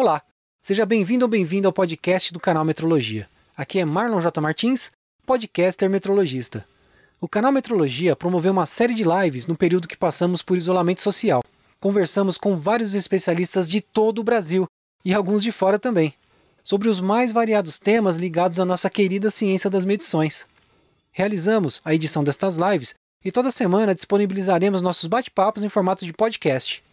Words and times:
Olá, 0.00 0.22
seja 0.62 0.86
bem-vindo 0.86 1.24
ou 1.24 1.28
bem-vindo 1.28 1.66
ao 1.66 1.72
podcast 1.72 2.32
do 2.32 2.38
canal 2.38 2.64
Metrologia. 2.64 3.28
Aqui 3.56 3.80
é 3.80 3.84
Marlon 3.84 4.20
J. 4.20 4.40
Martins, 4.40 4.92
podcaster 5.26 5.90
metrologista. 5.90 6.64
O 7.20 7.26
canal 7.26 7.50
Metrologia 7.50 8.14
promoveu 8.14 8.52
uma 8.52 8.64
série 8.64 8.94
de 8.94 9.02
lives 9.02 9.48
no 9.48 9.56
período 9.56 9.88
que 9.88 9.96
passamos 9.96 10.40
por 10.40 10.56
isolamento 10.56 11.02
social. 11.02 11.42
Conversamos 11.80 12.38
com 12.38 12.56
vários 12.56 12.94
especialistas 12.94 13.68
de 13.68 13.80
todo 13.80 14.20
o 14.20 14.22
Brasil 14.22 14.66
e 15.04 15.12
alguns 15.12 15.42
de 15.42 15.50
fora 15.50 15.80
também, 15.80 16.14
sobre 16.62 16.88
os 16.88 17.00
mais 17.00 17.32
variados 17.32 17.76
temas 17.76 18.18
ligados 18.18 18.60
à 18.60 18.64
nossa 18.64 18.88
querida 18.88 19.32
ciência 19.32 19.68
das 19.68 19.84
medições. 19.84 20.46
Realizamos 21.10 21.80
a 21.84 21.92
edição 21.92 22.22
destas 22.22 22.56
lives 22.56 22.94
e 23.24 23.32
toda 23.32 23.50
semana 23.50 23.96
disponibilizaremos 23.96 24.80
nossos 24.80 25.08
bate-papos 25.08 25.64
em 25.64 25.68
formato 25.68 26.04
de 26.04 26.12
podcast. 26.12 26.84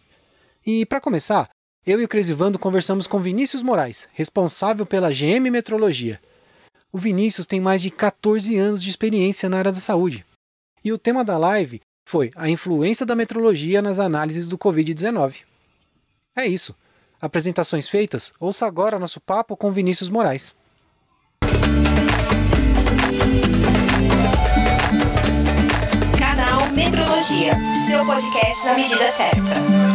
E 0.66 0.84
para 0.84 1.00
começar, 1.00 1.48
eu 1.86 2.00
e 2.00 2.04
o 2.04 2.08
Cresivando 2.08 2.58
conversamos 2.58 3.06
com 3.06 3.20
Vinícius 3.20 3.62
Moraes, 3.62 4.08
responsável 4.12 4.84
pela 4.84 5.12
GM 5.12 5.48
Metrologia. 5.52 6.20
O 6.92 6.98
Vinícius 6.98 7.46
tem 7.46 7.60
mais 7.60 7.80
de 7.80 7.90
14 7.90 8.56
anos 8.56 8.82
de 8.82 8.90
experiência 8.90 9.48
na 9.48 9.58
área 9.58 9.70
da 9.70 9.78
saúde. 9.78 10.26
E 10.84 10.92
o 10.92 10.98
tema 10.98 11.24
da 11.24 11.38
live 11.38 11.80
foi 12.04 12.30
a 12.34 12.50
influência 12.50 13.06
da 13.06 13.14
metrologia 13.14 13.80
nas 13.80 14.00
análises 14.00 14.48
do 14.48 14.58
Covid-19. 14.58 15.42
É 16.34 16.44
isso. 16.44 16.74
Apresentações 17.20 17.88
feitas, 17.88 18.32
ouça 18.40 18.66
agora 18.66 18.98
nosso 18.98 19.20
papo 19.20 19.56
com 19.56 19.70
Vinícius 19.70 20.08
Moraes. 20.08 20.54
Canal 26.18 26.68
Metrologia, 26.72 27.54
seu 27.86 28.04
podcast 28.04 28.66
na 28.66 28.74
medida 28.74 29.08
certa. 29.08 29.85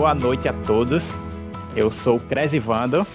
Boa 0.00 0.14
noite 0.14 0.48
a 0.48 0.52
todos. 0.54 1.02
Eu 1.76 1.90
sou 1.90 2.16
o 2.16 2.20
Cresivando 2.20 3.06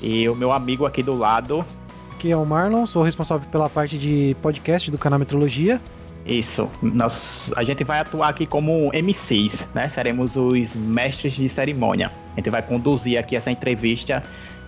e 0.00 0.28
o 0.28 0.36
meu 0.36 0.52
amigo 0.52 0.86
aqui 0.86 1.02
do 1.02 1.16
lado. 1.16 1.64
Aqui 2.12 2.30
é 2.30 2.36
o 2.36 2.46
Marlon, 2.46 2.86
sou 2.86 3.02
responsável 3.02 3.48
pela 3.50 3.68
parte 3.68 3.98
de 3.98 4.36
podcast 4.40 4.88
do 4.88 4.96
canal 4.96 5.18
Metrologia. 5.18 5.80
Isso, 6.24 6.68
nós, 6.80 7.50
a 7.56 7.64
gente 7.64 7.82
vai 7.82 7.98
atuar 7.98 8.28
aqui 8.28 8.46
como 8.46 8.88
MCs, 8.94 9.66
né? 9.74 9.88
Seremos 9.88 10.30
os 10.36 10.72
mestres 10.76 11.32
de 11.32 11.48
cerimônia. 11.48 12.12
A 12.34 12.36
gente 12.36 12.50
vai 12.50 12.62
conduzir 12.62 13.18
aqui 13.18 13.34
essa 13.34 13.50
entrevista 13.50 14.22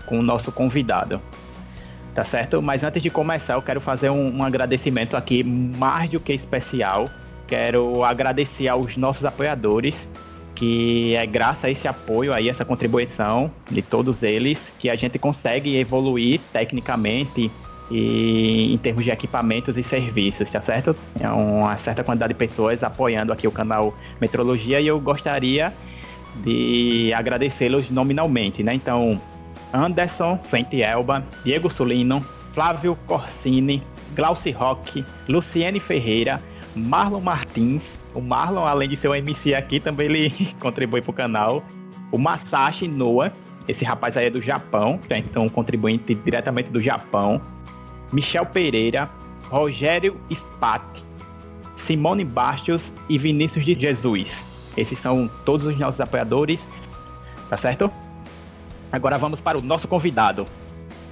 com 0.07 0.19
o 0.19 0.23
nosso 0.23 0.51
convidado. 0.51 1.23
Tá 2.17 2.25
certo? 2.25 2.61
Mas 2.61 2.83
antes 2.83 3.01
de 3.01 3.11
começar, 3.11 3.53
eu 3.53 3.63
quero 3.63 3.81
fazer 3.81 4.11
um, 4.11 4.39
um 4.39 4.43
agradecimento 4.43 5.17
aqui 5.17 5.45
mais 5.45 6.11
do 6.11 6.19
que 6.19 6.33
especial. 6.33 7.09
Quero 7.47 8.03
agradecer 8.03 8.67
aos 8.67 8.97
nossos 8.97 9.25
apoiadores 9.25 9.95
que 10.61 11.17
é 11.17 11.25
graças 11.25 11.65
a 11.65 11.71
esse 11.71 11.89
apoio 11.89 12.35
aí, 12.35 12.51
essa 12.51 12.67
contribuição 12.67 13.51
de 13.71 13.81
todos 13.81 14.23
eles, 14.23 14.59
que 14.79 14.91
a 14.91 14.95
gente 14.95 15.19
consegue 15.19 15.75
evoluir 15.79 16.39
tecnicamente 16.53 17.51
e 17.91 18.75
em 18.75 18.77
termos 18.77 19.03
de 19.03 19.11
equipamentos 19.11 19.75
e 19.79 19.83
serviços, 19.83 20.51
tá 20.51 20.61
certo? 20.61 20.95
É 21.19 21.27
uma 21.31 21.79
certa 21.79 22.05
quantidade 22.05 22.35
de 22.35 22.39
pessoas 22.39 22.85
apoiando 22.85 23.33
aqui 23.33 23.49
o 23.49 23.51
canal 23.51 23.95
Metrologia 24.21 24.83
e 24.83 24.87
eu 24.87 25.01
gostaria 25.01 25.73
de 26.45 27.11
agradecê-los 27.15 27.89
nominalmente, 27.89 28.63
né? 28.63 28.75
Então, 28.75 29.19
Anderson 29.73 30.39
Fente 30.51 30.83
Elba, 30.83 31.25
Diego 31.43 31.71
Sulino, 31.71 32.21
Flávio 32.53 32.99
Corsini, 33.07 33.83
Glauci 34.15 34.51
Roque, 34.51 35.03
Luciene 35.27 35.81
Ferreira, 35.81 36.39
Marlon 36.77 37.21
Martins, 37.21 37.83
o 38.15 38.21
Marlon, 38.21 38.67
além 38.67 38.89
de 38.89 38.97
ser 38.97 39.09
um 39.09 39.15
MC 39.15 39.55
aqui, 39.55 39.81
também 39.81 40.07
ele 40.07 40.55
contribui 40.61 41.01
pro 41.01 41.13
canal. 41.13 41.63
O 42.11 42.19
Masashi 42.19 42.89
Noah, 42.89 43.33
esse 43.69 43.85
rapaz 43.85 44.17
aí 44.17 44.27
é 44.27 44.31
do 44.31 44.43
Japão, 44.43 44.99
tá? 45.09 45.17
então 45.17 45.49
contribuinte 45.49 46.15
diretamente 46.15 46.71
do 46.71 46.81
Japão. 46.81 47.41
Michel 48.13 48.45
Pereira, 48.47 49.09
Rogério 49.49 50.21
Spat, 50.33 50.83
Simone 51.87 52.25
Bastos 52.25 52.83
e 53.09 53.17
Vinícius 53.17 53.65
de 53.65 53.75
Jesus. 53.75 54.33
Esses 54.77 54.99
são 54.99 55.31
todos 55.45 55.67
os 55.67 55.79
nossos 55.79 56.01
apoiadores, 56.01 56.59
tá 57.49 57.57
certo? 57.57 57.91
Agora 58.91 59.19
vamos 59.19 59.41
para 59.41 59.57
o 59.57 59.63
nosso 59.63 59.87
convidado. 59.87 60.47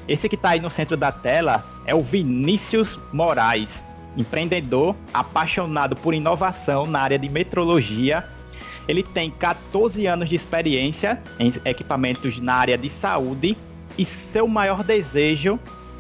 Esse 0.09 0.29
que 0.29 0.35
está 0.35 0.51
aí 0.51 0.61
no 0.61 0.71
centro 0.71 0.97
da 0.97 1.13
tela 1.13 1.65
é 1.85 1.95
o 1.95 2.01
Vinícius 2.01 2.99
Moraes 3.13 3.69
empreendedor, 4.17 4.95
apaixonado 5.13 5.97
por 5.97 6.15
inovação 6.15 6.87
na 6.87 7.01
área 7.01 7.19
de 7.19 7.29
metrologia. 7.29 8.25
Ele 8.87 9.03
tem 9.03 9.31
14 9.31 10.07
anos 10.07 10.29
de 10.29 10.37
experiência 10.37 11.21
em 11.39 11.53
equipamentos 11.65 12.39
na 12.39 12.55
área 12.55 12.79
de 12.79 12.89
saúde 12.89 13.57
e 13.99 14.05
seu 14.05 14.49
maior 14.49 14.83
desejo 14.83 15.59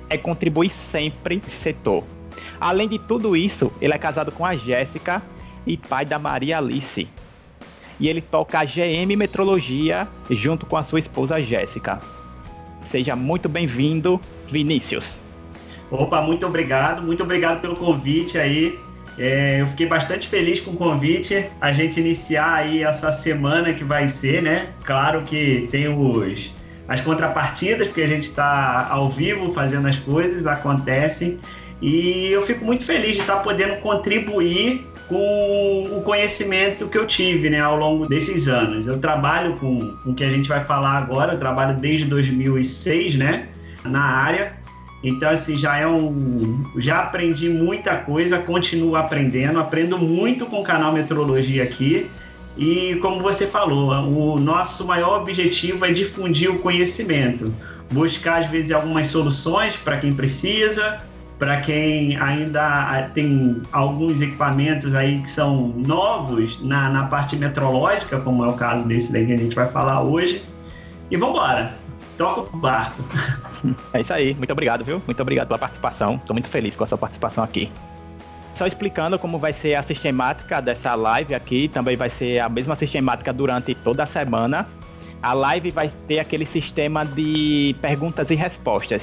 é 0.09 0.17
contribuir 0.17 0.73
sempre 0.91 1.37
nesse 1.37 1.51
setor. 1.63 2.05
Além 2.61 2.89
de 2.89 2.99
tudo 2.99 3.37
isso, 3.37 3.73
ele 3.81 3.93
é 3.93 3.99
casado 3.99 4.33
com 4.33 4.45
a 4.45 4.57
Jéssica 4.57 5.23
e 5.67 5.77
pai 5.77 6.05
da 6.05 6.19
Maria 6.19 6.59
Alice. 6.59 7.09
E 8.01 8.09
ele 8.09 8.21
toca 8.21 8.61
a 8.61 8.65
GM 8.65 9.17
Metrologia 9.17 10.09
junto 10.31 10.67
com 10.67 10.77
a 10.77 10.85
sua 10.85 11.01
esposa 11.01 11.43
Jéssica. 11.43 12.01
Seja 12.91 13.15
muito 13.15 13.49
bem-vindo, 13.49 14.21
Vinícius. 14.51 15.05
Opa, 15.91 16.21
muito 16.21 16.47
obrigado, 16.47 17.03
muito 17.03 17.23
obrigado 17.23 17.61
pelo 17.61 17.75
convite 17.77 18.39
aí. 18.39 18.79
É, 19.19 19.61
eu 19.61 19.67
fiquei 19.67 19.87
bastante 19.87 20.29
feliz 20.29 20.61
com 20.61 20.71
o 20.71 20.77
convite, 20.77 21.47
a 21.61 21.73
gente 21.73 21.99
iniciar 21.99 22.55
aí 22.55 22.85
essa 22.85 23.11
semana 23.11 23.73
que 23.73 23.83
vai 23.83 24.09
ser, 24.09 24.43
né? 24.43 24.69
Claro 24.85 25.23
que 25.23 25.67
tem 25.73 25.89
os, 25.89 26.53
as 26.87 27.01
contrapartidas, 27.01 27.89
porque 27.89 28.03
a 28.03 28.07
gente 28.07 28.25
está 28.25 28.87
ao 28.89 29.11
vivo 29.11 29.53
fazendo 29.53 29.89
as 29.89 29.99
coisas, 29.99 30.47
acontecem. 30.47 31.41
E 31.81 32.29
eu 32.31 32.43
fico 32.43 32.65
muito 32.65 32.85
feliz 32.85 33.15
de 33.15 33.21
estar 33.21 33.37
podendo 33.37 33.77
contribuir 33.77 34.87
com 35.09 35.89
o 35.97 36.03
conhecimento 36.03 36.87
que 36.87 36.99
eu 36.99 37.07
tive 37.07 37.49
né, 37.49 37.61
ao 37.61 37.77
longo 37.77 38.07
desses 38.07 38.47
anos. 38.47 38.87
Eu 38.87 38.99
trabalho 38.99 39.57
com, 39.57 39.97
com 40.05 40.11
o 40.11 40.15
que 40.15 40.23
a 40.23 40.29
gente 40.29 40.49
vai 40.49 40.61
falar 40.61 40.93
agora, 40.93 41.33
eu 41.33 41.39
trabalho 41.39 41.77
desde 41.79 42.05
2006 42.05 43.17
né, 43.17 43.49
na 43.85 44.03
área 44.03 44.58
então, 45.03 45.31
assim, 45.31 45.57
já 45.57 45.79
é 45.79 45.87
um. 45.87 46.65
Já 46.77 47.01
aprendi 47.01 47.49
muita 47.49 47.97
coisa, 47.97 48.39
continuo 48.39 48.97
aprendendo, 48.97 49.59
aprendo 49.61 49.97
muito 49.97 50.47
com 50.47 50.61
o 50.61 50.65
canal 50.65 50.93
Metrologia 50.93 51.63
aqui. 51.63 52.11
E 52.57 52.97
como 52.97 53.21
você 53.21 53.47
falou, 53.47 53.93
o 53.93 54.41
nosso 54.41 54.85
maior 54.85 55.21
objetivo 55.21 55.85
é 55.85 55.93
difundir 55.93 56.51
o 56.51 56.59
conhecimento, 56.59 57.55
buscar, 57.93 58.41
às 58.41 58.49
vezes, 58.49 58.73
algumas 58.73 59.07
soluções 59.07 59.77
para 59.77 59.99
quem 59.99 60.13
precisa, 60.13 60.99
para 61.39 61.61
quem 61.61 62.17
ainda 62.17 63.09
tem 63.15 63.63
alguns 63.71 64.21
equipamentos 64.21 64.93
aí 64.97 65.23
que 65.23 65.31
são 65.31 65.69
novos 65.69 66.61
na, 66.61 66.91
na 66.91 67.05
parte 67.05 67.37
metrológica, 67.37 68.19
como 68.19 68.45
é 68.45 68.49
o 68.49 68.55
caso 68.55 68.89
desse 68.89 69.13
daí 69.13 69.27
que 69.27 69.33
a 69.35 69.37
gente 69.37 69.55
vai 69.55 69.71
falar 69.71 70.03
hoje. 70.03 70.43
E 71.09 71.17
vamos 71.17 71.37
embora! 71.37 71.88
Toca 72.19 72.55
o 72.55 72.59
barco. 72.59 73.03
É 73.93 74.01
isso 74.01 74.13
aí, 74.13 74.35
muito 74.35 74.53
obrigado, 74.53 74.85
viu? 74.85 75.03
Muito 75.05 75.21
obrigado 75.21 75.49
pela 75.49 75.59
participação. 75.59 76.15
Estou 76.15 76.33
muito 76.33 76.49
feliz 76.49 76.77
com 76.77 76.85
a 76.85 76.87
sua 76.87 76.97
participação 76.97 77.43
aqui. 77.43 77.69
Só 78.55 78.69
explicando 78.69 79.19
como 79.19 79.37
vai 79.37 79.53
ser 79.53 79.75
a 79.75 79.83
sistemática 79.83 80.61
dessa 80.61 80.95
live 80.95 81.35
aqui, 81.35 81.67
também 81.67 81.97
vai 81.97 82.09
ser 82.09 82.39
a 82.39 82.49
mesma 82.49 82.77
sistemática 82.77 83.33
durante 83.33 83.75
toda 83.75 84.05
a 84.05 84.07
semana. 84.07 84.69
A 85.21 85.33
live 85.33 85.71
vai 85.73 85.91
ter 86.07 86.21
aquele 86.21 86.47
sistema 86.47 87.05
de 87.05 87.75
perguntas 87.81 88.31
e 88.31 88.37
respostas, 88.37 89.03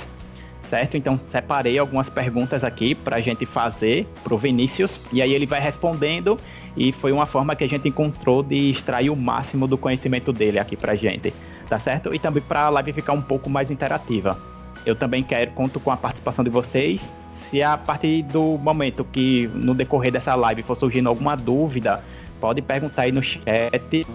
certo? 0.69 0.95
Então 0.95 1.19
separei 1.29 1.77
algumas 1.77 2.07
perguntas 2.07 2.63
aqui 2.63 2.95
para 2.95 3.17
a 3.17 3.21
gente 3.21 3.45
fazer 3.45 4.07
pro 4.23 4.37
Vinícius 4.37 4.91
e 5.11 5.21
aí 5.21 5.33
ele 5.33 5.45
vai 5.45 5.59
respondendo 5.59 6.37
e 6.77 6.93
foi 6.93 7.11
uma 7.11 7.25
forma 7.25 7.57
que 7.57 7.63
a 7.65 7.69
gente 7.69 7.89
encontrou 7.89 8.41
de 8.41 8.71
extrair 8.71 9.09
o 9.09 9.15
máximo 9.17 9.67
do 9.67 9.77
conhecimento 9.77 10.31
dele 10.31 10.59
aqui 10.59 10.77
pra 10.77 10.95
gente 10.95 11.33
tá 11.67 11.79
certo? 11.79 12.13
E 12.13 12.19
também 12.19 12.41
para 12.41 12.63
a 12.63 12.69
live 12.69 12.93
ficar 12.93 13.13
um 13.13 13.21
pouco 13.21 13.49
mais 13.49 13.71
interativa. 13.71 14.37
Eu 14.85 14.95
também 14.95 15.23
quero, 15.23 15.51
conto 15.51 15.79
com 15.79 15.91
a 15.91 15.97
participação 15.97 16.43
de 16.43 16.49
vocês. 16.49 17.01
Se 17.49 17.61
a 17.61 17.77
partir 17.77 18.23
do 18.23 18.57
momento 18.57 19.03
que 19.03 19.49
no 19.53 19.73
decorrer 19.73 20.11
dessa 20.11 20.35
live 20.35 20.63
for 20.63 20.77
surgindo 20.77 21.09
alguma 21.09 21.35
dúvida, 21.35 22.03
pode 22.39 22.61
perguntar 22.61 23.03
aí 23.03 23.11
no 23.11 23.23
chat 23.23 24.05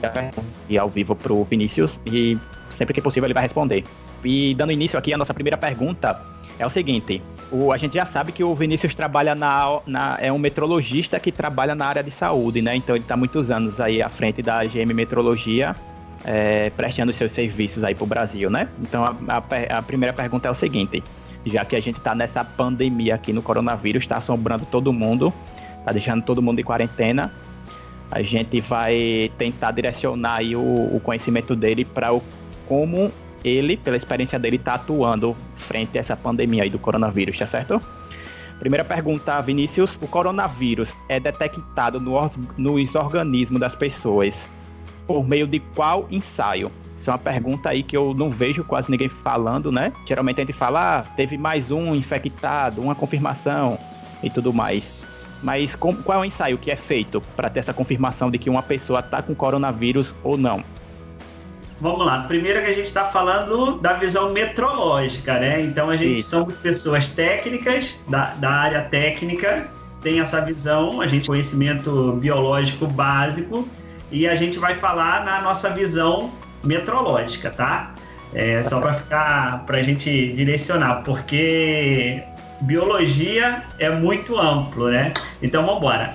e 0.69 0.79
ao 0.79 0.88
vivo 0.88 1.14
pro 1.14 1.44
Vinícius 1.44 1.99
e 2.06 2.38
sempre 2.76 2.94
que 2.94 3.00
possível 3.00 3.26
ele 3.26 3.35
vai 3.35 3.43
responder. 3.43 3.85
E 4.25 4.55
dando 4.55 4.73
início 4.73 4.99
aqui 4.99 5.12
a 5.14 5.19
nossa 5.19 5.32
primeira 5.32 5.56
pergunta, 5.56 6.20
é 6.58 6.67
o 6.67 6.70
seguinte: 6.70 7.23
o, 7.50 7.73
a 7.73 7.76
gente 7.76 7.94
já 7.94 8.06
sabe 8.06 8.32
que 8.32 8.44
o 8.44 8.55
Vinícius 8.55 8.94
trabalha 8.94 9.35
na, 9.35 9.81
na, 9.87 10.19
é 10.20 10.31
um 10.31 10.38
metrologista 10.38 11.19
que 11.19 11.32
trabalha 11.32 11.75
na 11.75 11.87
área 11.87 12.03
de 12.03 12.11
saúde, 12.11 12.62
né? 12.62 12.76
Então 12.76 12.94
ele 12.94 13.05
está 13.05 13.17
muitos 13.17 13.50
anos 13.50 13.81
aí 13.81 14.03
à 14.03 14.08
frente 14.08 14.43
da 14.43 14.64
GM 14.64 14.93
Metrologia, 14.94 15.75
é, 16.25 16.70
prestando 16.70 17.12
seus 17.12 17.32
serviços 17.32 17.82
aí 17.84 17.94
para 17.94 18.05
o 18.05 18.06
Brasil, 18.06 18.50
né? 18.50 18.69
Então 18.81 19.05
a, 19.05 19.17
a, 19.28 19.78
a, 19.78 19.82
primeira 19.82 20.12
pergunta 20.12 20.49
é 20.49 20.50
o 20.50 20.55
seguinte: 20.55 21.02
já 21.46 21.64
que 21.64 21.76
a 21.76 21.81
gente 21.81 21.99
está 21.99 22.14
nessa 22.14 22.44
pandemia 22.44 23.14
aqui 23.14 23.32
no 23.32 23.43
coronavírus, 23.43 24.02
está 24.02 24.17
assombrando 24.17 24.67
todo 24.67 24.93
mundo, 24.93 25.32
está 25.78 25.93
deixando 25.93 26.22
todo 26.22 26.43
mundo 26.43 26.61
em 26.61 26.64
quarentena, 26.64 27.32
a 28.11 28.22
gente 28.22 28.61
vai 28.61 29.31
tentar 29.38 29.70
direcionar 29.70 30.37
aí 30.37 30.55
o, 30.55 30.61
o 30.61 31.00
conhecimento 31.02 31.56
dele 31.56 31.84
para 31.84 32.12
o 32.12 32.22
como 32.67 33.11
ele, 33.43 33.76
pela 33.76 33.96
experiência 33.96 34.38
dele, 34.38 34.56
está 34.56 34.75
atuando 34.75 35.37
frente 35.56 35.96
a 35.99 36.00
essa 36.00 36.17
pandemia 36.17 36.62
aí 36.62 36.70
do 36.70 36.78
coronavírus, 36.78 37.38
tá 37.38 37.46
certo? 37.46 37.81
Primeira 38.58 38.84
pergunta, 38.84 39.40
Vinícius: 39.40 39.96
o 40.02 40.06
coronavírus 40.06 40.90
é 41.08 41.19
detectado 41.19 41.99
no, 41.99 42.31
nos 42.58 42.94
organismos 42.94 43.58
das 43.58 43.75
pessoas 43.75 44.34
por 45.10 45.26
meio 45.26 45.44
de 45.44 45.58
qual 45.74 46.06
ensaio? 46.08 46.70
Isso 47.00 47.10
é 47.10 47.12
uma 47.12 47.18
pergunta 47.18 47.68
aí 47.68 47.82
que 47.82 47.96
eu 47.96 48.14
não 48.14 48.30
vejo 48.30 48.62
quase 48.62 48.88
ninguém 48.88 49.08
falando, 49.08 49.72
né? 49.72 49.92
Geralmente 50.06 50.40
a 50.40 50.44
gente 50.44 50.56
fala, 50.56 50.98
ah, 50.98 51.02
teve 51.16 51.36
mais 51.36 51.72
um 51.72 51.96
infectado, 51.96 52.80
uma 52.80 52.94
confirmação 52.94 53.76
e 54.22 54.30
tudo 54.30 54.52
mais. 54.52 54.84
Mas 55.42 55.74
com, 55.74 55.96
qual 55.96 56.18
é 56.18 56.20
o 56.20 56.24
ensaio 56.24 56.56
que 56.56 56.70
é 56.70 56.76
feito 56.76 57.20
para 57.34 57.50
ter 57.50 57.58
essa 57.58 57.72
confirmação 57.72 58.30
de 58.30 58.38
que 58.38 58.48
uma 58.48 58.62
pessoa 58.62 59.00
está 59.00 59.20
com 59.20 59.34
coronavírus 59.34 60.14
ou 60.22 60.38
não? 60.38 60.62
Vamos 61.80 62.06
lá. 62.06 62.22
Primeiro 62.28 62.60
que 62.60 62.68
a 62.68 62.72
gente 62.72 62.86
está 62.86 63.06
falando 63.06 63.80
da 63.80 63.94
visão 63.94 64.32
metrológica, 64.32 65.40
né? 65.40 65.60
Então 65.60 65.90
a 65.90 65.96
gente 65.96 66.20
Isso. 66.20 66.30
somos 66.30 66.54
pessoas 66.54 67.08
técnicas, 67.08 68.00
da, 68.08 68.26
da 68.34 68.50
área 68.50 68.82
técnica, 68.82 69.66
tem 70.02 70.20
essa 70.20 70.40
visão, 70.44 71.00
a 71.00 71.08
gente 71.08 71.26
conhecimento 71.26 72.12
biológico 72.12 72.86
básico, 72.86 73.66
e 74.10 74.28
a 74.28 74.34
gente 74.34 74.58
vai 74.58 74.74
falar 74.74 75.24
na 75.24 75.40
nossa 75.40 75.70
visão 75.70 76.32
metrológica, 76.62 77.50
tá? 77.50 77.94
É, 78.32 78.62
só 78.62 78.80
para 78.80 78.94
ficar, 78.94 79.64
para 79.66 79.78
a 79.78 79.82
gente 79.82 80.32
direcionar, 80.32 81.02
porque 81.02 82.22
biologia 82.60 83.64
é 83.78 83.90
muito 83.90 84.38
amplo, 84.38 84.88
né? 84.88 85.12
Então 85.42 85.64
vamos 85.64 85.78
embora. 85.78 86.14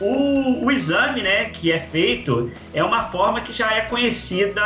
O, 0.00 0.64
o, 0.64 0.70
exame, 0.70 1.22
né, 1.22 1.44
que 1.46 1.70
é 1.70 1.78
feito, 1.78 2.50
é 2.74 2.82
uma 2.82 3.04
forma 3.04 3.40
que 3.40 3.52
já 3.52 3.72
é 3.72 3.82
conhecida, 3.82 4.62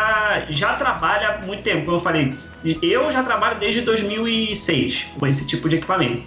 já 0.49 0.75
trabalha 0.75 1.29
há 1.29 1.47
muito 1.47 1.63
tempo. 1.63 1.85
Como 1.85 1.99
eu 1.99 2.01
falei, 2.01 2.35
eu 2.81 3.13
já 3.13 3.23
trabalho 3.23 3.59
desde 3.59 3.83
2006 3.83 5.09
com 5.19 5.27
esse 5.27 5.47
tipo 5.47 5.69
de 5.69 5.77
equipamento. 5.77 6.23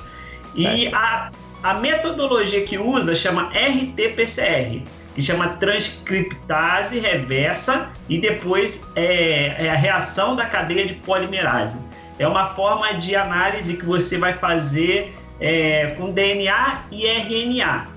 E 0.54 0.88
é. 0.88 0.94
a, 0.94 1.32
a 1.64 1.74
metodologia 1.76 2.62
que 2.64 2.78
usa 2.78 3.16
chama 3.16 3.50
RT-PCR, 3.52 4.84
que 5.16 5.22
chama 5.22 5.50
transcriptase 5.50 7.00
reversa 7.00 7.90
e 8.08 8.20
depois 8.20 8.84
é, 8.96 9.66
é 9.66 9.70
a 9.70 9.76
reação 9.76 10.36
da 10.36 10.46
cadeia 10.46 10.86
de 10.86 10.96
polimerase. 10.96 11.80
É 12.18 12.28
uma 12.28 12.46
forma 12.46 12.94
de 12.94 13.16
análise 13.16 13.78
que 13.78 13.86
você 13.86 14.18
vai 14.18 14.34
fazer 14.34 15.14
é, 15.40 15.88
com 15.98 16.12
DNA 16.12 16.84
e 16.92 17.06
RNA. 17.06 17.88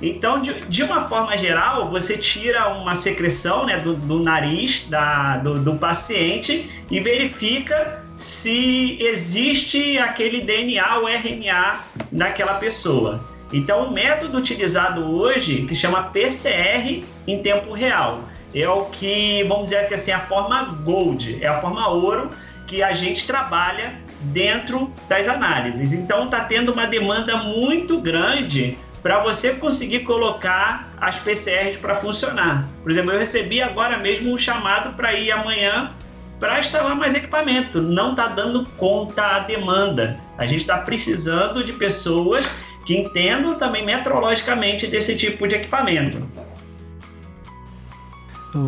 Então, 0.00 0.40
de, 0.40 0.54
de, 0.66 0.82
uma 0.84 1.08
forma 1.08 1.36
geral, 1.36 1.90
você 1.90 2.16
tira 2.16 2.68
uma 2.68 2.94
secreção 2.94 3.66
né, 3.66 3.78
do, 3.78 3.94
do 3.94 4.20
nariz 4.20 4.86
da, 4.88 5.38
do, 5.38 5.58
do, 5.58 5.74
paciente 5.74 6.70
e 6.88 7.00
verifica 7.00 8.04
se 8.16 8.96
existe 9.00 9.98
aquele 9.98 10.40
DNA 10.40 10.98
ou 10.98 11.08
RNA 11.08 11.80
naquela 12.12 12.54
pessoa. 12.54 13.20
Então, 13.52 13.86
o 13.86 13.92
método 13.92 14.36
utilizado 14.36 15.10
hoje, 15.10 15.62
que 15.62 15.74
chama 15.74 16.04
PCR 16.04 17.04
em 17.26 17.42
tempo 17.42 17.72
real, 17.72 18.22
é 18.54 18.68
o 18.68 18.86
que, 18.86 19.44
vamos 19.44 19.64
dizer 19.64 19.88
que 19.88 19.94
assim, 19.94 20.12
a 20.12 20.20
forma 20.20 20.62
gold, 20.84 21.38
é 21.42 21.46
a 21.46 21.60
forma 21.60 21.88
ouro 21.88 22.30
que 22.66 22.82
a 22.82 22.92
gente 22.92 23.26
trabalha 23.26 23.94
dentro 24.20 24.92
das 25.08 25.26
análises. 25.26 25.92
Então, 25.92 26.26
está 26.26 26.40
tendo 26.40 26.72
uma 26.72 26.86
demanda 26.86 27.36
muito 27.36 27.98
grande 28.00 28.76
para 29.02 29.20
você 29.20 29.54
conseguir 29.54 30.00
colocar 30.00 30.90
as 31.00 31.16
PCRs 31.16 31.76
para 31.76 31.94
funcionar. 31.94 32.68
Por 32.82 32.90
exemplo, 32.90 33.12
eu 33.12 33.18
recebi 33.18 33.62
agora 33.62 33.96
mesmo 33.96 34.32
um 34.32 34.36
chamado 34.36 34.94
para 34.96 35.14
ir 35.14 35.30
amanhã 35.30 35.92
para 36.38 36.58
instalar 36.60 36.94
mais 36.94 37.14
equipamento. 37.14 37.80
Não 37.80 38.10
está 38.10 38.26
dando 38.26 38.64
conta 38.76 39.22
a 39.22 39.38
demanda. 39.40 40.18
A 40.36 40.46
gente 40.46 40.60
está 40.60 40.78
precisando 40.78 41.64
de 41.64 41.72
pessoas 41.72 42.48
que 42.88 42.96
entendam 42.96 43.54
também 43.56 43.84
metrologicamente 43.84 44.86
desse 44.86 45.14
tipo 45.14 45.46
de 45.46 45.56
equipamento. 45.56 46.26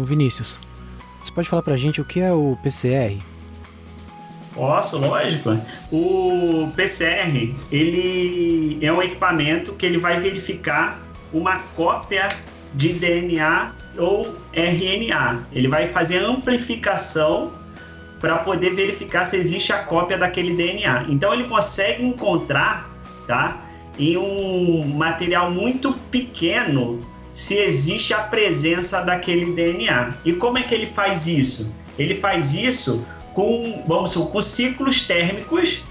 Vinícius, 0.05 0.61
você 1.23 1.33
pode 1.33 1.49
falar 1.49 1.63
para 1.63 1.73
a 1.73 1.77
gente 1.79 2.03
o 2.03 2.05
que 2.05 2.21
é 2.21 2.31
o 2.31 2.55
PCR? 2.63 3.17
Posso, 4.53 4.99
lógico. 4.99 5.59
O 5.91 6.71
PCR, 6.77 7.55
ele 7.73 8.79
é 8.83 8.93
um 8.93 9.03
equipamento 9.03 9.73
que 9.73 9.87
ele 9.87 9.97
vai 9.97 10.21
verificar 10.21 11.01
uma 11.33 11.57
cópia 11.75 12.29
de 12.75 12.93
DNA 12.93 13.73
ou 13.97 14.37
RNA. 14.53 15.47
Ele 15.51 15.67
vai 15.67 15.89
fazer 15.89 16.19
amplificação 16.19 17.53
para 18.21 18.37
poder 18.37 18.75
verificar 18.75 19.25
se 19.25 19.39
existe 19.39 19.73
a 19.73 19.79
cópia 19.79 20.19
daquele 20.19 20.55
DNA. 20.55 21.07
Então 21.09 21.33
ele 21.33 21.45
consegue 21.45 22.05
encontrar, 22.05 22.87
tá, 23.27 23.70
em 24.01 24.17
um 24.17 24.83
material 24.97 25.51
muito 25.51 25.93
pequeno 26.11 27.01
se 27.33 27.55
existe 27.57 28.15
a 28.15 28.21
presença 28.21 29.03
daquele 29.03 29.53
DNA. 29.53 30.15
E 30.25 30.33
como 30.33 30.59
é 30.59 30.63
que 30.63 30.75
ele 30.75 30.87
faz 30.87 31.27
isso? 31.27 31.73
Ele 31.99 32.15
faz 32.15 32.55
isso 32.55 33.07
com, 33.35 33.85
vamos 33.87 34.15
com 34.15 34.41
ciclos 34.41 35.07
térmicos, 35.07 35.83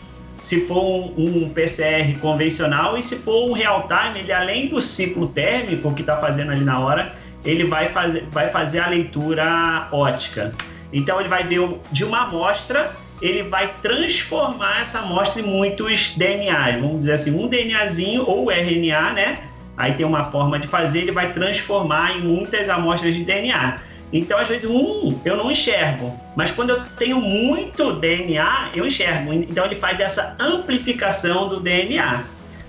se 0.41 0.61
for 0.61 0.83
um, 0.83 1.13
um, 1.17 1.49
PCR 1.49 2.17
convencional, 2.19 2.97
e 2.97 3.01
se 3.01 3.17
for 3.17 3.49
um 3.49 3.53
real 3.53 3.87
time, 3.87 4.19
ele 4.19 4.31
além 4.31 4.67
do 4.69 4.81
ciclo 4.81 5.27
térmico 5.27 5.93
que 5.93 6.01
está 6.01 6.17
fazendo 6.17 6.51
ali 6.51 6.63
na 6.63 6.79
hora, 6.79 7.15
ele 7.45 7.65
vai 7.65 7.89
fazer, 7.89 8.25
vai 8.31 8.49
fazer 8.49 8.79
a 8.79 8.87
leitura 8.87 9.87
ótica. 9.91 10.53
Então 10.91 11.19
ele 11.19 11.29
vai 11.29 11.43
ver 11.43 11.61
de 11.91 12.03
uma 12.03 12.23
amostra, 12.23 12.91
ele 13.21 13.43
vai 13.43 13.73
transformar 13.81 14.81
essa 14.81 14.99
amostra 14.99 15.41
em 15.41 15.45
muitos 15.45 16.15
DNAs, 16.15 16.79
vamos 16.79 16.99
dizer 16.99 17.13
assim, 17.13 17.35
um 17.35 17.47
DNAzinho 17.47 18.23
ou 18.25 18.51
RNA, 18.51 19.13
né? 19.13 19.35
Aí 19.77 19.93
tem 19.93 20.05
uma 20.05 20.25
forma 20.25 20.59
de 20.59 20.67
fazer, 20.67 20.99
ele 20.99 21.11
vai 21.11 21.31
transformar 21.31 22.17
em 22.17 22.21
muitas 22.21 22.69
amostras 22.69 23.15
de 23.15 23.23
DNA. 23.23 23.79
Então, 24.11 24.39
às 24.39 24.47
vezes, 24.47 24.69
um 24.69 25.19
eu 25.23 25.37
não 25.37 25.51
enxergo, 25.51 26.19
mas 26.35 26.51
quando 26.51 26.71
eu 26.71 26.83
tenho 26.97 27.21
muito 27.21 27.93
DNA, 27.93 28.69
eu 28.73 28.85
enxergo. 28.85 29.31
Então, 29.31 29.65
ele 29.65 29.75
faz 29.75 29.99
essa 29.99 30.35
amplificação 30.39 31.47
do 31.47 31.59
DNA, 31.59 32.23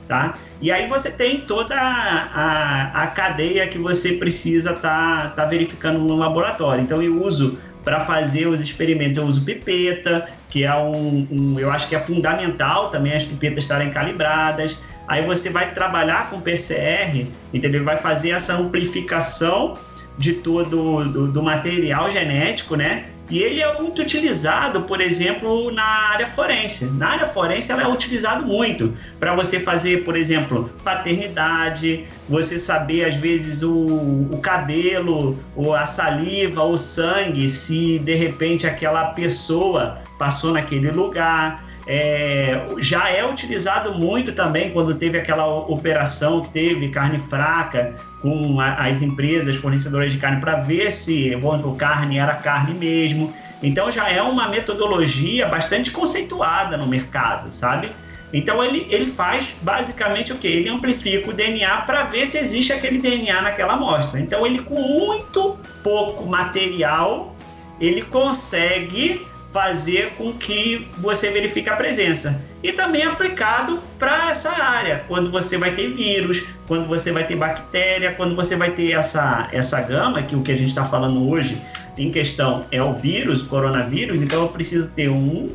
tá? 0.07 0.35
E 0.61 0.71
aí 0.71 0.87
você 0.87 1.11
tem 1.11 1.41
toda 1.41 1.75
a, 1.75 2.91
a, 2.95 3.07
cadeia 3.07 3.67
que 3.67 3.79
você 3.79 4.13
precisa 4.13 4.73
estar 4.73 5.23
tá, 5.23 5.29
tá 5.31 5.45
verificando 5.47 5.99
no 5.99 6.15
laboratório. 6.17 6.83
Então, 6.83 7.03
eu 7.03 7.25
uso 7.25 7.59
para 7.85 8.01
fazer 8.01 8.47
os 8.47 8.61
experimentos, 8.61 9.17
eu 9.17 9.25
uso 9.25 9.45
pipeta, 9.45 10.29
que 10.49 10.65
é 10.65 10.75
um, 10.75 11.27
um, 11.31 11.59
eu 11.59 11.71
acho 11.71 11.89
que 11.89 11.95
é 11.95 11.99
fundamental 11.99 12.91
também 12.91 13.13
as 13.15 13.25
pipetas 13.25 13.65
estarem 13.65 13.91
calibradas. 13.91 14.77
Aí 15.09 15.25
você 15.25 15.51
vai 15.51 15.73
trabalhar 15.73 16.31
com 16.31 16.41
PCR, 16.41 17.27
entendeu? 17.53 17.83
Vai 17.85 17.97
fazer 17.97 18.31
essa 18.31 18.55
amplificação 18.55 19.77
de 20.19 20.35
todo 20.35 21.05
do, 21.05 21.29
do 21.29 21.43
material 21.43 22.11
genético, 22.11 22.77
né? 22.77 23.07
E 23.31 23.39
ele 23.39 23.63
é 23.63 23.81
muito 23.81 24.03
utilizado, 24.03 24.83
por 24.83 25.01
exemplo, 25.01 25.71
na 25.71 25.85
área 25.85 26.27
forense. 26.27 26.85
Na 26.87 27.11
área 27.11 27.27
forense, 27.27 27.71
ela 27.71 27.83
é 27.83 27.89
utilizado 27.89 28.45
muito 28.45 28.93
para 29.21 29.35
você 29.37 29.61
fazer, 29.61 30.05
por 30.05 30.17
exemplo, 30.17 30.69
paternidade, 30.83 32.05
você 32.29 32.59
saber 32.59 33.05
às 33.05 33.15
vezes 33.15 33.63
o, 33.63 33.87
o 34.33 34.39
cabelo, 34.43 35.39
ou 35.55 35.77
a 35.77 35.87
saliva, 35.87 36.65
o 36.65 36.77
sangue, 36.77 37.49
se 37.49 38.01
de 38.01 38.15
repente 38.17 38.67
aquela 38.67 39.13
pessoa 39.13 39.99
passou 40.19 40.53
naquele 40.53 40.91
lugar. 40.91 41.70
É, 41.93 42.67
já 42.79 43.09
é 43.11 43.29
utilizado 43.29 43.93
muito 43.99 44.31
também 44.31 44.71
quando 44.71 44.95
teve 44.95 45.19
aquela 45.19 45.45
operação 45.47 46.41
que 46.41 46.51
teve 46.51 46.89
carne 46.91 47.19
fraca 47.19 47.97
com 48.23 48.61
a, 48.61 48.87
as 48.87 49.03
empresas 49.03 49.57
fornecedoras 49.57 50.13
de 50.13 50.19
carne 50.19 50.41
para 50.41 50.55
ver 50.55 50.93
se 50.93 51.35
o 51.35 51.75
carne 51.75 52.17
era 52.17 52.35
carne 52.35 52.75
mesmo. 52.75 53.35
Então 53.61 53.91
já 53.91 54.09
é 54.09 54.23
uma 54.23 54.47
metodologia 54.47 55.49
bastante 55.49 55.91
conceituada 55.91 56.77
no 56.77 56.87
mercado, 56.87 57.53
sabe? 57.53 57.91
Então 58.33 58.63
ele, 58.63 58.87
ele 58.89 59.07
faz 59.07 59.53
basicamente 59.61 60.33
o 60.33 60.37
que? 60.37 60.47
Ele 60.47 60.69
amplifica 60.69 61.29
o 61.29 61.33
DNA 61.33 61.79
para 61.79 62.05
ver 62.05 62.25
se 62.29 62.39
existe 62.39 62.73
aquele 62.73 62.99
DNA 62.99 63.43
naquela 63.43 63.73
amostra. 63.73 64.21
Então 64.21 64.47
ele 64.47 64.63
com 64.63 64.81
muito 64.81 65.59
pouco 65.83 66.25
material 66.25 67.35
ele 67.81 68.03
consegue 68.03 69.27
fazer 69.53 70.13
com 70.17 70.33
que 70.33 70.89
você 70.99 71.31
verifique 71.31 71.69
a 71.69 71.77
presença. 71.77 72.41
E 72.63 72.73
também 72.73 73.03
aplicado 73.03 73.81
para 73.99 74.31
essa 74.31 74.51
área, 74.51 75.05
quando 75.09 75.31
você 75.31 75.59
vai 75.59 75.73
ter 75.73 75.89
vírus, 75.89 76.45
quando 76.67 76.87
você 76.87 77.11
vai 77.11 77.25
ter 77.27 77.37
bactéria, 77.37 78.13
quando 78.13 78.37
você 78.37 78.55
vai 78.55 78.71
ter 78.71 78.93
essa, 78.93 79.49
essa 79.53 79.81
gama, 79.81 80.23
que 80.23 80.37
o 80.37 80.43
que 80.43 80.53
a 80.53 80.57
gente 80.57 80.69
está 80.69 80.85
falando 80.85 81.29
hoje 81.29 81.61
em 81.99 82.11
questão 82.11 82.65
é 82.71 82.83
o 82.83 82.95
vírus, 82.95 83.43
o 83.43 83.47
coronavírus, 83.47 84.23
então 84.23 84.43
eu 84.43 84.49
preciso 84.49 84.89
ter 84.91 85.09
um 85.09 85.51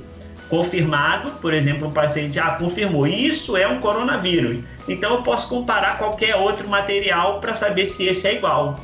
confirmado, 0.50 1.32
por 1.42 1.54
exemplo, 1.54 1.88
um 1.88 1.92
paciente 1.92 2.40
ah, 2.40 2.52
confirmou, 2.52 3.08
isso 3.08 3.58
é 3.58 3.68
um 3.68 3.80
coronavírus. 3.80 4.64
Então 4.88 5.16
eu 5.16 5.24
posso 5.24 5.50
comparar 5.50 5.98
qualquer 5.98 6.36
outro 6.36 6.68
material 6.68 7.40
para 7.40 7.56
saber 7.56 7.86
se 7.86 8.06
esse 8.06 8.28
é 8.28 8.36
igual. 8.36 8.80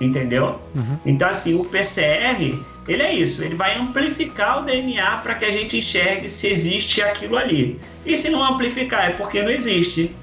Entendeu? 0.00 0.60
Uhum. 0.74 0.98
Então, 1.06 1.28
assim, 1.28 1.54
o 1.54 1.64
PCR, 1.64 2.58
ele 2.86 3.02
é 3.02 3.14
isso, 3.14 3.42
ele 3.42 3.54
vai 3.54 3.78
amplificar 3.78 4.60
o 4.60 4.64
DNA 4.64 5.18
para 5.18 5.34
que 5.34 5.44
a 5.44 5.50
gente 5.50 5.78
enxergue 5.78 6.28
se 6.28 6.48
existe 6.48 7.00
aquilo 7.00 7.36
ali. 7.36 7.80
E 8.04 8.16
se 8.16 8.30
não 8.30 8.44
amplificar, 8.44 9.06
é 9.06 9.10
porque 9.10 9.42
não 9.42 9.50
existe. 9.50 10.14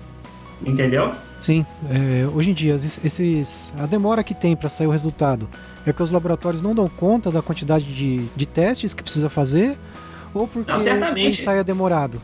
Entendeu? 0.64 1.12
Sim, 1.42 1.66
é, 1.90 2.28
hoje 2.28 2.52
em 2.52 2.54
dia, 2.54 2.76
esses, 2.76 3.74
a 3.80 3.88
demora 3.88 4.24
que 4.24 4.36
tem 4.36 4.56
para 4.56 4.70
sair 4.70 4.86
o 4.86 4.92
resultado 4.92 5.50
é 5.88 5.92
que 5.92 6.04
os 6.04 6.12
laboratórios 6.12 6.62
não 6.62 6.76
dão 6.76 6.88
conta 6.88 7.32
da 7.32 7.42
quantidade 7.42 7.86
de, 7.86 8.28
de 8.36 8.46
testes 8.46 8.94
que 8.94 9.02
precisa 9.02 9.28
fazer 9.28 9.76
ou 10.34 10.48
porque 10.48 10.72
não, 10.72 10.78
certamente. 10.78 11.40
o 11.40 11.42
ensaio 11.42 11.60
é 11.62 11.64
demorado? 11.64 12.22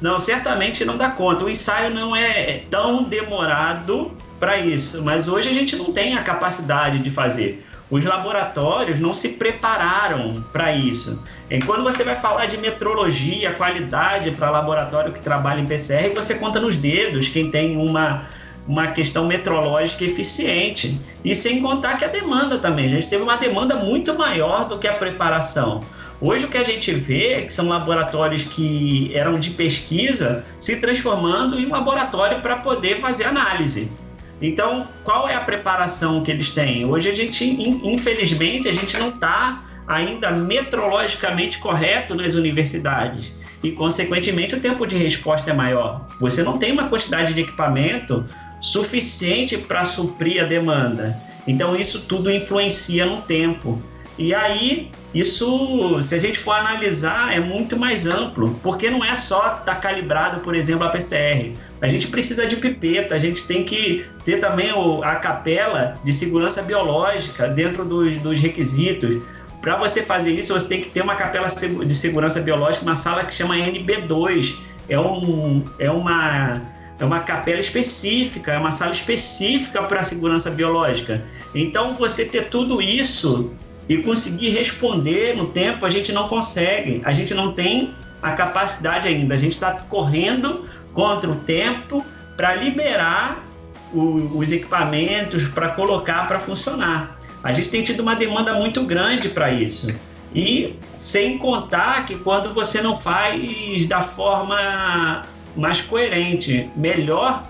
Não, 0.00 0.18
certamente 0.18 0.82
não 0.84 0.96
dá 0.96 1.10
conta. 1.10 1.44
O 1.44 1.50
ensaio 1.50 1.94
não 1.94 2.16
é 2.16 2.64
tão 2.70 3.04
demorado 3.04 4.12
para 4.40 4.58
isso, 4.58 5.02
mas 5.02 5.28
hoje 5.28 5.48
a 5.50 5.52
gente 5.52 5.76
não 5.76 5.92
tem 5.92 6.16
a 6.16 6.22
capacidade 6.22 6.98
de 6.98 7.10
fazer. 7.10 7.64
Os 7.88 8.04
laboratórios 8.04 8.98
não 8.98 9.14
se 9.14 9.30
prepararam 9.30 10.44
para 10.52 10.72
isso. 10.72 11.22
E 11.48 11.60
quando 11.60 11.84
você 11.84 12.02
vai 12.02 12.16
falar 12.16 12.46
de 12.46 12.58
metrologia, 12.58 13.52
qualidade 13.52 14.32
para 14.32 14.50
laboratório 14.50 15.12
que 15.12 15.20
trabalha 15.20 15.60
em 15.60 15.66
PCR, 15.66 16.12
você 16.12 16.34
conta 16.34 16.58
nos 16.58 16.76
dedos 16.76 17.28
quem 17.28 17.48
tem 17.48 17.76
uma, 17.76 18.26
uma 18.66 18.88
questão 18.88 19.26
metrológica 19.26 20.04
eficiente. 20.04 21.00
E 21.24 21.32
sem 21.32 21.62
contar 21.62 21.96
que 21.96 22.04
a 22.04 22.08
demanda 22.08 22.58
também. 22.58 22.86
A 22.86 22.88
gente 22.88 23.08
teve 23.08 23.22
uma 23.22 23.36
demanda 23.36 23.76
muito 23.76 24.12
maior 24.18 24.68
do 24.68 24.78
que 24.78 24.88
a 24.88 24.94
preparação. 24.94 25.80
Hoje 26.20 26.46
o 26.46 26.48
que 26.48 26.56
a 26.56 26.64
gente 26.64 26.92
vê 26.92 27.34
é 27.34 27.42
que 27.42 27.52
são 27.52 27.68
laboratórios 27.68 28.42
que 28.42 29.12
eram 29.14 29.34
de 29.34 29.50
pesquisa 29.50 30.44
se 30.58 30.76
transformando 30.80 31.60
em 31.60 31.66
laboratório 31.66 32.40
para 32.40 32.56
poder 32.56 33.00
fazer 33.00 33.24
análise. 33.24 33.92
Então, 34.40 34.86
qual 35.02 35.28
é 35.28 35.34
a 35.34 35.40
preparação 35.40 36.22
que 36.22 36.30
eles 36.30 36.50
têm? 36.50 36.84
Hoje 36.84 37.08
a 37.08 37.14
gente, 37.14 37.44
infelizmente, 37.44 38.68
a 38.68 38.72
gente 38.72 38.96
não 38.98 39.08
está 39.08 39.64
ainda 39.86 40.30
metrologicamente 40.30 41.58
correto 41.58 42.14
nas 42.14 42.34
universidades 42.34 43.32
e, 43.62 43.72
consequentemente, 43.72 44.54
o 44.54 44.60
tempo 44.60 44.86
de 44.86 44.96
resposta 44.96 45.50
é 45.50 45.54
maior. 45.54 46.06
Você 46.20 46.42
não 46.42 46.58
tem 46.58 46.72
uma 46.72 46.88
quantidade 46.88 47.32
de 47.32 47.40
equipamento 47.40 48.24
suficiente 48.60 49.56
para 49.56 49.84
suprir 49.84 50.42
a 50.42 50.46
demanda. 50.46 51.16
Então, 51.46 51.76
isso 51.76 52.02
tudo 52.02 52.30
influencia 52.30 53.06
no 53.06 53.22
tempo. 53.22 53.80
E 54.18 54.34
aí, 54.34 54.90
isso, 55.14 56.00
se 56.00 56.14
a 56.14 56.18
gente 56.18 56.38
for 56.38 56.52
analisar, 56.52 57.34
é 57.34 57.40
muito 57.40 57.76
mais 57.76 58.06
amplo, 58.06 58.58
porque 58.62 58.88
não 58.88 59.04
é 59.04 59.14
só 59.14 59.38
estar 59.38 59.58
tá 59.64 59.74
calibrado, 59.74 60.40
por 60.40 60.54
exemplo, 60.54 60.84
a 60.84 60.88
PCR. 60.88 61.52
A 61.82 61.88
gente 61.88 62.08
precisa 62.08 62.46
de 62.46 62.56
pipeta, 62.56 63.14
a 63.14 63.18
gente 63.18 63.42
tem 63.42 63.62
que 63.62 64.06
ter 64.24 64.38
também 64.38 64.70
a 65.02 65.16
capela 65.16 65.98
de 66.02 66.12
segurança 66.12 66.62
biológica 66.62 67.46
dentro 67.48 67.84
dos, 67.84 68.16
dos 68.16 68.40
requisitos. 68.40 69.22
Para 69.60 69.76
você 69.76 70.02
fazer 70.02 70.32
isso, 70.32 70.54
você 70.54 70.66
tem 70.66 70.80
que 70.80 70.88
ter 70.88 71.02
uma 71.02 71.14
capela 71.14 71.48
de 71.48 71.94
segurança 71.94 72.40
biológica, 72.40 72.82
uma 72.82 72.96
sala 72.96 73.24
que 73.24 73.34
chama 73.34 73.56
NB2. 73.56 74.56
É, 74.88 74.98
um, 74.98 75.64
é 75.78 75.90
uma 75.90 76.62
é 76.98 77.04
uma 77.04 77.20
capela 77.20 77.60
específica, 77.60 78.52
é 78.52 78.58
uma 78.58 78.72
sala 78.72 78.92
específica 78.92 79.82
para 79.82 80.00
a 80.00 80.04
segurança 80.04 80.50
biológica. 80.50 81.22
Então, 81.54 81.92
você 81.92 82.24
ter 82.24 82.48
tudo 82.48 82.80
isso 82.80 83.50
e 83.88 83.98
conseguir 83.98 84.50
responder 84.50 85.36
no 85.36 85.46
tempo, 85.46 85.86
a 85.86 85.90
gente 85.90 86.12
não 86.12 86.28
consegue. 86.28 87.00
A 87.04 87.12
gente 87.12 87.32
não 87.34 87.52
tem 87.52 87.94
a 88.22 88.32
capacidade 88.32 89.06
ainda. 89.06 89.34
A 89.34 89.38
gente 89.38 89.52
está 89.52 89.72
correndo 89.72 90.64
contra 90.92 91.30
o 91.30 91.36
tempo 91.36 92.04
para 92.36 92.54
liberar 92.54 93.44
o, 93.92 94.38
os 94.38 94.50
equipamentos, 94.50 95.46
para 95.46 95.68
colocar 95.68 96.26
para 96.26 96.38
funcionar. 96.38 97.18
A 97.42 97.52
gente 97.52 97.68
tem 97.68 97.82
tido 97.82 98.00
uma 98.00 98.16
demanda 98.16 98.54
muito 98.54 98.84
grande 98.84 99.28
para 99.28 99.52
isso. 99.52 99.94
E 100.34 100.74
sem 100.98 101.38
contar 101.38 102.04
que 102.04 102.16
quando 102.16 102.52
você 102.52 102.80
não 102.80 102.96
faz 102.96 103.86
da 103.86 104.02
forma 104.02 105.22
mais 105.56 105.80
coerente, 105.80 106.68
melhor 106.76 107.44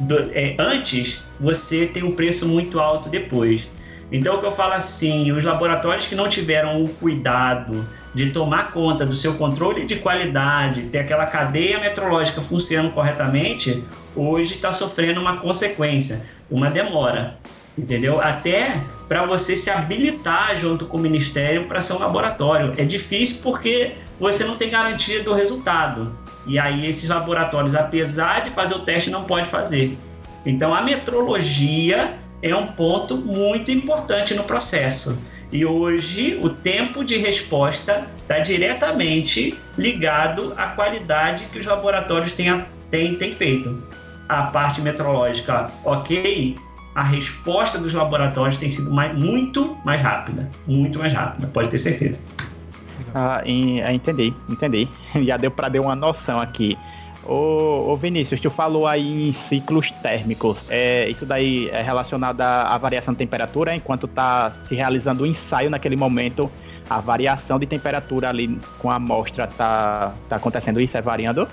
do, 0.00 0.30
é, 0.34 0.56
antes, 0.58 1.20
você 1.40 1.86
tem 1.86 2.02
um 2.02 2.12
preço 2.12 2.46
muito 2.46 2.80
alto 2.80 3.08
depois. 3.08 3.68
Então, 4.10 4.36
o 4.36 4.40
que 4.40 4.46
eu 4.46 4.52
falo 4.52 4.72
assim, 4.72 5.32
os 5.32 5.44
laboratórios 5.44 6.06
que 6.06 6.14
não 6.14 6.28
tiveram 6.28 6.82
o 6.82 6.88
cuidado 6.88 7.86
de 8.14 8.30
tomar 8.30 8.72
conta 8.72 9.04
do 9.04 9.14
seu 9.14 9.34
controle 9.34 9.84
de 9.84 9.96
qualidade, 9.96 10.86
ter 10.86 10.98
aquela 10.98 11.26
cadeia 11.26 11.78
metrológica 11.78 12.40
funcionando 12.40 12.92
corretamente, 12.92 13.84
hoje 14.16 14.54
está 14.54 14.72
sofrendo 14.72 15.20
uma 15.20 15.36
consequência, 15.36 16.24
uma 16.50 16.70
demora, 16.70 17.36
entendeu? 17.76 18.20
Até 18.20 18.80
para 19.06 19.24
você 19.24 19.56
se 19.56 19.70
habilitar 19.70 20.56
junto 20.56 20.86
com 20.86 20.96
o 20.96 21.00
Ministério 21.00 21.66
para 21.66 21.80
ser 21.80 21.92
um 21.94 21.98
laboratório. 21.98 22.72
É 22.76 22.84
difícil 22.84 23.40
porque 23.42 23.92
você 24.18 24.44
não 24.44 24.56
tem 24.56 24.70
garantia 24.70 25.22
do 25.22 25.32
resultado. 25.32 26.12
E 26.46 26.58
aí 26.58 26.86
esses 26.86 27.08
laboratórios, 27.08 27.74
apesar 27.74 28.40
de 28.40 28.50
fazer 28.50 28.74
o 28.74 28.80
teste, 28.80 29.10
não 29.10 29.24
pode 29.24 29.48
fazer. 29.48 29.96
Então 30.44 30.74
a 30.74 30.82
metrologia 30.82 32.18
é 32.42 32.54
um 32.54 32.66
ponto 32.66 33.16
muito 33.16 33.70
importante 33.70 34.34
no 34.34 34.44
processo. 34.44 35.18
E 35.50 35.64
hoje 35.64 36.38
o 36.42 36.50
tempo 36.50 37.04
de 37.04 37.16
resposta 37.16 38.06
está 38.20 38.38
diretamente 38.40 39.56
ligado 39.78 40.52
à 40.56 40.66
qualidade 40.68 41.46
que 41.46 41.58
os 41.58 41.66
laboratórios 41.66 42.32
têm, 42.32 42.62
têm, 42.90 43.14
têm 43.14 43.32
feito. 43.32 43.82
A 44.28 44.42
parte 44.42 44.82
metrológica, 44.82 45.70
ok, 45.84 46.54
a 46.94 47.02
resposta 47.02 47.78
dos 47.78 47.94
laboratórios 47.94 48.58
tem 48.58 48.68
sido 48.68 48.90
mais, 48.90 49.16
muito 49.16 49.78
mais 49.84 50.02
rápida. 50.02 50.50
Muito 50.66 50.98
mais 50.98 51.12
rápida, 51.14 51.46
pode 51.46 51.70
ter 51.70 51.78
certeza. 51.78 52.22
Ah, 53.14 53.42
entendi, 53.46 54.34
entendi. 54.50 54.88
Já 55.24 55.38
deu 55.38 55.50
para 55.50 55.70
dar 55.70 55.80
uma 55.80 55.96
noção 55.96 56.38
aqui 56.38 56.76
Ô, 57.24 57.90
ô, 57.90 57.96
Vinícius, 57.96 58.40
tu 58.40 58.50
falou 58.50 58.86
aí 58.86 59.30
em 59.30 59.32
ciclos 59.48 59.90
térmicos. 60.02 60.58
É, 60.68 61.08
isso 61.08 61.26
daí 61.26 61.68
é 61.68 61.82
relacionado 61.82 62.40
à, 62.40 62.78
variação 62.78 63.12
de 63.12 63.18
temperatura 63.18 63.74
enquanto 63.74 64.06
está 64.06 64.52
se 64.66 64.74
realizando 64.74 65.24
o 65.24 65.26
ensaio 65.26 65.68
naquele 65.68 65.96
momento. 65.96 66.50
A 66.88 67.00
variação 67.00 67.58
de 67.58 67.66
temperatura 67.66 68.30
ali 68.30 68.58
com 68.78 68.90
a 68.90 68.94
amostra 68.94 69.44
está 69.44 70.14
tá 70.28 70.36
acontecendo 70.36 70.80
isso? 70.80 70.96
É 70.96 71.02
variando? 71.02 71.46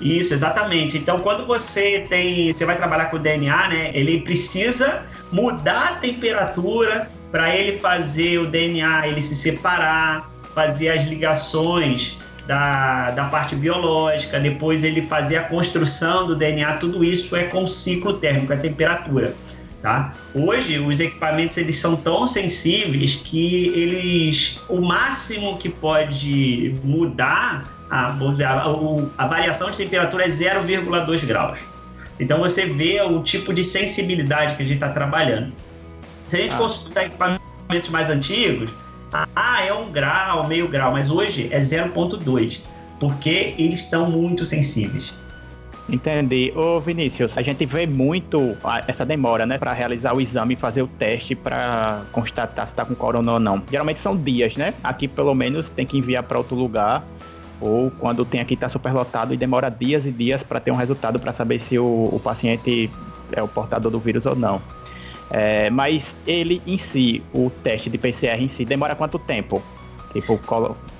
Isso, 0.00 0.34
exatamente. 0.34 0.98
Então, 0.98 1.20
quando 1.20 1.46
você 1.46 2.04
tem, 2.08 2.52
você 2.52 2.64
vai 2.64 2.76
trabalhar 2.76 3.06
com 3.06 3.16
o 3.16 3.18
DNA, 3.20 3.68
né? 3.68 3.90
Ele 3.94 4.20
precisa 4.20 5.06
mudar 5.30 5.88
a 5.88 5.94
temperatura 5.96 7.08
para 7.30 7.54
ele 7.54 7.78
fazer 7.78 8.38
o 8.38 8.46
DNA 8.46 9.08
ele 9.08 9.20
se 9.20 9.36
separar, 9.36 10.30
fazer 10.54 10.88
as 10.88 11.06
ligações 11.06 12.18
da, 12.48 13.10
da 13.10 13.24
parte 13.26 13.54
biológica, 13.54 14.40
depois 14.40 14.82
ele 14.82 15.02
fazer 15.02 15.36
a 15.36 15.44
construção 15.44 16.26
do 16.26 16.34
DNA, 16.34 16.78
tudo 16.78 17.04
isso 17.04 17.36
é 17.36 17.44
com 17.44 17.66
ciclo 17.66 18.14
térmico, 18.14 18.50
é 18.50 18.56
temperatura. 18.56 19.34
Tá? 19.82 20.14
Hoje 20.34 20.78
os 20.78 20.98
equipamentos 20.98 21.58
eles 21.58 21.78
são 21.78 21.94
tão 21.94 22.26
sensíveis 22.26 23.16
que 23.16 23.68
eles 23.68 24.58
o 24.68 24.80
máximo 24.80 25.58
que 25.58 25.68
pode 25.68 26.74
mudar 26.82 27.64
a, 27.88 28.10
dizer, 28.10 28.46
a, 28.46 28.64
a 29.18 29.26
variação 29.26 29.70
de 29.70 29.76
temperatura 29.76 30.24
é 30.24 30.28
0,2 30.28 31.26
graus. 31.26 31.60
Então 32.18 32.38
você 32.38 32.64
vê 32.64 33.00
o 33.02 33.22
tipo 33.22 33.52
de 33.52 33.62
sensibilidade 33.62 34.56
que 34.56 34.62
a 34.62 34.66
gente 34.66 34.76
está 34.76 34.88
trabalhando. 34.88 35.52
Se 36.26 36.36
a 36.36 36.38
gente 36.40 36.54
ah. 36.54 36.58
consultar 36.58 37.04
equipamentos 37.04 37.90
mais 37.90 38.08
antigos, 38.08 38.70
ah, 39.12 39.64
é 39.64 39.72
um 39.72 39.90
grau, 39.90 40.46
meio 40.46 40.68
grau, 40.68 40.92
mas 40.92 41.10
hoje 41.10 41.48
é 41.50 41.58
0,2, 41.58 42.60
porque 43.00 43.54
eles 43.58 43.80
estão 43.80 44.10
muito 44.10 44.44
sensíveis. 44.44 45.14
Entendi. 45.88 46.52
Ô 46.54 46.80
Vinícius, 46.80 47.32
a 47.36 47.40
gente 47.40 47.64
vê 47.64 47.86
muito 47.86 48.56
essa 48.86 49.06
demora, 49.06 49.46
né, 49.46 49.56
para 49.56 49.72
realizar 49.72 50.14
o 50.14 50.20
exame 50.20 50.52
e 50.52 50.56
fazer 50.56 50.82
o 50.82 50.86
teste 50.86 51.34
para 51.34 52.02
constatar 52.12 52.66
se 52.66 52.72
está 52.72 52.84
com 52.84 52.94
corona 52.94 53.32
ou 53.32 53.40
não. 53.40 53.62
Geralmente 53.70 54.00
são 54.00 54.14
dias, 54.14 54.54
né? 54.56 54.74
Aqui 54.84 55.08
pelo 55.08 55.34
menos 55.34 55.66
tem 55.70 55.86
que 55.86 55.96
enviar 55.96 56.24
para 56.24 56.36
outro 56.36 56.54
lugar 56.54 57.02
ou 57.60 57.90
quando 57.90 58.24
tem 58.24 58.40
aqui 58.40 58.54
está 58.54 58.68
superlotado 58.68 59.32
e 59.32 59.36
demora 59.36 59.70
dias 59.70 60.04
e 60.04 60.10
dias 60.10 60.42
para 60.42 60.60
ter 60.60 60.70
um 60.70 60.76
resultado 60.76 61.18
para 61.18 61.32
saber 61.32 61.60
se 61.62 61.78
o, 61.78 62.08
o 62.12 62.20
paciente 62.22 62.90
é 63.32 63.42
o 63.42 63.48
portador 63.48 63.90
do 63.90 63.98
vírus 63.98 64.26
ou 64.26 64.36
não. 64.36 64.60
É, 65.30 65.68
mas 65.70 66.02
ele 66.26 66.62
em 66.66 66.78
si, 66.78 67.22
o 67.32 67.50
teste 67.62 67.90
de 67.90 67.98
PCR 67.98 68.40
em 68.40 68.48
si, 68.48 68.64
demora 68.64 68.94
quanto 68.94 69.18
tempo? 69.18 69.62
Tipo, 70.12 70.40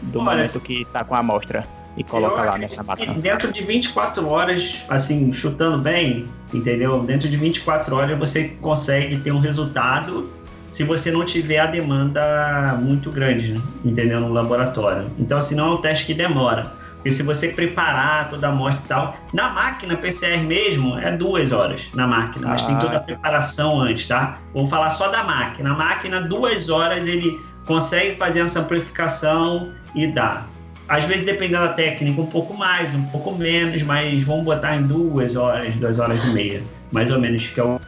do 0.02 0.20
Olha, 0.20 0.36
momento 0.36 0.60
que 0.60 0.84
tá 0.86 1.02
com 1.02 1.14
a 1.14 1.18
amostra 1.18 1.66
e 1.96 2.04
coloca 2.04 2.42
lá 2.42 2.58
nessa 2.58 2.82
máquina. 2.82 3.14
Dentro 3.14 3.50
de 3.50 3.62
24 3.64 4.28
horas, 4.28 4.84
assim, 4.88 5.32
chutando 5.32 5.78
bem, 5.78 6.28
entendeu? 6.52 7.02
Dentro 7.02 7.28
de 7.28 7.36
24 7.36 7.96
horas 7.96 8.18
você 8.18 8.50
consegue 8.60 9.18
ter 9.18 9.32
um 9.32 9.40
resultado 9.40 10.30
se 10.70 10.84
você 10.84 11.10
não 11.10 11.24
tiver 11.24 11.58
a 11.58 11.66
demanda 11.66 12.78
muito 12.80 13.10
grande, 13.10 13.60
entendeu? 13.84 14.20
No 14.20 14.32
laboratório. 14.32 15.10
Então, 15.18 15.38
assim, 15.38 15.54
não 15.54 15.72
é 15.72 15.74
um 15.74 15.76
teste 15.78 16.04
que 16.04 16.14
demora. 16.14 16.77
Porque 16.98 17.12
se 17.12 17.22
você 17.22 17.48
preparar 17.48 18.28
toda 18.28 18.48
a 18.48 18.50
amostra 18.50 18.84
e 18.84 18.88
tal, 18.88 19.14
na 19.32 19.50
máquina 19.50 19.96
PCR 19.96 20.42
mesmo 20.44 20.98
é 20.98 21.12
duas 21.12 21.52
horas 21.52 21.82
na 21.94 22.06
máquina, 22.06 22.48
mas 22.48 22.62
ah, 22.62 22.66
tem 22.66 22.78
toda 22.78 22.96
a 22.96 23.00
preparação 23.00 23.80
antes, 23.80 24.06
tá? 24.06 24.38
Vamos 24.52 24.68
falar 24.68 24.90
só 24.90 25.08
da 25.08 25.22
máquina. 25.22 25.70
A 25.70 25.74
máquina, 25.74 26.20
duas 26.20 26.68
horas, 26.68 27.06
ele 27.06 27.40
consegue 27.66 28.16
fazer 28.16 28.40
essa 28.40 28.60
amplificação 28.60 29.72
e 29.94 30.08
dá. 30.08 30.44
Às 30.88 31.04
vezes, 31.04 31.24
dependendo 31.24 31.64
da 31.64 31.72
técnica, 31.72 32.20
um 32.20 32.26
pouco 32.26 32.54
mais, 32.54 32.94
um 32.94 33.04
pouco 33.04 33.32
menos, 33.32 33.82
mas 33.82 34.24
vamos 34.24 34.44
botar 34.44 34.76
em 34.76 34.82
duas 34.82 35.36
horas, 35.36 35.74
duas 35.76 35.98
horas 35.98 36.24
e 36.24 36.30
meia, 36.30 36.62
mais 36.90 37.12
ou 37.12 37.20
menos, 37.20 37.48
que 37.48 37.60
é 37.60 37.62
o 37.62 37.78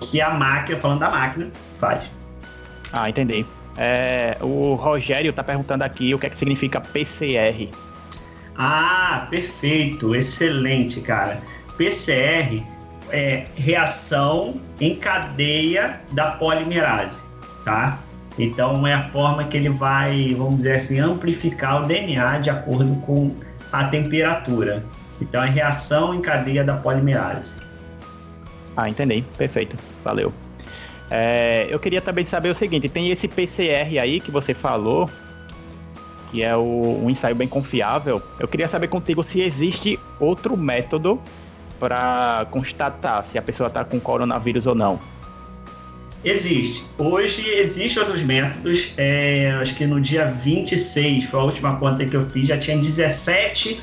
que 0.00 0.20
a 0.20 0.30
máquina, 0.30 0.78
falando 0.78 1.00
da 1.00 1.10
máquina, 1.10 1.48
faz. 1.76 2.10
Ah, 2.92 3.08
entendi. 3.08 3.44
É, 3.76 4.36
o 4.40 4.74
Rogério 4.74 5.30
está 5.30 5.44
perguntando 5.44 5.84
aqui 5.84 6.14
o 6.14 6.18
que 6.18 6.26
é 6.26 6.30
que 6.30 6.36
significa 6.36 6.80
PCR. 6.80 7.68
Ah, 8.62 9.26
perfeito, 9.30 10.14
excelente, 10.14 11.00
cara. 11.00 11.40
PCR 11.78 12.62
é 13.10 13.46
reação 13.56 14.60
em 14.78 14.96
cadeia 14.96 15.98
da 16.12 16.32
polimerase, 16.32 17.22
tá? 17.64 17.98
Então 18.38 18.86
é 18.86 18.92
a 18.92 19.08
forma 19.08 19.44
que 19.44 19.56
ele 19.56 19.70
vai, 19.70 20.34
vamos 20.36 20.56
dizer 20.56 20.74
assim, 20.74 20.98
amplificar 20.98 21.82
o 21.82 21.86
DNA 21.86 22.40
de 22.40 22.50
acordo 22.50 22.94
com 23.06 23.34
a 23.72 23.84
temperatura. 23.84 24.84
Então 25.22 25.42
é 25.42 25.48
reação 25.48 26.14
em 26.14 26.20
cadeia 26.20 26.62
da 26.62 26.74
polimerase. 26.74 27.56
Ah, 28.76 28.90
entendi. 28.90 29.24
Perfeito. 29.38 29.74
Valeu. 30.04 30.34
É, 31.10 31.66
eu 31.70 31.78
queria 31.78 32.02
também 32.02 32.26
saber 32.26 32.50
o 32.50 32.54
seguinte: 32.54 32.90
tem 32.90 33.10
esse 33.10 33.26
PCR 33.26 33.98
aí 33.98 34.20
que 34.20 34.30
você 34.30 34.52
falou, 34.52 35.08
que 36.30 36.42
é 36.42 36.56
o, 36.56 37.00
um 37.02 37.10
ensaio 37.10 37.34
bem 37.34 37.48
confiável. 37.48 38.22
Eu 38.38 38.48
queria 38.48 38.68
saber 38.68 38.88
contigo 38.88 39.22
se 39.22 39.40
existe 39.40 39.98
outro 40.18 40.56
método 40.56 41.20
para 41.78 42.46
constatar 42.50 43.24
se 43.30 43.38
a 43.38 43.42
pessoa 43.42 43.66
está 43.68 43.84
com 43.84 43.98
coronavírus 43.98 44.66
ou 44.66 44.74
não. 44.74 45.00
Existe. 46.22 46.84
Hoje 46.98 47.48
existem 47.48 48.02
outros 48.02 48.22
métodos. 48.22 48.92
É, 48.96 49.52
acho 49.60 49.74
que 49.74 49.86
no 49.86 50.00
dia 50.00 50.26
26, 50.26 51.24
foi 51.24 51.40
a 51.40 51.42
última 51.44 51.76
conta 51.76 52.04
que 52.04 52.14
eu 52.14 52.22
fiz, 52.22 52.48
já 52.48 52.58
tinha 52.58 52.76
17 52.76 53.80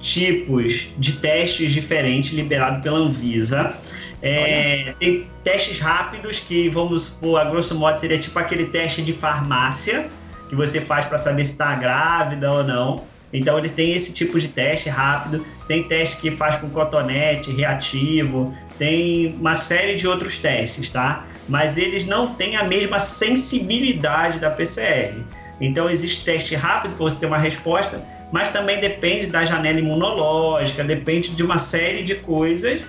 tipos 0.00 0.88
de 0.98 1.12
testes 1.14 1.72
diferentes 1.72 2.32
liberados 2.32 2.82
pela 2.82 2.98
Anvisa. 2.98 3.74
É, 4.20 4.94
tem 4.98 5.26
testes 5.44 5.78
rápidos 5.78 6.40
que, 6.40 6.68
vamos 6.68 7.04
supor, 7.04 7.40
a 7.40 7.44
grosso 7.44 7.74
modo 7.74 7.98
seria 7.98 8.18
tipo 8.18 8.38
aquele 8.38 8.66
teste 8.66 9.00
de 9.00 9.12
farmácia 9.12 10.08
que 10.48 10.54
você 10.54 10.80
faz 10.80 11.04
para 11.04 11.18
saber 11.18 11.44
se 11.44 11.52
está 11.52 11.74
grávida 11.74 12.50
ou 12.50 12.64
não. 12.64 13.04
Então 13.32 13.58
ele 13.58 13.68
tem 13.68 13.94
esse 13.94 14.12
tipo 14.12 14.40
de 14.40 14.48
teste 14.48 14.88
rápido, 14.88 15.44
tem 15.66 15.82
teste 15.82 16.16
que 16.16 16.30
faz 16.30 16.56
com 16.56 16.70
cotonete, 16.70 17.50
reativo, 17.50 18.56
tem 18.78 19.34
uma 19.38 19.54
série 19.54 19.96
de 19.96 20.08
outros 20.08 20.38
testes, 20.38 20.90
tá? 20.90 21.24
Mas 21.48 21.76
eles 21.76 22.06
não 22.06 22.34
têm 22.34 22.56
a 22.56 22.64
mesma 22.64 22.98
sensibilidade 22.98 24.38
da 24.38 24.50
PCR. 24.50 25.22
Então 25.60 25.90
existe 25.90 26.24
teste 26.24 26.54
rápido 26.54 26.94
para 26.94 27.04
você 27.04 27.20
ter 27.20 27.26
uma 27.26 27.38
resposta, 27.38 28.02
mas 28.32 28.48
também 28.48 28.80
depende 28.80 29.26
da 29.26 29.44
janela 29.44 29.78
imunológica, 29.78 30.82
depende 30.82 31.30
de 31.30 31.42
uma 31.42 31.58
série 31.58 32.02
de 32.02 32.14
coisas 32.14 32.82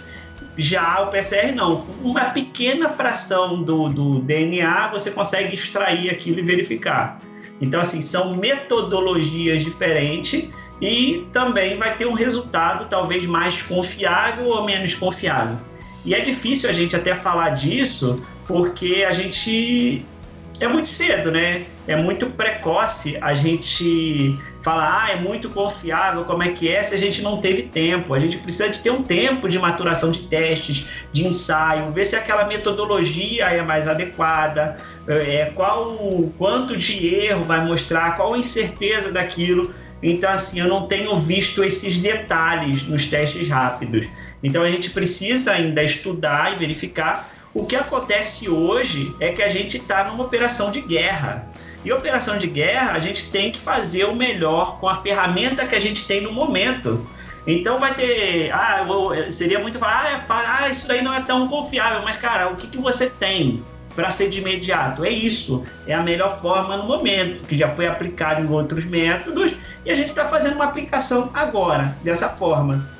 já 0.60 1.02
o 1.02 1.08
PCR 1.08 1.54
não. 1.54 1.86
Uma 2.04 2.26
pequena 2.26 2.90
fração 2.90 3.64
do, 3.64 3.88
do 3.90 4.20
DNA 4.20 4.90
você 4.90 5.10
consegue 5.12 5.54
extrair 5.54 6.10
aquilo 6.10 6.40
e 6.40 6.42
verificar. 6.42 7.20
Então, 7.62 7.80
assim, 7.80 8.02
são 8.02 8.36
metodologias 8.36 9.64
diferentes 9.64 10.50
e 10.82 11.26
também 11.34 11.78
vai 11.78 11.96
ter 11.98 12.06
um 12.08 12.14
resultado 12.14 12.88
talvez 12.90 13.26
mais 13.26 13.62
confiável 13.62 14.48
ou 14.48 14.64
menos 14.64 14.94
confiável. 14.94 15.58
E 16.06 16.14
é 16.14 16.22
difícil 16.22 16.70
a 16.70 16.74
gente 16.74 16.96
até 16.96 17.14
falar 17.14 17.50
disso 17.50 18.26
porque 18.48 19.06
a 19.08 19.12
gente 19.12 20.06
é 20.60 20.68
muito 20.68 20.88
cedo, 20.88 21.32
né? 21.32 21.66
É 21.90 21.96
muito 21.96 22.28
precoce 22.28 23.18
a 23.20 23.34
gente 23.34 24.38
falar, 24.62 25.06
ah, 25.06 25.12
é 25.12 25.16
muito 25.16 25.50
confiável, 25.50 26.24
como 26.24 26.44
é 26.44 26.50
que 26.50 26.70
é, 26.72 26.84
se 26.84 26.94
a 26.94 27.00
gente 27.00 27.24
não 27.24 27.42
teve 27.42 27.64
tempo. 27.64 28.14
A 28.14 28.20
gente 28.20 28.38
precisa 28.38 28.70
de 28.70 28.78
ter 28.78 28.92
um 28.92 29.02
tempo 29.02 29.50
de 29.50 29.58
maturação 29.58 30.12
de 30.12 30.20
testes, 30.28 30.86
de 31.12 31.26
ensaio, 31.26 31.92
ver 31.92 32.06
se 32.06 32.16
aquela 32.16 32.46
metodologia 32.46 33.46
é 33.46 33.64
mais 33.64 33.88
adequada, 33.88 34.78
é, 35.08 35.52
qual 35.56 35.98
quanto 36.38 36.78
de 36.78 37.08
erro 37.08 37.44
vai 37.44 37.66
mostrar, 37.66 38.16
qual 38.16 38.36
a 38.36 38.38
incerteza 38.38 39.12
daquilo. 39.12 39.74
Então, 40.04 40.30
assim, 40.30 40.60
eu 40.60 40.68
não 40.68 40.86
tenho 40.86 41.16
visto 41.18 41.64
esses 41.64 42.00
detalhes 42.00 42.84
nos 42.84 43.08
testes 43.08 43.50
rápidos. 43.50 44.08
Então, 44.44 44.62
a 44.62 44.70
gente 44.70 44.92
precisa 44.92 45.54
ainda 45.54 45.82
estudar 45.82 46.54
e 46.54 46.56
verificar 46.58 47.28
o 47.52 47.66
que 47.66 47.76
acontece 47.76 48.48
hoje 48.48 49.14
é 49.20 49.32
que 49.32 49.42
a 49.42 49.50
gente 49.50 49.78
está 49.78 50.04
numa 50.04 50.24
operação 50.24 50.72
de 50.72 50.82
guerra. 50.82 51.50
E 51.84 51.94
operação 51.94 52.38
de 52.38 52.48
guerra, 52.48 52.92
a 52.92 53.00
gente 53.00 53.32
tem 53.32 53.52
que 53.52 53.60
fazer 53.60 54.06
o 54.06 54.16
melhor 54.16 54.80
com 54.80 54.88
a 54.88 54.96
ferramenta 54.96 55.66
que 55.66 55.76
a 55.76 55.80
gente 55.80 56.06
tem 56.06 56.22
no 56.22 56.32
momento. 56.32 57.08
Então 57.48 57.80
vai 57.80 57.94
ter. 57.94 58.52
Ah, 58.52 58.86
seria 59.30 59.60
muito 59.60 59.80
falar, 59.80 60.04
ah, 60.06 60.10
é, 60.10 60.66
ah, 60.66 60.70
isso 60.70 60.88
daí 60.88 61.02
não 61.02 61.14
é 61.14 61.22
tão 61.22 61.48
confiável, 61.48 62.02
mas 62.04 62.18
cara, 62.18 62.50
o 62.50 62.56
que, 62.56 62.68
que 62.68 62.78
você 62.78 63.10
tem 63.10 63.64
para 63.96 64.12
ser 64.12 64.30
de 64.30 64.40
imediato? 64.40 65.06
É 65.06 65.10
isso. 65.10 65.66
É 65.88 65.94
a 65.94 66.04
melhor 66.04 66.40
forma 66.42 66.76
no 66.76 66.84
momento, 66.84 67.48
que 67.48 67.58
já 67.58 67.70
foi 67.70 67.88
aplicado 67.88 68.42
em 68.42 68.50
outros 68.50 68.84
métodos, 68.84 69.56
e 69.86 69.92
a 69.92 69.96
gente 69.96 70.10
está 70.10 70.26
fazendo 70.26 70.56
uma 70.56 70.66
aplicação 70.66 71.32
agora, 71.34 71.96
dessa 72.04 72.30
forma 72.30 72.99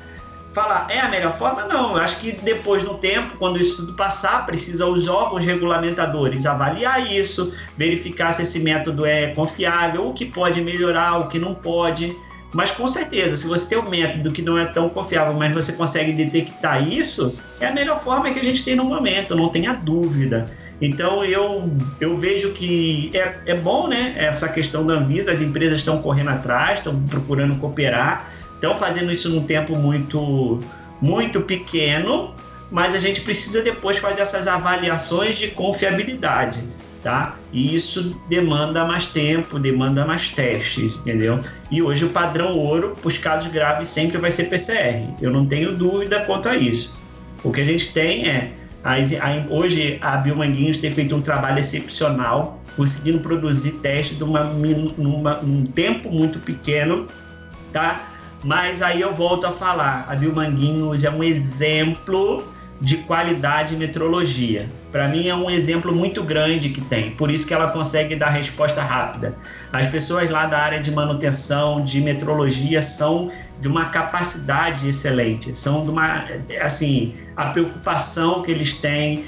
falar 0.52 0.86
é 0.90 1.00
a 1.00 1.08
melhor 1.08 1.36
forma? 1.36 1.64
Não, 1.64 1.96
eu 1.96 2.02
acho 2.02 2.18
que 2.18 2.32
depois 2.32 2.82
no 2.82 2.94
tempo, 2.94 3.36
quando 3.38 3.60
isso 3.60 3.76
tudo 3.76 3.94
passar, 3.94 4.46
precisa 4.46 4.86
os 4.86 5.08
órgãos 5.08 5.44
regulamentadores 5.44 6.46
avaliar 6.46 7.12
isso, 7.12 7.54
verificar 7.76 8.32
se 8.32 8.42
esse 8.42 8.58
método 8.60 9.06
é 9.06 9.28
confiável, 9.28 10.08
o 10.08 10.14
que 10.14 10.26
pode 10.26 10.60
melhorar, 10.60 11.18
o 11.18 11.28
que 11.28 11.38
não 11.38 11.54
pode. 11.54 12.16
Mas 12.52 12.70
com 12.72 12.88
certeza, 12.88 13.36
se 13.36 13.46
você 13.46 13.68
tem 13.68 13.78
um 13.78 13.88
método 13.88 14.32
que 14.32 14.42
não 14.42 14.58
é 14.58 14.64
tão 14.64 14.88
confiável, 14.88 15.34
mas 15.34 15.54
você 15.54 15.72
consegue 15.72 16.12
detectar 16.12 16.86
isso, 16.86 17.38
é 17.60 17.66
a 17.66 17.72
melhor 17.72 18.02
forma 18.02 18.30
que 18.32 18.40
a 18.40 18.44
gente 18.44 18.64
tem 18.64 18.74
no 18.74 18.84
momento, 18.84 19.36
não 19.36 19.48
tenha 19.48 19.72
dúvida. 19.72 20.50
Então 20.80 21.24
eu, 21.24 21.70
eu 22.00 22.16
vejo 22.16 22.52
que 22.52 23.10
é, 23.14 23.36
é 23.46 23.54
bom, 23.54 23.86
né? 23.86 24.14
Essa 24.16 24.48
questão 24.48 24.84
da 24.84 24.94
Anvisa, 24.94 25.30
as 25.30 25.40
empresas 25.40 25.80
estão 25.80 26.02
correndo 26.02 26.30
atrás, 26.30 26.78
estão 26.78 27.00
procurando 27.02 27.54
cooperar 27.56 28.39
estão 28.60 28.76
fazendo 28.76 29.10
isso 29.10 29.30
num 29.30 29.44
tempo 29.44 29.74
muito, 29.74 30.60
muito 31.00 31.40
pequeno, 31.40 32.34
mas 32.70 32.94
a 32.94 33.00
gente 33.00 33.22
precisa 33.22 33.62
depois 33.62 33.96
fazer 33.96 34.20
essas 34.20 34.46
avaliações 34.46 35.38
de 35.38 35.48
confiabilidade, 35.48 36.62
tá? 37.02 37.36
E 37.52 37.74
isso 37.74 38.14
demanda 38.28 38.84
mais 38.84 39.06
tempo, 39.06 39.58
demanda 39.58 40.04
mais 40.04 40.28
testes, 40.28 40.98
entendeu? 40.98 41.40
E 41.70 41.80
hoje 41.80 42.04
o 42.04 42.10
padrão 42.10 42.52
ouro 42.52 42.94
para 43.00 43.08
os 43.08 43.16
casos 43.16 43.50
graves 43.50 43.88
sempre 43.88 44.18
vai 44.18 44.30
ser 44.30 44.44
PCR. 44.44 45.08
Eu 45.20 45.30
não 45.30 45.46
tenho 45.46 45.72
dúvida 45.72 46.20
quanto 46.20 46.48
a 46.48 46.56
isso. 46.56 46.94
O 47.42 47.50
que 47.50 47.62
a 47.62 47.64
gente 47.64 47.92
tem 47.94 48.28
é 48.28 48.52
a, 48.84 48.94
a, 48.94 49.54
hoje 49.54 49.98
a 50.02 50.18
Biomanguinhos 50.18 50.76
tem 50.76 50.90
feito 50.90 51.16
um 51.16 51.22
trabalho 51.22 51.58
excepcional, 51.58 52.62
conseguindo 52.76 53.20
produzir 53.20 53.72
testes 53.72 54.18
numa, 54.18 54.44
num 54.44 55.66
tempo 55.66 56.10
muito 56.10 56.38
pequeno, 56.38 57.06
tá? 57.72 58.00
Mas 58.42 58.80
aí 58.80 59.00
eu 59.00 59.12
volto 59.12 59.46
a 59.46 59.52
falar, 59.52 60.06
a 60.08 60.14
Biomanguinhos 60.14 61.04
é 61.04 61.10
um 61.10 61.22
exemplo 61.22 62.42
de 62.80 62.96
qualidade 62.96 63.74
em 63.74 63.76
metrologia. 63.76 64.66
Para 64.90 65.06
mim 65.06 65.28
é 65.28 65.34
um 65.34 65.50
exemplo 65.50 65.94
muito 65.94 66.22
grande 66.24 66.70
que 66.70 66.80
tem, 66.80 67.10
por 67.12 67.30
isso 67.30 67.46
que 67.46 67.52
ela 67.52 67.70
consegue 67.70 68.16
dar 68.16 68.30
resposta 68.30 68.82
rápida. 68.82 69.36
As 69.70 69.86
pessoas 69.86 70.28
lá 70.30 70.46
da 70.46 70.58
área 70.58 70.80
de 70.80 70.90
manutenção, 70.90 71.84
de 71.84 72.00
metrologia 72.00 72.80
são 72.80 73.30
de 73.60 73.68
uma 73.68 73.84
capacidade 73.90 74.88
excelente, 74.88 75.54
são 75.54 75.84
de 75.84 75.90
uma 75.90 76.24
assim, 76.60 77.14
a 77.36 77.46
preocupação 77.46 78.42
que 78.42 78.50
eles 78.50 78.74
têm, 78.74 79.24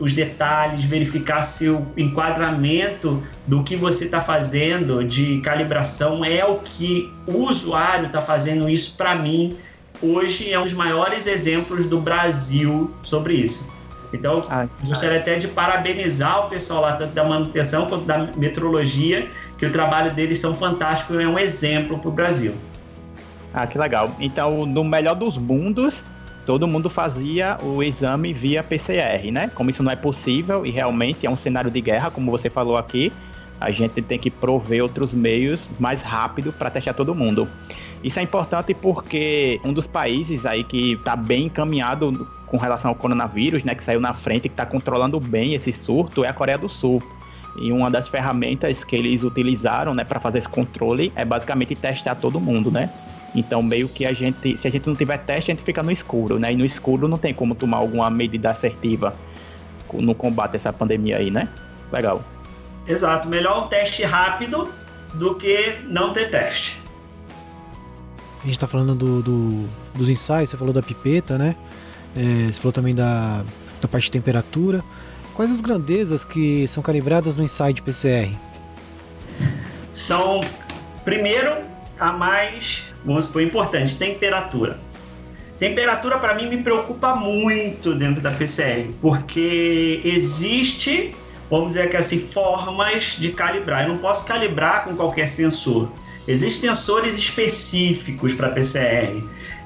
os 0.00 0.12
detalhes, 0.12 0.84
verificar 0.84 1.42
se 1.42 1.68
o 1.68 1.86
enquadramento 1.96 3.22
do 3.46 3.62
que 3.62 3.76
você 3.76 4.04
está 4.04 4.20
fazendo 4.20 5.04
de 5.04 5.40
calibração 5.42 6.24
é 6.24 6.44
o 6.44 6.56
que 6.56 7.12
o 7.26 7.44
usuário 7.44 8.06
está 8.06 8.20
fazendo 8.20 8.68
isso 8.68 8.96
para 8.96 9.14
mim 9.14 9.56
hoje 10.02 10.52
é 10.52 10.58
um 10.58 10.64
dos 10.64 10.72
maiores 10.72 11.26
exemplos 11.26 11.86
do 11.86 12.00
Brasil 12.00 12.90
sobre 13.02 13.34
isso. 13.34 13.66
Então, 14.12 14.44
ah, 14.50 14.66
gostaria 14.82 15.18
até 15.20 15.38
de 15.38 15.46
parabenizar 15.46 16.46
o 16.46 16.48
pessoal 16.48 16.82
lá, 16.82 16.92
tanto 16.94 17.14
da 17.14 17.22
manutenção 17.22 17.86
quanto 17.86 18.04
da 18.04 18.18
metrologia, 18.36 19.28
que 19.56 19.64
o 19.64 19.70
trabalho 19.70 20.12
deles 20.12 20.38
são 20.38 20.54
fantásticos 20.56 21.20
e 21.20 21.22
é 21.22 21.28
um 21.28 21.38
exemplo 21.38 21.98
para 21.98 22.08
o 22.08 22.12
Brasil. 22.12 22.54
Ah, 23.54 23.66
que 23.66 23.78
legal. 23.78 24.10
Então, 24.18 24.66
no 24.66 24.82
melhor 24.82 25.14
dos 25.14 25.36
mundos, 25.36 26.02
todo 26.46 26.66
mundo 26.66 26.90
fazia 26.90 27.56
o 27.62 27.82
exame 27.82 28.32
via 28.32 28.62
PCR, 28.62 29.30
né? 29.30 29.50
Como 29.54 29.70
isso 29.70 29.82
não 29.82 29.92
é 29.92 29.96
possível 29.96 30.64
e 30.64 30.70
realmente 30.70 31.26
é 31.26 31.30
um 31.30 31.36
cenário 31.36 31.70
de 31.70 31.80
guerra, 31.80 32.10
como 32.10 32.30
você 32.30 32.50
falou 32.50 32.76
aqui, 32.76 33.12
a 33.60 33.70
gente 33.70 34.00
tem 34.00 34.18
que 34.18 34.30
prover 34.30 34.82
outros 34.82 35.12
meios 35.12 35.60
mais 35.78 36.00
rápido 36.00 36.52
para 36.52 36.70
testar 36.70 36.94
todo 36.94 37.14
mundo. 37.14 37.46
Isso 38.02 38.18
é 38.18 38.22
importante 38.22 38.72
porque 38.72 39.60
um 39.62 39.72
dos 39.72 39.86
países 39.86 40.46
aí 40.46 40.64
que 40.64 40.94
está 40.94 41.14
bem 41.14 41.46
encaminhado 41.46 42.26
com 42.46 42.56
relação 42.56 42.90
ao 42.90 42.94
coronavírus, 42.94 43.62
né, 43.62 43.74
que 43.74 43.84
saiu 43.84 44.00
na 44.00 44.14
frente, 44.14 44.42
que 44.42 44.48
está 44.48 44.66
controlando 44.66 45.20
bem 45.20 45.54
esse 45.54 45.72
surto, 45.72 46.24
é 46.24 46.28
a 46.28 46.32
Coreia 46.32 46.58
do 46.58 46.68
Sul. 46.68 47.00
E 47.56 47.70
uma 47.70 47.90
das 47.90 48.08
ferramentas 48.08 48.82
que 48.82 48.96
eles 48.96 49.22
utilizaram, 49.22 49.94
né, 49.94 50.04
para 50.04 50.18
fazer 50.18 50.38
esse 50.38 50.48
controle 50.48 51.12
é 51.14 51.24
basicamente 51.24 51.74
testar 51.76 52.14
todo 52.14 52.40
mundo, 52.40 52.70
né? 52.70 52.90
Então, 53.34 53.62
meio 53.62 53.88
que 53.88 54.04
a 54.04 54.12
gente, 54.12 54.58
se 54.58 54.66
a 54.66 54.70
gente 54.70 54.86
não 54.86 54.96
tiver 54.96 55.18
teste, 55.18 55.50
a 55.50 55.54
gente 55.54 55.64
fica 55.64 55.82
no 55.82 55.92
escuro, 55.92 56.38
né? 56.38 56.52
E 56.52 56.56
no 56.56 56.64
escuro 56.64 57.06
não 57.06 57.16
tem 57.16 57.32
como 57.32 57.54
tomar 57.54 57.78
alguma 57.78 58.10
medida 58.10 58.50
assertiva 58.50 59.14
no 59.92 60.14
combate 60.14 60.54
a 60.54 60.56
essa 60.56 60.72
pandemia 60.72 61.18
aí, 61.18 61.30
né? 61.30 61.48
Legal. 61.92 62.22
Exato, 62.86 63.28
melhor 63.28 63.66
um 63.66 63.68
teste 63.68 64.02
rápido 64.02 64.68
do 65.14 65.34
que 65.34 65.76
não 65.86 66.12
ter 66.12 66.30
teste. 66.30 66.80
A 68.40 68.44
gente 68.44 68.54
está 68.54 68.66
falando 68.66 68.94
do, 68.94 69.22
do, 69.22 69.68
dos 69.94 70.08
ensaios, 70.08 70.50
você 70.50 70.56
falou 70.56 70.72
da 70.72 70.82
pipeta, 70.82 71.36
né? 71.36 71.54
É, 72.16 72.52
você 72.52 72.60
falou 72.60 72.72
também 72.72 72.94
da, 72.94 73.44
da 73.80 73.86
parte 73.86 74.04
de 74.04 74.12
temperatura. 74.12 74.82
Quais 75.34 75.50
as 75.50 75.60
grandezas 75.60 76.24
que 76.24 76.66
são 76.66 76.82
calibradas 76.82 77.36
no 77.36 77.42
ensaio 77.42 77.74
de 77.74 77.82
PCR? 77.82 78.34
São, 79.92 80.40
primeiro, 81.04 81.56
a 81.98 82.12
mais, 82.12 82.84
vamos 83.04 83.24
supor, 83.24 83.42
importante, 83.42 83.96
temperatura. 83.96 84.78
Temperatura 85.58 86.18
para 86.18 86.34
mim 86.34 86.48
me 86.48 86.62
preocupa 86.62 87.14
muito 87.14 87.94
dentro 87.94 88.22
da 88.22 88.30
PCR, 88.30 88.90
porque 89.00 90.00
existe, 90.04 91.14
vamos 91.50 91.68
dizer 91.68 91.90
que 91.90 91.98
assim, 91.98 92.18
formas 92.18 93.16
de 93.18 93.30
calibrar. 93.32 93.82
Eu 93.84 93.90
não 93.90 93.98
posso 93.98 94.24
calibrar 94.24 94.84
com 94.84 94.96
qualquer 94.96 95.28
sensor. 95.28 95.90
Existem 96.26 96.72
sensores 96.72 97.18
específicos 97.18 98.32
para 98.32 98.48
PCR. 98.50 99.22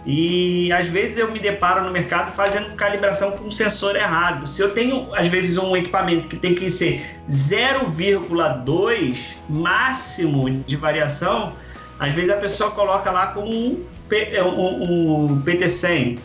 E 0.07 0.70
às 0.73 0.88
vezes 0.88 1.16
eu 1.16 1.31
me 1.31 1.38
deparo 1.38 1.85
no 1.85 1.90
mercado 1.90 2.33
fazendo 2.33 2.75
calibração 2.75 3.33
com 3.33 3.44
um 3.44 3.51
sensor 3.51 3.97
errado. 3.97 4.47
Se 4.47 4.61
eu 4.61 4.70
tenho, 4.70 5.09
às 5.14 5.29
vezes, 5.29 5.57
um 5.57 5.77
equipamento 5.77 6.29
que 6.29 6.37
tem 6.37 6.55
que 6.55 6.68
ser 6.70 7.03
0,2 7.29 9.16
máximo 9.49 10.51
de 10.51 10.77
variação, 10.77 11.53
às 11.99 12.13
vezes 12.13 12.31
a 12.31 12.37
pessoa 12.37 12.71
coloca 12.71 13.11
lá 13.11 13.29
com 13.29 13.41
um, 13.41 13.85
um, 14.11 15.25
um 15.25 15.43
PT100. 15.43 16.19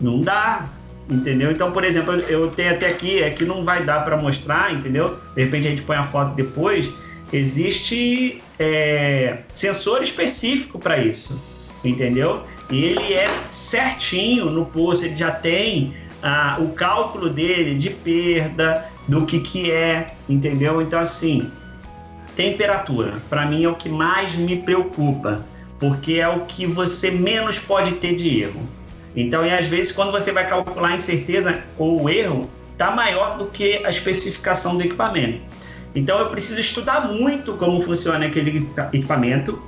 Não 0.00 0.20
dá, 0.20 0.68
entendeu? 1.08 1.50
Então, 1.50 1.70
por 1.70 1.84
exemplo, 1.84 2.14
eu 2.14 2.50
tenho 2.50 2.72
até 2.72 2.88
aqui, 2.88 3.22
aqui 3.22 3.44
não 3.44 3.64
vai 3.64 3.84
dar 3.84 4.04
para 4.04 4.16
mostrar, 4.16 4.72
entendeu? 4.72 5.18
De 5.34 5.44
repente 5.44 5.66
a 5.66 5.70
gente 5.70 5.82
põe 5.82 5.96
a 5.96 6.04
foto 6.04 6.34
depois. 6.34 6.90
Existe 7.32 8.42
é, 8.58 9.38
sensor 9.54 10.02
específico 10.02 10.78
para 10.78 10.98
isso, 10.98 11.40
entendeu? 11.84 12.42
E 12.70 12.84
ele 12.84 13.14
é 13.14 13.26
certinho 13.50 14.46
no 14.46 14.66
posto, 14.66 15.04
ele 15.04 15.16
já 15.16 15.30
tem 15.30 15.94
ah, 16.22 16.56
o 16.58 16.68
cálculo 16.68 17.28
dele 17.28 17.74
de 17.74 17.90
perda, 17.90 18.86
do 19.08 19.26
que 19.26 19.40
que 19.40 19.70
é, 19.70 20.14
entendeu? 20.28 20.80
Então 20.80 21.00
assim, 21.00 21.50
temperatura, 22.36 23.14
para 23.28 23.46
mim 23.46 23.64
é 23.64 23.68
o 23.68 23.74
que 23.74 23.88
mais 23.88 24.34
me 24.34 24.56
preocupa, 24.56 25.44
porque 25.78 26.14
é 26.14 26.28
o 26.28 26.40
que 26.40 26.66
você 26.66 27.10
menos 27.10 27.58
pode 27.58 27.92
ter 27.92 28.14
de 28.14 28.42
erro. 28.42 28.60
Então, 29.14 29.44
e 29.44 29.50
às 29.50 29.66
vezes 29.66 29.92
quando 29.92 30.12
você 30.12 30.32
vai 30.32 30.46
calcular 30.46 30.88
a 30.88 30.96
incerteza 30.96 31.62
ou 31.76 32.02
o 32.02 32.08
erro, 32.08 32.48
tá 32.78 32.90
maior 32.90 33.36
do 33.36 33.46
que 33.46 33.84
a 33.84 33.90
especificação 33.90 34.76
do 34.76 34.82
equipamento. 34.82 35.40
Então 35.94 36.18
eu 36.18 36.28
preciso 36.30 36.60
estudar 36.60 37.12
muito 37.12 37.52
como 37.54 37.80
funciona 37.80 38.26
aquele 38.26 38.66
equipamento, 38.92 39.62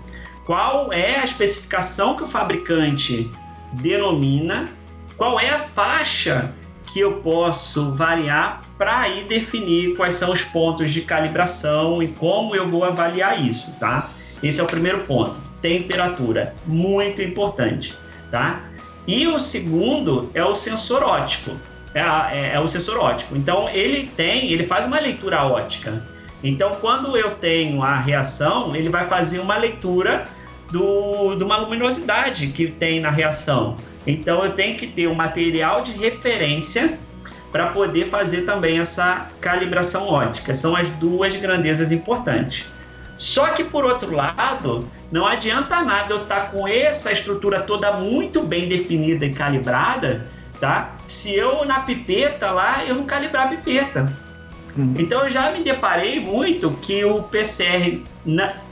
qual 0.46 0.92
é 0.92 1.18
a 1.20 1.24
especificação 1.24 2.16
que 2.16 2.22
o 2.22 2.26
fabricante 2.26 3.30
denomina, 3.72 4.68
qual 5.16 5.38
é 5.38 5.50
a 5.50 5.58
faixa 5.58 6.52
que 6.94 7.00
eu 7.00 7.14
posso 7.14 7.90
variar 7.90 8.60
para 8.78 9.00
aí 9.00 9.24
definir 9.24 9.96
quais 9.96 10.14
são 10.14 10.30
os 10.30 10.44
pontos 10.44 10.92
de 10.92 11.00
calibração 11.00 12.00
e 12.00 12.06
como 12.06 12.54
eu 12.54 12.68
vou 12.68 12.84
avaliar 12.84 13.44
isso, 13.44 13.68
tá? 13.80 14.08
Esse 14.40 14.60
é 14.60 14.62
o 14.62 14.66
primeiro 14.68 15.00
ponto. 15.00 15.36
Temperatura, 15.60 16.54
muito 16.64 17.20
importante, 17.20 17.96
tá? 18.30 18.60
E 19.08 19.26
o 19.26 19.40
segundo 19.40 20.30
é 20.34 20.44
o 20.44 20.54
sensor 20.54 21.02
óptico. 21.02 21.50
É, 21.92 22.00
é, 22.00 22.54
é 22.54 22.60
o 22.60 22.68
sensor 22.68 22.98
óptico. 22.98 23.36
Então 23.36 23.68
ele 23.68 24.08
tem, 24.16 24.52
ele 24.52 24.62
faz 24.62 24.86
uma 24.86 25.00
leitura 25.00 25.42
ótica. 25.42 26.00
Então, 26.44 26.76
quando 26.80 27.16
eu 27.16 27.32
tenho 27.32 27.82
a 27.82 27.98
reação, 27.98 28.76
ele 28.76 28.88
vai 28.88 29.02
fazer 29.02 29.40
uma 29.40 29.56
leitura 29.56 30.28
do, 30.70 31.34
de 31.34 31.42
uma 31.42 31.56
luminosidade 31.56 32.46
que 32.48 32.68
tem 32.68 33.00
na 33.00 33.10
reação. 33.10 33.76
Então, 34.06 34.44
eu 34.44 34.52
tenho 34.52 34.76
que 34.76 34.86
ter 34.86 35.06
um 35.06 35.14
material 35.14 35.82
de 35.82 35.92
referência 35.92 36.98
para 37.50 37.68
poder 37.68 38.08
fazer 38.08 38.42
também 38.42 38.80
essa 38.80 39.28
calibração 39.40 40.08
ótica. 40.08 40.54
São 40.54 40.74
as 40.74 40.90
duas 40.90 41.34
grandezas 41.36 41.92
importantes. 41.92 42.66
Só 43.16 43.46
que, 43.48 43.62
por 43.62 43.84
outro 43.84 44.12
lado, 44.12 44.88
não 45.10 45.24
adianta 45.24 45.80
nada 45.82 46.12
eu 46.12 46.22
estar 46.22 46.40
tá 46.40 46.46
com 46.46 46.66
essa 46.66 47.12
estrutura 47.12 47.60
toda 47.60 47.92
muito 47.92 48.42
bem 48.42 48.68
definida 48.68 49.24
e 49.24 49.32
calibrada, 49.32 50.26
tá? 50.60 50.96
Se 51.06 51.32
eu 51.32 51.64
na 51.64 51.80
pipeta 51.80 52.50
lá, 52.50 52.84
eu 52.84 52.96
não 52.96 53.04
calibrar 53.04 53.46
a 53.46 53.48
pipeta. 53.50 54.12
Uhum. 54.76 54.94
Então 54.98 55.22
eu 55.22 55.30
já 55.30 55.52
me 55.52 55.60
deparei 55.62 56.18
muito 56.18 56.70
que 56.82 57.04
o 57.04 57.22
PCR 57.22 58.02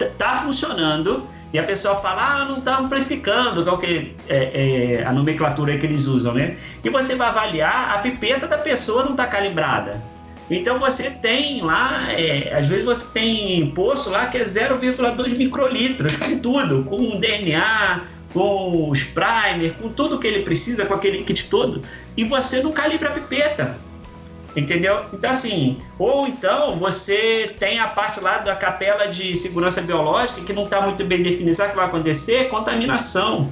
está 0.00 0.38
funcionando 0.38 1.28
e 1.52 1.58
a 1.58 1.62
pessoa 1.62 1.96
fala, 1.96 2.42
ah, 2.42 2.44
não 2.46 2.58
está 2.58 2.78
amplificando, 2.78 3.62
que 3.62 3.70
é 3.70 3.76
que 3.76 4.16
é, 4.28 4.36
é, 4.36 5.04
a 5.06 5.12
nomenclatura 5.12 5.76
que 5.76 5.84
eles 5.84 6.06
usam, 6.06 6.34
né? 6.34 6.56
E 6.82 6.88
você 6.88 7.14
vai 7.14 7.28
avaliar, 7.28 7.94
a 7.94 7.98
pipeta 7.98 8.46
da 8.46 8.56
pessoa 8.56 9.04
não 9.04 9.10
está 9.10 9.26
calibrada. 9.26 10.02
Então 10.50 10.78
você 10.78 11.10
tem 11.10 11.62
lá, 11.62 12.10
é, 12.12 12.54
às 12.54 12.68
vezes 12.68 12.84
você 12.84 13.12
tem 13.12 13.70
poço 13.70 14.10
lá 14.10 14.26
que 14.26 14.38
é 14.38 14.44
0,2 14.44 15.36
microlitros, 15.36 16.16
com 16.16 16.38
tudo, 16.38 16.84
com 16.84 17.18
DNA, 17.18 18.02
com 18.32 18.90
os 18.90 19.04
primer, 19.04 19.74
com 19.74 19.90
tudo 19.90 20.18
que 20.18 20.26
ele 20.26 20.42
precisa, 20.42 20.86
com 20.86 20.94
aquele 20.94 21.22
kit 21.22 21.48
todo, 21.48 21.82
e 22.16 22.24
você 22.24 22.62
não 22.62 22.72
calibra 22.72 23.10
a 23.10 23.12
pipeta. 23.12 23.78
Entendeu? 24.54 25.06
Então, 25.12 25.30
assim, 25.30 25.78
ou 25.98 26.26
então 26.26 26.76
você 26.76 27.54
tem 27.58 27.78
a 27.78 27.88
parte 27.88 28.20
lá 28.20 28.38
da 28.38 28.54
capela 28.54 29.06
de 29.06 29.34
segurança 29.34 29.80
biológica 29.80 30.42
que 30.42 30.52
não 30.52 30.64
está 30.64 30.80
muito 30.82 31.04
bem 31.04 31.22
definida. 31.22 31.54
Sabe 31.54 31.70
o 31.70 31.72
que 31.72 31.78
vai 31.78 31.86
acontecer? 31.86 32.48
Contaminação. 32.48 33.50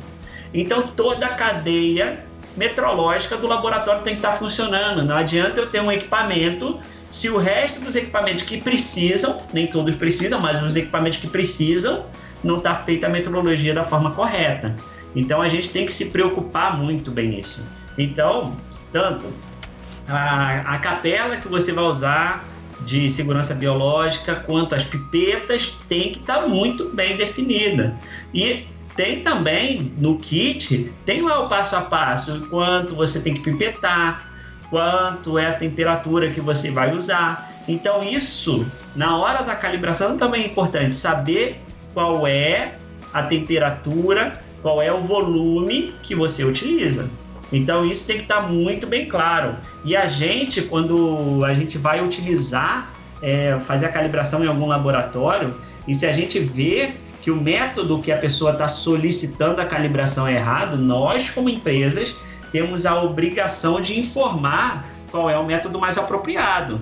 Então, 0.52 0.82
toda 0.82 1.26
a 1.26 1.30
cadeia 1.30 2.22
metrológica 2.56 3.36
do 3.36 3.46
laboratório 3.46 4.02
tem 4.02 4.14
que 4.14 4.18
estar 4.18 4.32
tá 4.32 4.36
funcionando. 4.36 5.02
Não 5.02 5.16
adianta 5.16 5.60
eu 5.60 5.70
ter 5.70 5.80
um 5.80 5.90
equipamento 5.90 6.78
se 7.08 7.30
o 7.30 7.38
resto 7.38 7.80
dos 7.80 7.96
equipamentos 7.96 8.44
que 8.44 8.60
precisam, 8.60 9.40
nem 9.52 9.66
todos 9.66 9.94
precisam, 9.96 10.38
mas 10.38 10.62
os 10.62 10.76
equipamentos 10.76 11.18
que 11.18 11.26
precisam, 11.26 12.04
não 12.44 12.58
está 12.58 12.74
feita 12.74 13.06
a 13.06 13.10
metrologia 13.10 13.72
da 13.72 13.82
forma 13.84 14.12
correta. 14.12 14.76
Então, 15.16 15.40
a 15.40 15.48
gente 15.48 15.70
tem 15.70 15.86
que 15.86 15.92
se 15.92 16.10
preocupar 16.10 16.76
muito 16.76 17.10
bem 17.10 17.30
nisso. 17.30 17.62
Então, 17.98 18.56
tanto 18.92 19.26
a, 20.10 20.74
a 20.74 20.78
capela 20.78 21.36
que 21.36 21.48
você 21.48 21.72
vai 21.72 21.84
usar 21.84 22.44
de 22.82 23.08
segurança 23.08 23.54
biológica, 23.54 24.36
quanto 24.36 24.74
as 24.74 24.84
pipetas, 24.84 25.76
tem 25.88 26.12
que 26.12 26.20
estar 26.20 26.40
tá 26.40 26.48
muito 26.48 26.88
bem 26.90 27.16
definida. 27.16 27.94
E 28.32 28.66
tem 28.96 29.20
também 29.22 29.92
no 29.98 30.18
kit, 30.18 30.92
tem 31.04 31.22
lá 31.22 31.40
o 31.40 31.48
passo 31.48 31.76
a 31.76 31.82
passo, 31.82 32.46
quanto 32.50 32.94
você 32.94 33.20
tem 33.20 33.34
que 33.34 33.40
pipetar, 33.40 34.30
quanto 34.68 35.38
é 35.38 35.46
a 35.46 35.52
temperatura 35.52 36.30
que 36.30 36.40
você 36.40 36.70
vai 36.70 36.94
usar. 36.94 37.50
Então 37.68 38.02
isso, 38.02 38.66
na 38.96 39.16
hora 39.16 39.42
da 39.42 39.54
calibração 39.54 40.16
também 40.16 40.44
é 40.44 40.46
importante 40.46 40.94
saber 40.94 41.60
qual 41.94 42.26
é 42.26 42.74
a 43.12 43.22
temperatura, 43.22 44.40
qual 44.62 44.80
é 44.80 44.92
o 44.92 45.00
volume 45.00 45.94
que 46.02 46.14
você 46.14 46.44
utiliza. 46.44 47.10
Então 47.52 47.84
isso 47.84 48.06
tem 48.06 48.16
que 48.16 48.22
estar 48.22 48.42
muito 48.42 48.86
bem 48.86 49.08
claro. 49.08 49.56
E 49.84 49.96
a 49.96 50.06
gente, 50.06 50.62
quando 50.62 51.44
a 51.44 51.54
gente 51.54 51.78
vai 51.78 52.02
utilizar, 52.02 52.90
é, 53.22 53.58
fazer 53.60 53.86
a 53.86 53.88
calibração 53.88 54.44
em 54.44 54.48
algum 54.48 54.66
laboratório, 54.66 55.54
e 55.86 55.94
se 55.94 56.06
a 56.06 56.12
gente 56.12 56.38
vê 56.38 56.94
que 57.20 57.30
o 57.30 57.36
método 57.36 58.00
que 58.00 58.12
a 58.12 58.16
pessoa 58.16 58.52
está 58.52 58.68
solicitando 58.68 59.60
a 59.60 59.66
calibração 59.66 60.26
é 60.26 60.34
errado, 60.34 60.76
nós, 60.76 61.30
como 61.30 61.48
empresas, 61.48 62.14
temos 62.50 62.86
a 62.86 63.00
obrigação 63.02 63.80
de 63.80 63.98
informar 63.98 64.86
qual 65.10 65.28
é 65.28 65.36
o 65.36 65.44
método 65.44 65.78
mais 65.78 65.98
apropriado 65.98 66.80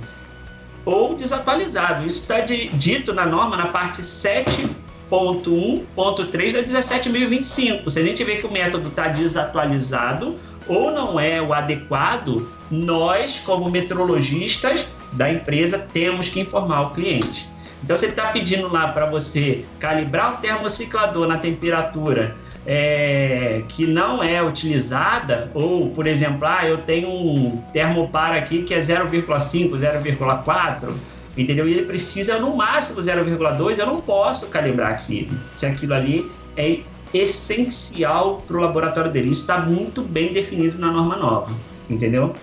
ou 0.84 1.14
desatualizado. 1.14 2.06
Isso 2.06 2.20
está 2.22 2.40
dito 2.40 3.12
na 3.12 3.26
norma 3.26 3.56
na 3.56 3.66
parte 3.66 4.00
7.1.3 4.00 6.52
da 6.52 6.62
17.025. 6.62 7.90
Se 7.90 7.98
a 7.98 8.02
gente 8.02 8.22
vê 8.24 8.36
que 8.36 8.46
o 8.46 8.50
método 8.50 8.88
está 8.88 9.08
desatualizado 9.08 10.38
ou 10.68 10.90
não 10.90 11.18
é 11.18 11.40
o 11.40 11.52
adequado, 11.52 12.48
nós, 12.70 13.40
como 13.40 13.70
metrologistas 13.70 14.86
da 15.12 15.32
empresa, 15.32 15.78
temos 15.78 16.28
que 16.28 16.40
informar 16.40 16.82
o 16.82 16.90
cliente. 16.90 17.48
Então, 17.82 17.96
se 17.96 18.06
ele 18.06 18.12
está 18.12 18.28
pedindo 18.28 18.70
lá 18.70 18.88
para 18.88 19.06
você 19.06 19.64
calibrar 19.78 20.34
o 20.34 20.36
termociclador 20.38 21.26
na 21.26 21.38
temperatura 21.38 22.36
é, 22.66 23.62
que 23.68 23.86
não 23.86 24.22
é 24.22 24.42
utilizada, 24.42 25.50
ou, 25.54 25.88
por 25.90 26.06
exemplo, 26.06 26.46
ah, 26.46 26.66
eu 26.66 26.78
tenho 26.78 27.08
um 27.08 27.62
termopar 27.72 28.36
aqui 28.36 28.62
que 28.62 28.74
é 28.74 28.78
0,5, 28.78 29.70
0,4, 29.70 30.92
entendeu? 31.36 31.66
E 31.68 31.72
ele 31.72 31.86
precisa 31.86 32.38
no 32.38 32.54
máximo 32.56 33.00
0,2, 33.00 33.78
eu 33.78 33.86
não 33.86 34.00
posso 34.00 34.48
calibrar 34.48 34.90
aquilo, 34.90 35.34
se 35.54 35.64
aquilo 35.64 35.94
ali 35.94 36.30
é 36.56 36.80
essencial 37.12 38.42
para 38.46 38.56
o 38.56 38.60
laboratório 38.60 39.10
dele. 39.10 39.30
Isso 39.30 39.42
está 39.42 39.60
muito 39.60 40.02
bem 40.02 40.32
definido 40.32 40.78
na 40.78 40.90
norma 40.90 41.16
nova, 41.16 41.52
entendeu? 41.88 42.34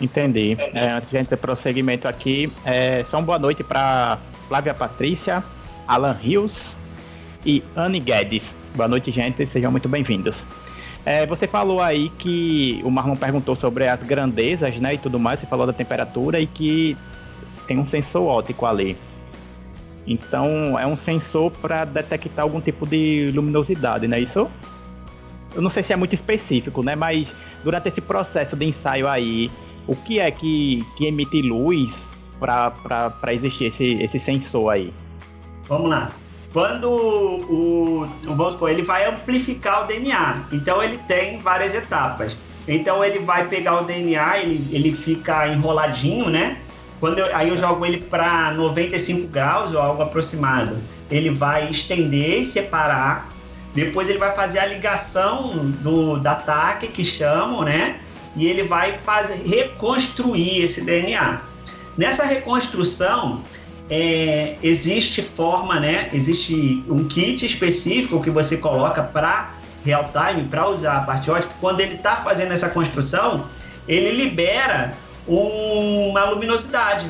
Entendi. 0.00 0.56
É, 0.74 0.90
antes 0.90 1.10
de 1.10 1.16
a 1.16 1.20
gente 1.20 1.28
ter 1.28 1.36
prosseguimento 1.36 2.06
aqui, 2.06 2.50
é, 2.64 3.04
só 3.10 3.18
uma 3.18 3.24
boa 3.24 3.38
noite 3.38 3.64
para 3.64 4.18
Flávia 4.48 4.74
Patrícia, 4.74 5.42
Alan 5.86 6.12
Rios 6.12 6.52
e 7.44 7.62
Anne 7.74 8.00
Guedes. 8.00 8.42
Boa 8.74 8.88
noite, 8.88 9.10
gente. 9.10 9.46
Sejam 9.46 9.70
muito 9.70 9.88
bem-vindos. 9.88 10.36
É, 11.04 11.24
você 11.24 11.46
falou 11.46 11.80
aí 11.80 12.10
que 12.18 12.80
o 12.84 12.90
Marlon 12.90 13.14
perguntou 13.14 13.54
sobre 13.54 13.88
as 13.88 14.02
grandezas, 14.02 14.76
né, 14.76 14.94
e 14.94 14.98
tudo 14.98 15.18
mais. 15.18 15.40
Você 15.40 15.46
falou 15.46 15.66
da 15.66 15.72
temperatura 15.72 16.40
e 16.40 16.46
que 16.46 16.96
tem 17.66 17.78
um 17.78 17.88
sensor 17.88 18.24
óptico 18.24 18.66
ali. 18.66 18.98
Então, 20.06 20.78
é 20.78 20.86
um 20.86 20.96
sensor 20.96 21.50
para 21.50 21.84
detectar 21.84 22.44
algum 22.44 22.60
tipo 22.60 22.86
de 22.86 23.30
luminosidade, 23.34 24.06
não 24.06 24.16
é 24.16 24.20
isso? 24.20 24.48
Eu 25.54 25.62
não 25.62 25.70
sei 25.70 25.82
se 25.82 25.92
é 25.92 25.96
muito 25.96 26.14
específico, 26.14 26.82
né? 26.82 26.94
Mas 26.94 27.28
durante 27.64 27.88
esse 27.88 28.00
processo 28.00 28.54
de 28.54 28.66
ensaio 28.66 29.08
aí, 29.08 29.50
o 29.86 29.96
que 29.96 30.20
é 30.20 30.30
que, 30.30 30.84
que 30.96 31.06
emite 31.06 31.42
luz 31.42 31.90
para 32.38 33.32
existir 33.32 33.66
esse, 33.66 34.02
esse 34.02 34.18
sensor 34.20 34.72
aí? 34.72 34.92
Vamos 35.68 35.90
lá. 35.90 36.10
Quando 36.52 36.90
o, 36.90 38.08
vamos 38.24 38.52
supor, 38.54 38.70
ele 38.70 38.82
vai 38.82 39.08
amplificar 39.08 39.84
o 39.84 39.86
DNA, 39.86 40.44
então 40.52 40.82
ele 40.82 40.96
tem 40.98 41.36
várias 41.38 41.74
etapas. 41.74 42.36
Então 42.68 43.04
ele 43.04 43.18
vai 43.18 43.46
pegar 43.46 43.80
o 43.80 43.84
DNA, 43.84 44.38
ele, 44.38 44.66
ele 44.72 44.92
fica 44.92 45.48
enroladinho, 45.48 46.30
né? 46.30 46.58
Quando 46.98 47.18
eu, 47.18 47.34
aí 47.36 47.48
eu 47.48 47.56
jogo 47.56 47.84
ele 47.84 48.02
para 48.02 48.52
95 48.52 49.28
graus 49.28 49.72
ou 49.72 49.78
algo 49.80 50.02
aproximado. 50.02 50.76
Ele 51.10 51.30
vai 51.30 51.70
estender 51.70 52.40
e 52.40 52.44
separar. 52.44 53.28
Depois 53.74 54.08
ele 54.08 54.18
vai 54.18 54.32
fazer 54.32 54.58
a 54.58 54.66
ligação 54.66 55.50
do, 55.82 56.18
da 56.18 56.32
ataque, 56.32 56.88
que 56.88 57.04
chamam, 57.04 57.62
né? 57.62 58.00
E 58.34 58.46
ele 58.46 58.62
vai 58.62 58.98
fazer, 58.98 59.42
reconstruir 59.46 60.62
esse 60.62 60.80
DNA. 60.80 61.40
Nessa 61.96 62.24
reconstrução, 62.24 63.42
é, 63.90 64.56
existe 64.62 65.22
forma, 65.22 65.78
né? 65.78 66.08
Existe 66.12 66.82
um 66.88 67.06
kit 67.06 67.44
específico 67.44 68.22
que 68.22 68.30
você 68.30 68.56
coloca 68.56 69.02
para 69.02 69.54
real 69.84 70.10
time, 70.12 70.48
para 70.48 70.68
usar 70.68 70.96
a 70.96 71.00
parte 71.00 71.30
ótica. 71.30 71.54
Quando 71.60 71.80
ele 71.80 71.94
está 71.94 72.16
fazendo 72.16 72.52
essa 72.52 72.70
construção, 72.70 73.46
ele 73.86 74.10
libera 74.10 74.94
uma 75.26 76.24
luminosidade. 76.30 77.06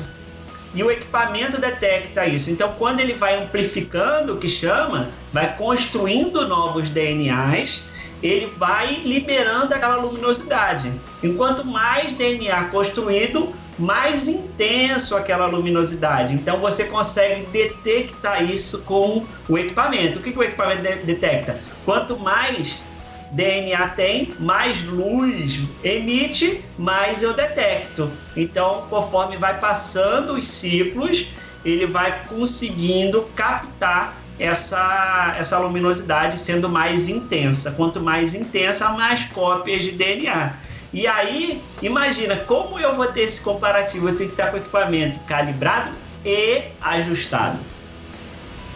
E 0.73 0.83
o 0.83 0.91
equipamento 0.91 1.59
detecta 1.59 2.25
isso. 2.27 2.51
Então, 2.51 2.73
quando 2.77 2.99
ele 2.99 3.13
vai 3.13 3.41
amplificando, 3.41 4.33
o 4.33 4.37
que 4.37 4.47
chama, 4.47 5.09
vai 5.31 5.55
construindo 5.55 6.47
novos 6.47 6.89
DNAs, 6.89 7.83
ele 8.21 8.47
vai 8.57 9.01
liberando 9.03 9.73
aquela 9.73 9.95
luminosidade. 9.95 10.91
Enquanto 11.23 11.65
mais 11.65 12.13
DNA 12.13 12.65
construído, 12.65 13.53
mais 13.77 14.27
intenso 14.27 15.15
aquela 15.15 15.45
luminosidade. 15.45 16.33
Então 16.33 16.57
você 16.57 16.85
consegue 16.85 17.45
detectar 17.47 18.43
isso 18.43 18.81
com 18.83 19.23
o 19.47 19.57
equipamento. 19.57 20.19
O 20.19 20.21
que, 20.21 20.31
que 20.31 20.39
o 20.39 20.43
equipamento 20.43 20.81
de 20.81 20.95
detecta? 21.05 21.59
Quanto 21.85 22.17
mais 22.17 22.83
DNA 23.31 23.89
tem, 23.89 24.33
mais 24.39 24.83
luz 24.83 25.59
emite, 25.83 26.63
mais 26.77 27.21
eu 27.21 27.33
detecto. 27.33 28.11
Então, 28.35 28.85
conforme 28.89 29.37
vai 29.37 29.59
passando 29.59 30.33
os 30.33 30.47
ciclos, 30.47 31.27
ele 31.65 31.85
vai 31.85 32.23
conseguindo 32.27 33.23
captar 33.35 34.15
essa, 34.39 35.35
essa 35.37 35.57
luminosidade 35.59 36.37
sendo 36.37 36.69
mais 36.69 37.09
intensa. 37.09 37.71
Quanto 37.71 38.01
mais 38.01 38.33
intensa, 38.33 38.89
mais 38.89 39.25
cópias 39.25 39.83
de 39.83 39.91
DNA. 39.91 40.53
E 40.93 41.05
aí, 41.05 41.61
imagina 41.81 42.35
como 42.35 42.79
eu 42.79 42.95
vou 42.95 43.07
ter 43.07 43.21
esse 43.21 43.41
comparativo. 43.41 44.07
Eu 44.09 44.15
tenho 44.15 44.29
que 44.29 44.33
estar 44.33 44.51
com 44.51 44.57
o 44.57 44.59
equipamento 44.59 45.19
calibrado 45.21 45.91
e 46.23 46.63
ajustado. 46.81 47.59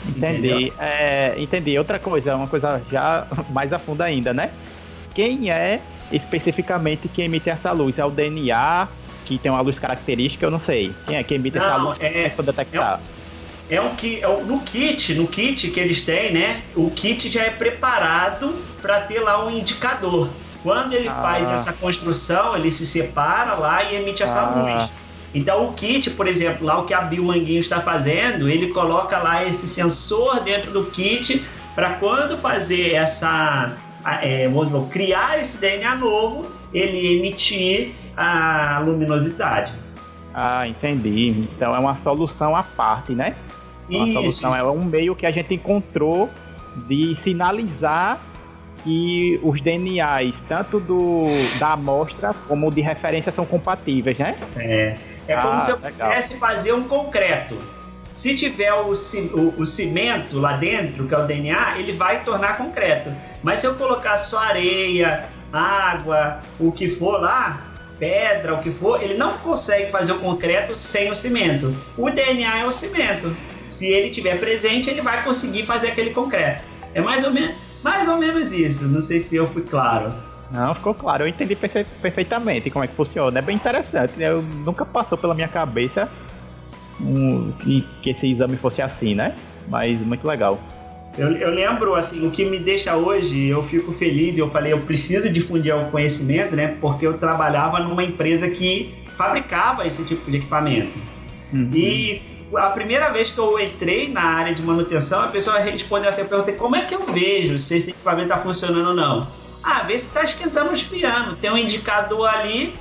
Entendi. 0.08 0.74
É, 0.80 1.36
entendi. 1.38 1.78
Outra 1.78 2.00
coisa, 2.00 2.36
uma 2.36 2.48
coisa 2.48 2.82
já 2.92 3.28
mais 3.50 3.72
a 3.72 3.80
fundo 3.80 4.02
ainda, 4.02 4.34
né? 4.34 4.52
Quem 5.14 5.52
é 5.52 5.80
especificamente 6.12 7.08
que 7.08 7.22
emite 7.22 7.50
essa 7.50 7.72
luz? 7.72 7.98
É 7.98 8.06
o 8.06 8.10
DNA 8.10 8.88
que 9.26 9.38
tem 9.38 9.52
uma 9.52 9.62
luz 9.62 9.78
característica? 9.78 10.46
Eu 10.46 10.52
não 10.52 10.60
sei. 10.60 10.94
Quem 11.06 11.18
é 11.18 11.24
que 11.24 11.34
emite 11.34 11.58
não, 11.58 11.66
essa 11.66 11.78
luz 11.78 11.98
é, 12.02 12.30
para 12.30 12.46
detectar? 12.46 13.00
É 13.70 13.80
um, 13.80 13.86
é 13.86 13.90
um 13.90 13.96
que 13.96 14.24
é 14.24 14.28
no 14.28 14.60
kit, 14.62 15.14
no 15.14 15.28
kit 15.28 15.70
que 15.70 15.80
eles 15.80 16.02
têm, 16.02 16.34
né? 16.34 16.62
O 16.76 16.90
kit 16.92 17.30
já 17.30 17.44
é 17.44 17.50
preparado 17.50 18.56
para 18.82 19.02
ter 19.02 19.20
lá 19.20 19.46
um 19.46 19.52
indicador. 19.52 20.30
Quando 20.64 20.94
ele 20.94 21.08
ah. 21.08 21.14
faz 21.14 21.50
essa 21.50 21.74
construção, 21.74 22.56
ele 22.56 22.70
se 22.70 22.86
separa 22.86 23.54
lá 23.56 23.84
e 23.84 23.96
emite 23.96 24.24
essa 24.24 24.42
ah. 24.42 24.50
luz. 24.50 24.90
Então 25.34 25.70
o 25.70 25.74
kit, 25.74 26.10
por 26.12 26.28
exemplo, 26.28 26.65
lá 26.65 26.80
o 26.80 26.86
que 26.86 26.94
a 26.94 27.02
Bill 27.02 27.24
Manguinho 27.24 27.60
está 27.60 27.80
fazendo, 27.80 28.50
ele 28.50 28.67
coloca 28.67 29.17
lá 29.17 29.46
esse 29.46 29.67
sensor 29.67 30.41
dentro 30.41 30.72
do 30.72 30.86
kit 30.86 31.44
para 31.74 31.94
quando 31.94 32.38
fazer 32.38 32.94
essa, 32.94 33.76
é, 34.22 34.48
vamos 34.48 34.89
criar 34.89 35.39
esse 35.39 35.58
DNA 35.58 35.96
novo, 35.96 36.52
ele 36.74 37.17
emitir 37.17 37.91
a 38.15 38.82
luminosidade. 38.86 39.74
Ah, 40.34 40.67
entendi. 40.67 41.30
Então 41.30 41.74
é 41.74 41.80
uma 41.80 41.98
solução 42.04 42.56
à 42.56 42.63
parte, 42.63 43.13
né? 43.13 43.36
Uma 43.89 44.06
isso, 44.06 44.13
solução 44.13 44.50
isso. 44.52 44.60
é 44.60 44.63
um 44.63 44.84
meio 44.84 45.15
que 45.15 45.26
a 45.26 45.32
gente 45.32 45.54
encontrou 45.54 46.30
de 46.88 47.17
sinalizar 47.24 48.20
que 48.84 49.39
os 49.44 49.62
DNAs, 49.62 50.34
tanto 50.48 50.80
do, 50.80 51.26
da 51.60 51.74
amostra 51.74 52.34
como 52.48 52.72
de 52.72 52.82
referência, 52.82 53.32
são 53.32 53.46
compatíveis, 53.46 54.17
né? 54.17 54.38
É. 54.56 54.96
É 55.28 55.36
como 55.36 55.54
ah, 55.54 55.60
se 55.60 55.72
eu 55.72 55.76
legal. 55.76 55.91
quisesse 55.91 56.38
fazer 56.38 56.74
um 56.74 56.84
concreto. 56.84 57.58
Se 58.13 58.36
tiver 58.36 58.74
o, 58.74 58.89
o, 58.89 59.62
o, 59.62 59.65
cimento 59.65 60.38
lá 60.38 60.58
dentro, 60.58 61.08
que 61.08 61.15
é 61.15 61.17
o 61.17 61.26
DNA, 61.26 61.80
ele 61.80 61.94
vai 61.94 62.24
tornar 62.24 62.58
concreto. 62.58 63.10
Mas 63.41 63.60
se 63.60 63.67
eu 63.67 63.76
colocar 63.76 64.17
só 64.17 64.39
areia, 64.39 65.30
água, 65.54 66.41
o 66.60 66.72
que 66.72 66.89
for 66.89 67.22
lá, 67.22 67.62
pedra, 67.98 68.56
o 68.56 68.62
que 68.62 68.72
for, 68.72 69.02
ele 69.02 69.13
não 69.13 69.38
consegue 69.38 69.89
fazer 69.89 70.12
o 70.12 70.20
concreto 70.20 70.76
sem 70.76 71.10
o 71.10 71.15
cimento. 71.15 71.74
O 71.98 72.10
DNA 72.10 72.60
é 72.60 72.65
o 72.65 72.72
cimento. 72.72 73.36
Se 73.70 73.86
ele 73.86 74.10
tiver 74.10 74.38
presente, 74.38 74.89
ele 74.89 75.02
vai 75.02 75.24
conseguir 75.24 75.63
fazer 75.63 75.91
aquele 75.91 76.10
concreto. 76.10 76.63
É 76.94 77.02
mais 77.02 77.24
ou 77.24 77.32
menos, 77.32 77.56
mais 77.84 78.08
ou 78.08 78.17
menos 78.17 78.52
isso. 78.52 78.88
Não 78.88 79.02
sei 79.02 79.20
se 79.20 79.36
eu 79.36 79.48
fui 79.48 79.63
claro. 79.63 80.13
Não, 80.52 80.76
ficou 80.76 80.94
claro. 80.94 81.24
Eu 81.24 81.28
entendi 81.28 81.56
perfe 81.56 81.86
perfeitamente 82.02 82.70
como 82.70 82.84
é 82.84 82.88
que 82.88 82.96
funciona. 82.96 83.39
É 83.39 83.41
bem 83.41 83.56
interessante. 83.56 84.22
Eu 84.22 84.41
nunca 84.41 84.86
passou 84.86 85.17
pela 85.17 85.34
minha 85.34 85.48
cabeça 85.48 86.10
um, 87.00 87.52
que, 87.60 87.86
que 88.02 88.10
esse 88.12 88.28
exame 88.28 88.58
fosse 88.58 88.82
assim, 88.82 89.15
né? 89.15 89.36
Mas 89.67 90.00
muito 90.00 90.28
legal. 90.28 90.60
Eu, 91.17 91.32
eu, 91.34 91.50
lembro, 91.50 91.94
assim, 91.96 92.26
o 92.26 92.32
que 92.32 92.46
me 92.46 92.58
deixa 92.58 92.96
hoje, 92.96 93.48
eu 93.48 93.62
fico 93.62 93.91
feliz, 93.91 94.38
eu 94.38 94.50
falei, 94.50 94.72
eu 94.72 94.80
preciso 94.80 95.30
difundir 95.30 95.76
o 95.76 95.86
conhecimento, 95.91 96.56
né? 96.56 96.76
Porque 96.80 97.06
eu 97.06 97.17
trabalhava 97.17 97.80
numa 97.80 98.04
empresa 98.04 98.50
que 98.50 98.94
fabricava 99.17 99.86
esse 99.86 100.06
tipo 100.06 100.30
de 100.32 100.38
equipamento. 100.38 100.98
Uhum. 101.52 101.70
E 101.74 102.22
a 102.58 102.70
primeira 102.70 103.10
vez 103.10 103.30
que 103.30 103.38
eu 103.38 103.60
entrei 103.60 104.12
na 104.12 104.22
área 104.22 104.54
de 104.54 104.62
manutenção, 104.62 105.22
a 105.22 105.28
pessoa 105.28 105.60
respondeu 105.60 106.10
assim, 106.10 106.22
eu 106.22 106.28
perguntei, 106.28 106.56
como 106.56 106.76
é 106.76 106.86
que 106.86 106.96
eu 106.96 107.04
vejo 107.04 107.58
se 107.60 107.78
esse 107.78 107.92
equipamento 107.92 108.30
está 108.30 108.38
funcionando 108.38 108.90
ou 108.90 108.94
não? 108.94 109.28
Ah, 109.64 109.84
vê 109.84 109.98
se 109.98 110.08
está 110.08 110.24
esquentando 110.24 110.74
esfriando. 110.74 111.36
Tem 111.36 111.52
um 111.52 111.58
indicador 111.58 112.28
ali 112.28 112.74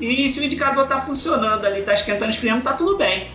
e 0.00 0.28
se 0.28 0.40
o 0.40 0.44
indicador 0.44 0.84
está 0.84 1.00
funcionando 1.00 1.64
ali, 1.64 1.80
está 1.80 1.92
esquentando 1.92 2.30
esfriando, 2.30 2.58
está 2.58 2.72
tudo 2.72 2.96
bem. 2.96 3.30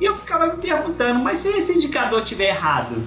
E 0.00 0.04
eu 0.04 0.14
ficava 0.14 0.46
me 0.46 0.60
perguntando, 0.60 1.20
mas 1.20 1.38
se 1.38 1.48
esse 1.48 1.72
indicador 1.72 2.22
estiver 2.22 2.48
errado? 2.48 3.02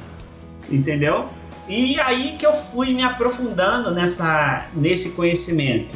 Entendeu? 0.69 1.29
E 1.67 1.99
aí 1.99 2.35
que 2.37 2.45
eu 2.45 2.53
fui 2.53 2.93
me 2.93 3.03
aprofundando 3.03 3.91
nessa, 3.91 4.65
nesse 4.73 5.11
conhecimento. 5.11 5.95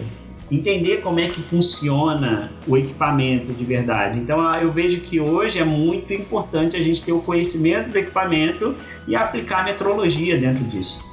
Entender 0.52 1.02
como 1.02 1.20
é 1.20 1.28
que 1.28 1.42
funciona 1.42 2.52
o 2.68 2.78
equipamento 2.78 3.52
de 3.52 3.66
verdade. 3.66 4.20
Então 4.20 4.54
eu 4.56 4.72
vejo 4.72 5.02
que 5.02 5.20
hoje 5.20 5.60
é 5.60 5.64
muito 5.64 6.14
importante 6.14 6.76
a 6.76 6.84
gente 6.84 7.02
ter 7.02 7.12
o 7.12 7.20
conhecimento 7.20 7.90
do 7.90 7.98
equipamento 7.98 8.76
e 9.08 9.16
aplicar 9.16 9.62
a 9.62 9.64
metrologia 9.64 10.38
dentro 10.38 10.64
disso. 10.66 11.04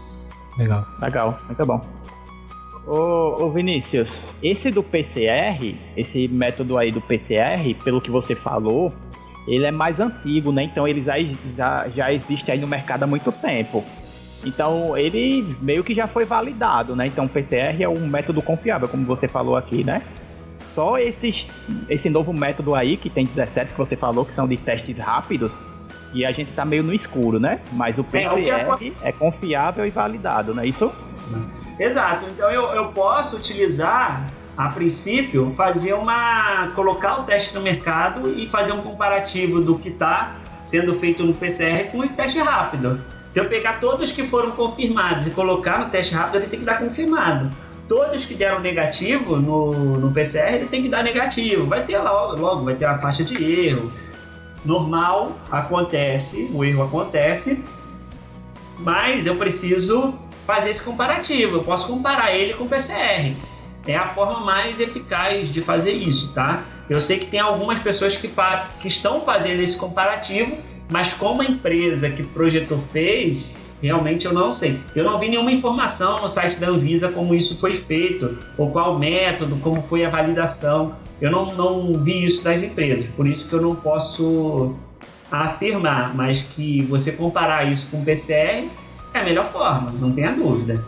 Legal. 0.59 0.87
Legal, 1.01 1.41
muito 1.47 1.67
bom. 1.67 1.81
Ô, 2.87 3.45
ô, 3.45 3.51
Vinícius, 3.51 4.09
esse 4.43 4.71
do 4.71 4.83
PCR, 4.83 5.77
esse 5.97 6.27
método 6.29 6.77
aí 6.77 6.91
do 6.91 7.01
PCR, 7.01 7.75
pelo 7.85 8.01
que 8.01 8.11
você 8.11 8.35
falou, 8.35 8.93
ele 9.47 9.65
é 9.65 9.71
mais 9.71 9.99
antigo, 10.01 10.53
né? 10.53 10.65
Então 10.65 10.87
ele 10.87 11.03
já, 11.03 11.15
já, 11.57 11.89
já 11.89 12.13
existe 12.13 12.51
aí 12.51 12.59
no 12.59 12.67
mercado 12.67 13.05
há 13.05 13.07
muito 13.07 13.31
tempo. 13.31 13.85
Então 14.45 14.97
ele 14.97 15.57
meio 15.61 15.85
que 15.85 15.95
já 15.95 16.09
foi 16.09 16.25
validado, 16.25 16.97
né? 16.97 17.07
Então 17.07 17.27
o 17.27 17.29
PCR 17.29 17.83
é 17.83 17.89
um 17.89 18.07
método 18.07 18.43
confiável, 18.43 18.89
como 18.89 19.05
você 19.05 19.29
falou 19.29 19.57
aqui, 19.57 19.85
né? 19.85 20.03
Só 20.75 20.99
esses, 20.99 21.47
esse 21.89 22.09
novo 22.09 22.33
método 22.33 22.75
aí, 22.75 22.97
que 22.97 23.11
tem 23.11 23.27
17 23.27 23.73
que 23.73 23.79
você 23.79 23.95
falou, 23.95 24.25
que 24.25 24.35
são 24.35 24.49
de 24.49 24.57
testes 24.57 24.97
rápidos, 24.99 25.51
e 26.15 26.25
a 26.25 26.33
gente 26.33 26.53
tá 26.53 26.65
meio 26.65 26.83
no 26.83 26.95
escuro, 26.95 27.39
né? 27.39 27.61
Mas 27.73 27.97
o 27.99 28.05
PCR 28.05 28.41
é, 28.49 29.07
é, 29.07 29.09
é 29.09 29.13
confiável 29.13 29.85
e 29.87 29.91
validado, 29.91 30.55
não 30.55 30.63
é 30.63 30.67
isso? 30.67 30.91
Exato. 31.79 32.27
Então 32.31 32.51
eu, 32.51 32.65
eu 32.75 32.89
posso 32.89 33.37
utilizar, 33.37 34.31
a 34.57 34.69
princípio, 34.69 35.53
fazer 35.55 35.95
uma. 35.95 36.69
colocar 36.75 37.21
o 37.21 37.25
teste 37.25 37.55
no 37.55 37.61
mercado 37.61 38.29
e 38.39 38.47
fazer 38.47 38.73
um 38.73 38.83
comparativo 38.83 39.61
do 39.61 39.79
que 39.79 39.89
está 39.89 40.37
sendo 40.65 40.95
feito 40.95 41.25
no 41.25 41.35
PCR 41.35 41.91
com 41.91 41.99
o 41.99 42.09
teste 42.09 42.39
rápido. 42.39 43.01
Se 43.33 43.41
eu 43.41 43.49
pegar 43.49 43.81
todos 43.81 44.13
que 44.13 44.25
foram 44.25 44.51
confirmados 44.51 45.27
e 45.27 45.31
colocar 45.31 45.79
no 45.79 45.89
teste 45.89 46.13
rápido, 46.13 46.37
ele 46.37 46.49
tem 46.49 46.61
que 46.61 46.67
dar 46.67 46.79
confirmado. 46.79 47.49
Todos 47.89 48.27
que 48.27 48.35
deram 48.35 48.61
negativo 48.61 49.37
no, 49.37 49.71
no 49.73 50.13
PCR, 50.13 50.57
ele 50.57 50.67
tem 50.67 50.83
que 50.83 50.91
dar 50.91 51.03
negativo. 51.03 51.65
Vai 51.65 51.83
ter 51.83 51.97
logo, 51.97 52.39
logo 52.39 52.65
vai 52.67 52.75
ter 52.75 52.85
a 52.85 52.99
faixa 52.99 53.25
de 53.25 53.43
erro. 53.43 53.91
Normal, 54.67 55.39
acontece, 55.51 56.51
o 56.53 56.63
erro 56.63 56.83
acontece, 56.83 57.65
mas 58.81 59.27
eu 59.27 59.37
preciso 59.37 60.13
fazer 60.47 60.69
esse 60.69 60.83
comparativo. 60.83 61.57
Eu 61.57 61.63
posso 61.63 61.87
comparar 61.87 62.35
ele 62.35 62.53
com 62.53 62.65
o 62.65 62.69
PCR. 62.69 63.35
É 63.87 63.97
a 63.97 64.09
forma 64.09 64.41
mais 64.41 64.79
eficaz 64.79 65.49
de 65.49 65.63
fazer 65.63 65.93
isso, 65.93 66.31
tá? 66.35 66.65
Eu 66.87 67.01
sei 67.01 67.19
que 67.19 67.29
tem 67.29 67.41
algumas 67.41 67.79
pessoas 67.79 68.15
que, 68.15 68.31
que 68.79 68.89
estão 68.89 69.23
fazendo 69.23 69.61
esse 69.63 69.79
comparativo, 69.79 70.55
mas 70.93 71.15
como 71.15 71.41
a 71.41 71.45
empresa 71.45 72.11
que 72.11 72.23
projetou 72.23 72.79
fez, 72.79 73.57
realmente 73.81 74.27
eu 74.27 74.33
não 74.33 74.53
sei. 74.53 74.79
Eu 74.95 75.05
não 75.05 75.19
vi 75.19 75.31
nenhuma 75.31 75.51
informação 75.51 76.21
no 76.21 76.29
site 76.29 76.57
da 76.59 76.69
Anvisa 76.69 77.11
como 77.11 77.35
isso 77.35 77.59
foi 77.59 77.75
feito, 77.75 78.39
ou 78.59 78.71
qual 78.71 78.99
método, 78.99 79.57
como 79.57 79.81
foi 79.83 80.05
a 80.05 80.11
validação. 80.11 80.95
Eu 81.21 81.31
não, 81.31 81.47
não 81.55 81.95
vi 81.95 82.25
isso 82.25 82.45
das 82.45 82.63
empresas, 82.63 83.07
por 83.09 83.27
isso 83.27 83.49
que 83.49 83.55
eu 83.55 83.63
não 83.63 83.75
posso 83.75 84.75
afirmar, 85.31 86.15
mas 86.15 86.43
que 86.43 86.83
você 86.83 87.13
comparar 87.13 87.65
isso 87.65 87.89
com 87.91 88.03
o 88.03 88.05
PCR 88.05 88.69
é 89.15 89.19
a 89.19 89.25
melhor 89.25 89.47
forma, 89.47 89.91
não 89.99 90.13
tenha 90.13 90.33
dúvida. 90.33 90.85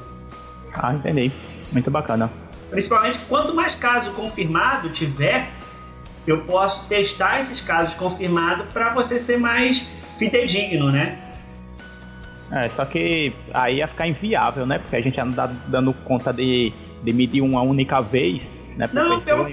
Ah, 0.75 0.93
entendi. 0.93 1.33
Muito 1.73 1.91
bacana. 1.91 2.31
Principalmente 2.71 3.19
quanto 3.29 3.55
mais 3.55 3.75
caso 3.75 4.11
confirmado 4.13 4.91
tiver, 4.91 5.54
eu 6.27 6.43
posso 6.43 6.89
testar 6.89 7.39
esses 7.39 7.61
casos 7.61 7.95
confirmados 7.95 8.67
para 8.73 8.93
você 8.93 9.19
ser 9.19 9.39
mais 9.39 9.87
fidedigno, 10.17 10.91
né? 10.91 11.19
É, 12.51 12.69
só 12.69 12.85
que 12.85 13.33
aí 13.53 13.77
ia 13.77 13.89
ficar 13.89 14.07
inviável, 14.07 14.67
né? 14.67 14.79
Porque 14.79 14.97
a 14.97 15.01
gente 15.01 15.21
anda 15.21 15.51
dando 15.67 15.93
conta 16.05 16.33
de, 16.33 16.73
de 17.03 17.13
medir 17.13 17.41
uma 17.41 17.63
única 17.63 18.01
vez, 18.01 18.43
né? 18.77 18.89
Não, 18.93 19.21
pelo, 19.21 19.49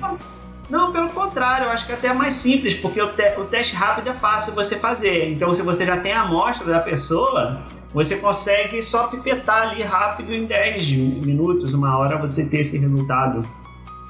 não, 0.69 0.91
pelo 0.91 1.09
contrário, 1.09 1.65
eu 1.65 1.71
acho 1.71 1.85
que 1.85 1.91
é 1.91 1.95
até 1.95 2.13
mais 2.13 2.35
simples, 2.35 2.73
porque 2.73 3.01
o, 3.01 3.09
te, 3.09 3.37
o 3.37 3.45
teste 3.45 3.75
rápido 3.75 4.09
é 4.09 4.13
fácil 4.13 4.53
você 4.53 4.77
fazer. 4.77 5.29
Então, 5.31 5.53
se 5.53 5.61
você 5.61 5.85
já 5.85 5.97
tem 5.97 6.13
a 6.13 6.21
amostra 6.21 6.67
da 6.67 6.79
pessoa, 6.79 7.61
você 7.93 8.17
consegue 8.17 8.81
só 8.81 9.07
pipetar 9.07 9.69
ali 9.69 9.83
rápido 9.83 10.33
em 10.33 10.45
10 10.45 10.91
minutos, 11.25 11.73
uma 11.73 11.97
hora 11.97 12.17
você 12.17 12.47
ter 12.47 12.59
esse 12.59 12.77
resultado. 12.77 13.41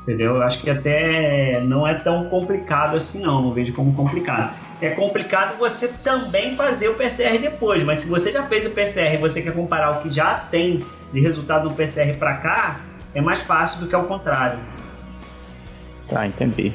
Entendeu? 0.02 0.38
Eu 0.38 0.42
acho 0.42 0.62
que 0.62 0.70
até 0.70 1.62
não 1.62 1.88
é 1.88 1.94
tão 1.94 2.26
complicado 2.26 2.96
assim, 2.96 3.22
não. 3.22 3.42
Não 3.42 3.54
vejo 3.54 3.74
como 3.74 3.94
complicado. 3.94 4.56
É 4.82 4.90
complicado 4.90 5.58
você 5.60 5.90
também 5.90 6.56
fazer 6.56 6.90
o 6.90 6.96
PCR 6.96 7.38
depois, 7.38 7.84
mas 7.84 8.00
se 8.00 8.10
você 8.10 8.32
já 8.32 8.44
fez 8.44 8.66
o 8.66 8.72
PCR 8.72 9.14
e 9.14 9.18
você 9.18 9.42
quer 9.42 9.54
comparar 9.54 9.92
o 9.92 10.02
que 10.02 10.10
já 10.10 10.36
tem 10.36 10.84
de 11.14 11.20
resultado 11.22 11.70
no 11.70 11.76
PCR 11.76 12.18
para 12.18 12.38
cá, 12.38 12.80
é 13.14 13.22
mais 13.22 13.42
fácil 13.44 13.80
do 13.80 13.88
que 13.88 13.94
ao 13.94 14.06
contrário. 14.06 14.58
Tá, 16.10 16.26
entendi. 16.26 16.74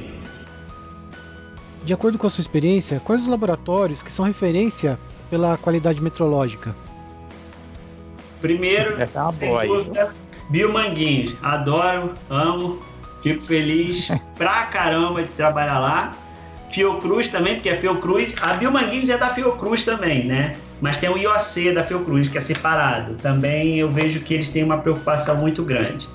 De 1.83 1.93
acordo 1.93 2.17
com 2.17 2.27
a 2.27 2.29
sua 2.29 2.41
experiência, 2.41 3.01
quais 3.03 3.23
os 3.23 3.27
laboratórios 3.27 4.01
que 4.01 4.11
são 4.11 4.23
referência 4.23 4.97
pela 5.29 5.57
qualidade 5.57 6.01
metrológica? 6.01 6.73
Primeiro, 8.39 9.01
é 9.01 9.07
sem 9.31 9.49
boa 9.49 9.65
dúvida, 9.65 10.13
Biomanguinhos. 10.49 11.35
Adoro, 11.41 12.13
amo, 12.29 12.79
fico 13.21 13.43
feliz 13.43 14.09
pra 14.37 14.65
caramba 14.65 15.23
de 15.23 15.29
trabalhar 15.29 15.79
lá. 15.79 16.13
Fiocruz 16.69 17.29
também, 17.29 17.55
porque 17.55 17.69
a 17.69 17.77
Fiocruz, 17.77 18.33
a 18.41 18.53
Biomanguinhos 18.53 19.09
é 19.09 19.17
da 19.17 19.29
Fiocruz 19.29 19.83
também, 19.83 20.25
né? 20.25 20.57
Mas 20.81 20.97
tem 20.97 21.09
o 21.09 21.17
IOC 21.17 21.73
da 21.73 21.83
Fiocruz, 21.83 22.27
que 22.27 22.37
é 22.37 22.41
separado. 22.41 23.15
Também 23.15 23.79
eu 23.79 23.89
vejo 23.89 24.19
que 24.19 24.33
eles 24.33 24.49
têm 24.49 24.63
uma 24.63 24.77
preocupação 24.77 25.37
muito 25.37 25.63
grande. 25.63 26.07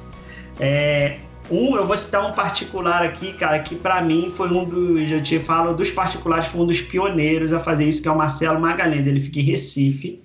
É, 0.61 1.17
um, 1.51 1.77
eu 1.77 1.87
vou 1.87 1.97
citar 1.97 2.25
um 2.27 2.33
particular 2.33 3.03
aqui, 3.03 3.33
cara, 3.33 3.59
que 3.59 3.75
para 3.75 4.01
mim 4.03 4.33
foi 4.35 4.49
um 4.49 4.65
dos, 4.65 5.11
eu 5.11 5.23
te 5.23 5.41
falo, 5.41 5.75
dos 5.75 5.91
particulares, 5.91 6.47
foi 6.47 6.61
um 6.61 6.67
dos 6.67 6.81
pioneiros 6.81 7.53
a 7.53 7.59
fazer 7.59 7.89
isso, 7.89 8.01
que 8.01 8.09
é 8.09 8.13
o 8.13 8.17
Marcelo 8.17 8.61
Magalhães. 8.61 9.07
Ele 9.07 9.21
fica 9.21 9.41
em 9.41 9.43
Recife. 9.43 10.23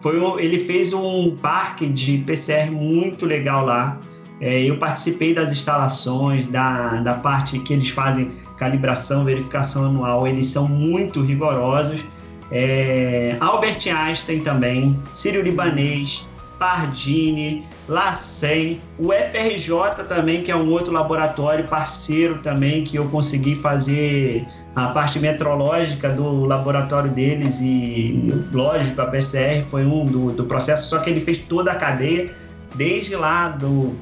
Foi 0.00 0.18
um, 0.20 0.38
ele 0.38 0.58
fez 0.58 0.92
um 0.92 1.36
parque 1.36 1.86
de 1.86 2.18
PCR 2.18 2.70
muito 2.70 3.26
legal 3.26 3.64
lá. 3.64 4.00
É, 4.40 4.62
eu 4.62 4.78
participei 4.78 5.34
das 5.34 5.52
instalações, 5.52 6.48
da, 6.48 7.00
da 7.00 7.14
parte 7.14 7.58
que 7.58 7.74
eles 7.74 7.90
fazem 7.90 8.30
calibração, 8.56 9.24
verificação 9.24 9.84
anual. 9.86 10.26
Eles 10.26 10.46
são 10.46 10.66
muito 10.66 11.22
rigorosos. 11.22 12.02
É, 12.50 13.36
Albert 13.38 13.86
Einstein 13.86 14.40
também, 14.40 14.98
Sírio 15.14 15.42
Libanês, 15.42 16.26
Pardini, 16.58 17.64
LACEN, 17.88 18.78
o 18.98 19.12
FRJ 19.12 20.04
também, 20.06 20.42
que 20.42 20.52
é 20.52 20.56
um 20.56 20.70
outro 20.70 20.92
laboratório 20.92 21.64
parceiro 21.66 22.38
também, 22.38 22.84
que 22.84 22.96
eu 22.98 23.08
consegui 23.08 23.56
fazer 23.56 24.46
a 24.76 24.88
parte 24.88 25.18
metrológica 25.18 26.10
do 26.10 26.44
laboratório 26.44 27.10
deles 27.10 27.60
e, 27.62 28.28
lógico, 28.52 29.00
a 29.00 29.06
PCR 29.06 29.64
foi 29.70 29.86
um 29.86 30.04
do, 30.04 30.32
do 30.32 30.44
processo, 30.44 30.90
só 30.90 30.98
que 30.98 31.08
ele 31.08 31.20
fez 31.20 31.38
toda 31.38 31.72
a 31.72 31.74
cadeia, 31.76 32.30
desde 32.74 33.16
lá 33.16 33.48
do, 33.48 33.96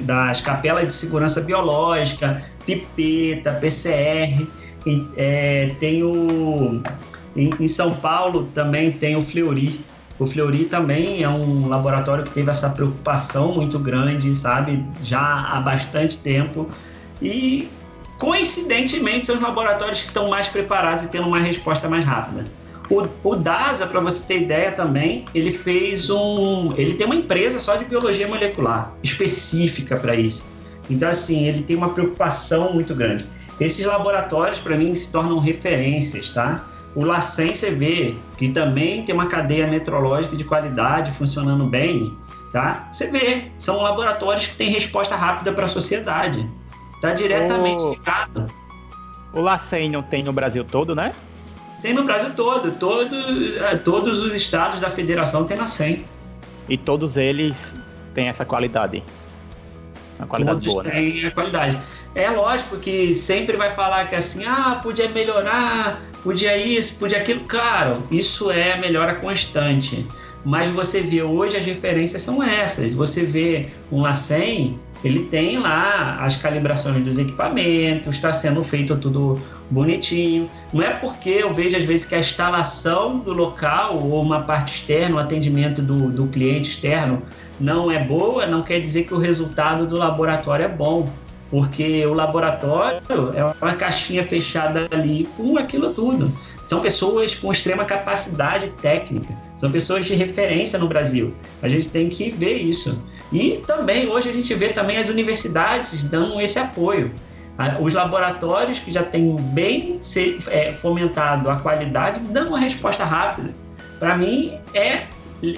das 0.00 0.40
capelas 0.40 0.86
de 0.86 0.92
segurança 0.92 1.40
biológica, 1.40 2.42
pipeta, 2.66 3.52
PCR, 3.52 4.46
e, 4.86 5.06
é, 5.16 5.74
tem 5.80 6.02
o... 6.02 6.82
Em, 7.36 7.50
em 7.60 7.68
São 7.68 7.94
Paulo 7.94 8.48
também 8.54 8.90
tem 8.90 9.16
o 9.16 9.22
Fleury, 9.22 9.80
o 10.18 10.26
Fleury 10.26 10.64
também 10.64 11.22
é 11.22 11.28
um 11.28 11.68
laboratório 11.68 12.24
que 12.24 12.32
teve 12.32 12.50
essa 12.50 12.68
preocupação 12.70 13.54
muito 13.54 13.78
grande, 13.78 14.34
sabe, 14.34 14.84
já 15.02 15.20
há 15.20 15.60
bastante 15.60 16.18
tempo. 16.18 16.68
E 17.22 17.68
coincidentemente 18.18 19.26
são 19.26 19.36
os 19.36 19.40
laboratórios 19.40 20.00
que 20.00 20.08
estão 20.08 20.28
mais 20.28 20.48
preparados 20.48 21.04
e 21.04 21.08
tendo 21.08 21.28
uma 21.28 21.38
resposta 21.38 21.88
mais 21.88 22.04
rápida. 22.04 22.44
O, 22.90 23.06
o 23.22 23.36
DASA, 23.36 23.86
para 23.86 24.00
você 24.00 24.24
ter 24.24 24.42
ideia 24.42 24.72
também, 24.72 25.26
ele 25.34 25.50
fez 25.50 26.08
um. 26.08 26.72
Ele 26.76 26.94
tem 26.94 27.06
uma 27.06 27.14
empresa 27.14 27.58
só 27.58 27.76
de 27.76 27.84
biologia 27.84 28.26
molecular, 28.26 28.92
específica 29.02 29.96
para 29.96 30.14
isso. 30.14 30.50
Então, 30.88 31.08
assim, 31.08 31.46
ele 31.46 31.62
tem 31.62 31.76
uma 31.76 31.90
preocupação 31.90 32.72
muito 32.72 32.94
grande. 32.94 33.26
Esses 33.60 33.84
laboratórios, 33.84 34.58
para 34.58 34.76
mim, 34.76 34.94
se 34.94 35.12
tornam 35.12 35.38
referências, 35.38 36.30
tá? 36.30 36.64
O 36.94 37.04
LACEN 37.04 37.54
você 37.54 37.70
vê 37.70 38.14
que 38.36 38.48
também 38.48 39.02
tem 39.02 39.14
uma 39.14 39.26
cadeia 39.26 39.66
metrológica 39.66 40.34
de 40.34 40.44
qualidade 40.44 41.12
funcionando 41.12 41.64
bem, 41.64 42.16
tá? 42.52 42.88
Você 42.92 43.10
vê, 43.10 43.50
são 43.58 43.82
laboratórios 43.82 44.46
que 44.46 44.56
têm 44.56 44.70
resposta 44.70 45.14
rápida 45.14 45.52
para 45.52 45.66
a 45.66 45.68
sociedade. 45.68 46.48
Está 46.94 47.12
diretamente 47.12 47.82
o... 47.84 47.90
ligado. 47.90 48.46
O 49.34 49.42
LACEN 49.42 49.90
não 49.90 50.02
tem 50.02 50.22
no 50.22 50.32
Brasil 50.32 50.64
todo, 50.64 50.94
né? 50.94 51.12
Tem 51.80 51.94
no 51.94 52.04
Brasil 52.04 52.30
todo. 52.34 52.72
todo 52.72 53.14
é, 53.64 53.76
todos 53.76 54.20
os 54.20 54.34
estados 54.34 54.80
da 54.80 54.90
federação 54.90 55.44
têm 55.44 55.56
LACEN. 55.56 56.04
E 56.68 56.76
todos 56.76 57.16
eles 57.16 57.56
têm 58.14 58.28
essa 58.28 58.44
qualidade? 58.44 59.02
Uma 60.18 60.26
qualidade 60.26 60.60
todos 60.60 60.72
boa, 60.72 60.82
né? 60.84 60.90
têm 60.90 61.26
a 61.26 61.30
qualidade. 61.30 61.78
É 62.14 62.28
lógico 62.30 62.76
que 62.78 63.14
sempre 63.14 63.56
vai 63.56 63.70
falar 63.70 64.08
que 64.08 64.16
assim, 64.16 64.44
ah, 64.44 64.80
podia 64.82 65.08
melhorar, 65.08 66.02
podia 66.22 66.56
isso, 66.56 66.98
podia 66.98 67.18
aquilo. 67.18 67.40
Claro, 67.46 68.02
isso 68.10 68.50
é 68.50 68.72
a 68.72 68.78
melhora 68.78 69.14
constante. 69.14 70.06
Mas 70.44 70.70
você 70.70 71.00
vê 71.00 71.22
hoje 71.22 71.56
as 71.56 71.64
referências 71.64 72.22
são 72.22 72.42
essas. 72.42 72.94
Você 72.94 73.22
vê 73.22 73.68
um 73.92 74.02
LACEN, 74.02 74.78
ele 75.04 75.24
tem 75.24 75.58
lá 75.58 76.18
as 76.20 76.36
calibrações 76.36 77.04
dos 77.04 77.18
equipamentos, 77.18 78.16
está 78.16 78.32
sendo 78.32 78.64
feito 78.64 78.96
tudo 78.96 79.40
bonitinho. 79.70 80.50
Não 80.72 80.82
é 80.82 80.90
porque 80.90 81.30
eu 81.30 81.52
vejo 81.52 81.76
às 81.76 81.84
vezes 81.84 82.06
que 82.06 82.14
a 82.14 82.18
instalação 82.18 83.18
do 83.18 83.32
local 83.32 83.98
ou 83.98 84.20
uma 84.20 84.40
parte 84.40 84.74
externa, 84.74 85.16
o 85.16 85.18
atendimento 85.18 85.80
do, 85.80 86.10
do 86.10 86.26
cliente 86.26 86.70
externo 86.70 87.22
não 87.60 87.90
é 87.90 88.02
boa, 88.02 88.46
não 88.46 88.62
quer 88.62 88.80
dizer 88.80 89.04
que 89.04 89.14
o 89.14 89.18
resultado 89.18 89.86
do 89.86 89.96
laboratório 89.96 90.64
é 90.64 90.68
bom. 90.68 91.08
Porque 91.50 92.04
o 92.04 92.12
laboratório 92.12 93.00
é 93.34 93.42
uma 93.42 93.74
caixinha 93.74 94.22
fechada 94.22 94.86
ali 94.90 95.26
com 95.34 95.56
aquilo 95.56 95.94
tudo. 95.94 96.30
São 96.66 96.80
pessoas 96.80 97.34
com 97.34 97.50
extrema 97.50 97.86
capacidade 97.86 98.68
técnica, 98.82 99.34
são 99.56 99.72
pessoas 99.72 100.04
de 100.04 100.14
referência 100.14 100.78
no 100.78 100.86
Brasil. 100.86 101.32
A 101.62 101.68
gente 101.68 101.88
tem 101.88 102.10
que 102.10 102.30
ver 102.30 102.58
isso. 102.58 103.02
E 103.32 103.62
também, 103.66 104.08
hoje 104.08 104.28
a 104.28 104.32
gente 104.32 104.52
vê 104.54 104.70
também 104.70 104.96
as 104.96 105.08
universidades 105.08 106.02
dando 106.04 106.40
esse 106.40 106.58
apoio. 106.58 107.12
Os 107.80 107.92
laboratórios 107.92 108.78
que 108.78 108.92
já 108.92 109.02
têm 109.02 109.34
bem 109.36 109.98
é, 110.48 110.72
fomentado 110.72 111.50
a 111.50 111.56
qualidade 111.56 112.20
dão 112.20 112.48
uma 112.48 112.60
resposta 112.60 113.04
rápida. 113.04 113.52
Para 113.98 114.16
mim, 114.16 114.56
é, 114.72 115.06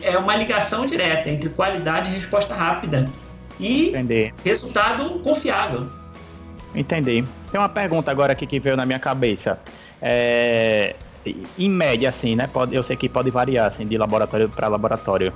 é 0.02 0.16
uma 0.16 0.34
ligação 0.34 0.86
direta 0.86 1.28
entre 1.28 1.50
qualidade 1.50 2.10
e 2.10 2.14
resposta 2.14 2.54
rápida. 2.54 3.06
E 3.60 3.90
Entendi. 3.90 4.32
resultado 4.42 5.20
confiável. 5.20 5.88
Entendi. 6.74 7.22
Tem 7.50 7.60
uma 7.60 7.68
pergunta 7.68 8.10
agora 8.10 8.32
aqui 8.32 8.46
que 8.46 8.58
veio 8.58 8.76
na 8.76 8.86
minha 8.86 8.98
cabeça. 8.98 9.58
É, 10.00 10.96
em 11.58 11.68
média, 11.68 12.08
assim, 12.08 12.34
né? 12.34 12.46
Pode, 12.46 12.74
eu 12.74 12.82
sei 12.82 12.96
que 12.96 13.08
pode 13.08 13.30
variar 13.30 13.66
assim, 13.66 13.86
de 13.86 13.98
laboratório 13.98 14.48
para 14.48 14.68
laboratório. 14.68 15.32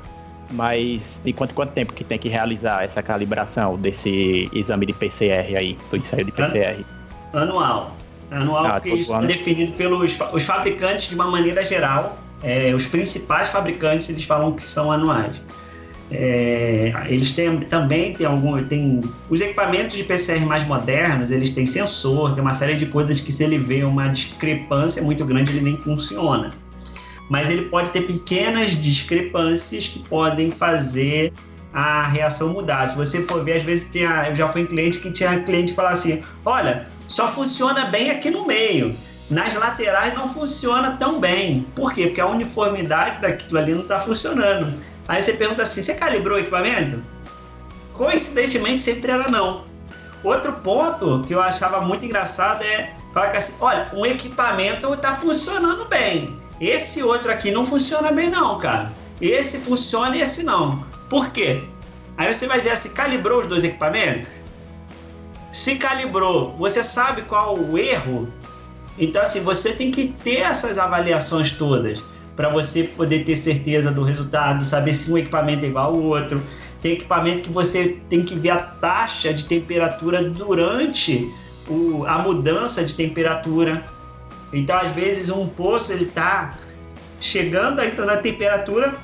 Mas 0.51 1.01
de 1.25 1.33
quanto, 1.33 1.55
quanto 1.55 1.73
tempo 1.73 1.93
que 1.93 2.05
tem 2.05 2.19
que 2.19 2.29
realizar 2.29 2.85
essa 2.85 3.03
calibração 3.03 3.77
desse 3.77 4.49
exame 4.53 4.87
de 4.87 4.93
PCR 4.93 5.57
aí, 5.57 5.77
do 5.91 5.97
ensaio 5.97 6.25
de 6.25 6.33
PCR? 6.33 6.85
Anual. 7.33 7.97
Anual, 8.31 8.67
ah, 8.67 8.73
porque 8.73 8.91
isso 8.91 9.15
é 9.15 9.27
definido 9.27 9.73
pelos 9.73 10.19
os 10.33 10.43
fabricantes 10.45 11.09
de 11.09 11.15
uma 11.15 11.31
maneira 11.31 11.65
geral. 11.65 12.19
É, 12.43 12.75
os 12.75 12.87
principais 12.87 13.49
fabricantes 13.49 14.09
eles 14.09 14.25
falam 14.25 14.53
que 14.53 14.63
são 14.63 14.93
anuais. 14.93 15.41
É, 16.11 16.93
eles 17.09 17.33
têm, 17.33 17.61
também 17.61 18.13
têm 18.13 18.27
algum, 18.27 18.63
tem 18.65 19.01
os 19.31 19.41
equipamentos 19.41 19.97
de 19.97 20.05
PCR 20.05 20.45
mais 20.45 20.65
modernos, 20.65 21.31
eles 21.31 21.51
têm 21.51 21.65
sensor, 21.65 22.35
tem 22.35 22.43
uma 22.43 22.53
série 22.53 22.75
de 22.75 22.87
coisas 22.87 23.21
que 23.21 23.33
se 23.33 23.43
ele 23.43 23.59
vê 23.59 23.83
uma 23.85 24.09
discrepância 24.09 25.03
muito 25.03 25.25
grande 25.25 25.53
ele 25.53 25.63
nem 25.63 25.77
funciona. 25.77 26.51
Mas 27.35 27.51
ele 27.51 27.63
pode 27.63 27.91
ter 27.91 28.03
pequenas 28.03 28.81
discrepâncias 28.81 29.89
que 29.89 29.99
podem 29.99 30.53
fazer 30.53 31.33
a 31.73 32.07
reação 32.07 32.51
mudar. 32.51 32.87
Se 32.87 32.97
você 32.97 33.25
for 33.25 33.43
ver, 33.43 33.57
às 33.57 33.65
vezes 33.65 33.91
tinha, 33.91 34.29
eu 34.29 34.37
já 34.37 34.49
fui 34.51 34.61
em 34.61 34.67
cliente 34.67 35.01
que 35.01 35.11
tinha 35.11 35.43
cliente 35.43 35.75
falar 35.75 35.91
assim: 35.91 36.23
olha, 36.45 36.87
só 37.09 37.27
funciona 37.27 37.87
bem 37.87 38.09
aqui 38.13 38.31
no 38.31 38.47
meio. 38.47 38.95
Nas 39.29 39.53
laterais 39.53 40.15
não 40.15 40.33
funciona 40.33 40.93
tão 40.93 41.19
bem. 41.19 41.67
Por 41.75 41.93
quê? 41.93 42.07
Porque 42.07 42.21
a 42.21 42.27
uniformidade 42.29 43.21
daquilo 43.21 43.59
ali 43.59 43.75
não 43.75 43.83
está 43.83 43.99
funcionando. 43.99 44.73
Aí 45.09 45.21
você 45.21 45.33
pergunta 45.33 45.63
assim: 45.63 45.83
você 45.83 45.95
calibrou 45.95 46.37
o 46.37 46.41
equipamento? 46.41 47.03
Coincidentemente, 47.95 48.81
sempre 48.81 49.11
era 49.11 49.29
não. 49.29 49.65
Outro 50.23 50.53
ponto 50.53 51.25
que 51.27 51.35
eu 51.35 51.41
achava 51.41 51.81
muito 51.81 52.05
engraçado 52.05 52.63
é 52.63 52.95
falar 53.13 53.31
que 53.31 53.39
assim: 53.39 53.55
olha, 53.61 53.89
um 53.93 54.07
equipamento 54.07 54.95
está 54.95 55.17
funcionando 55.17 55.85
bem. 55.87 56.44
Esse 56.61 57.03
outro 57.03 57.31
aqui 57.31 57.51
não 57.51 57.67
funciona 57.67 58.13
bem, 58.13 58.31
não, 58.31 58.59
cara. 58.59 58.93
Esse 59.21 59.59
funciona 59.59 60.17
e 60.17 60.21
esse 60.21 60.43
não. 60.43 60.85
Por 61.09 61.31
quê? 61.31 61.63
Aí 62.17 62.33
você 62.33 62.47
vai 62.47 62.61
ver 62.61 62.71
assim: 62.71 62.91
calibrou 62.91 63.41
os 63.41 63.47
dois 63.47 63.65
equipamentos? 63.65 64.29
Se 65.53 65.77
calibrou, 65.77 66.55
você 66.57 66.83
sabe 66.83 67.23
qual 67.23 67.57
o 67.57 67.79
erro? 67.79 68.29
Então, 68.99 69.23
assim, 69.23 69.41
você 69.41 69.73
tem 69.73 69.91
que 69.91 70.09
ter 70.23 70.41
essas 70.41 70.79
avaliações 70.79 71.51
todas 71.53 72.03
para 72.37 72.49
você 72.49 72.85
poder 72.85 73.25
ter 73.25 73.37
certeza 73.37 73.91
do 73.91 74.03
resultado, 74.03 74.65
saber 74.65 74.95
se 74.95 75.11
um 75.11 75.19
equipamento 75.19 75.65
é 75.65 75.69
igual 75.69 75.95
ao 75.95 76.01
outro. 76.01 76.43
Tem 76.81 76.93
equipamento 76.93 77.43
que 77.43 77.53
você 77.53 77.99
tem 78.09 78.23
que 78.23 78.35
ver 78.35 78.51
a 78.51 78.59
taxa 78.59 79.33
de 79.33 79.45
temperatura 79.45 80.23
durante 80.23 81.33
o, 81.69 82.05
a 82.07 82.19
mudança 82.19 82.85
de 82.85 82.95
temperatura. 82.95 83.85
Então, 84.55 84.77
às 84.77 84.93
vezes, 84.93 85.31
um 85.31 85.49
poço 85.49 85.93
ele 85.93 86.05
está 86.05 86.53
chegando 87.21 87.81
ainda 87.81 88.05
na 88.07 88.19
temperatura 88.19 88.95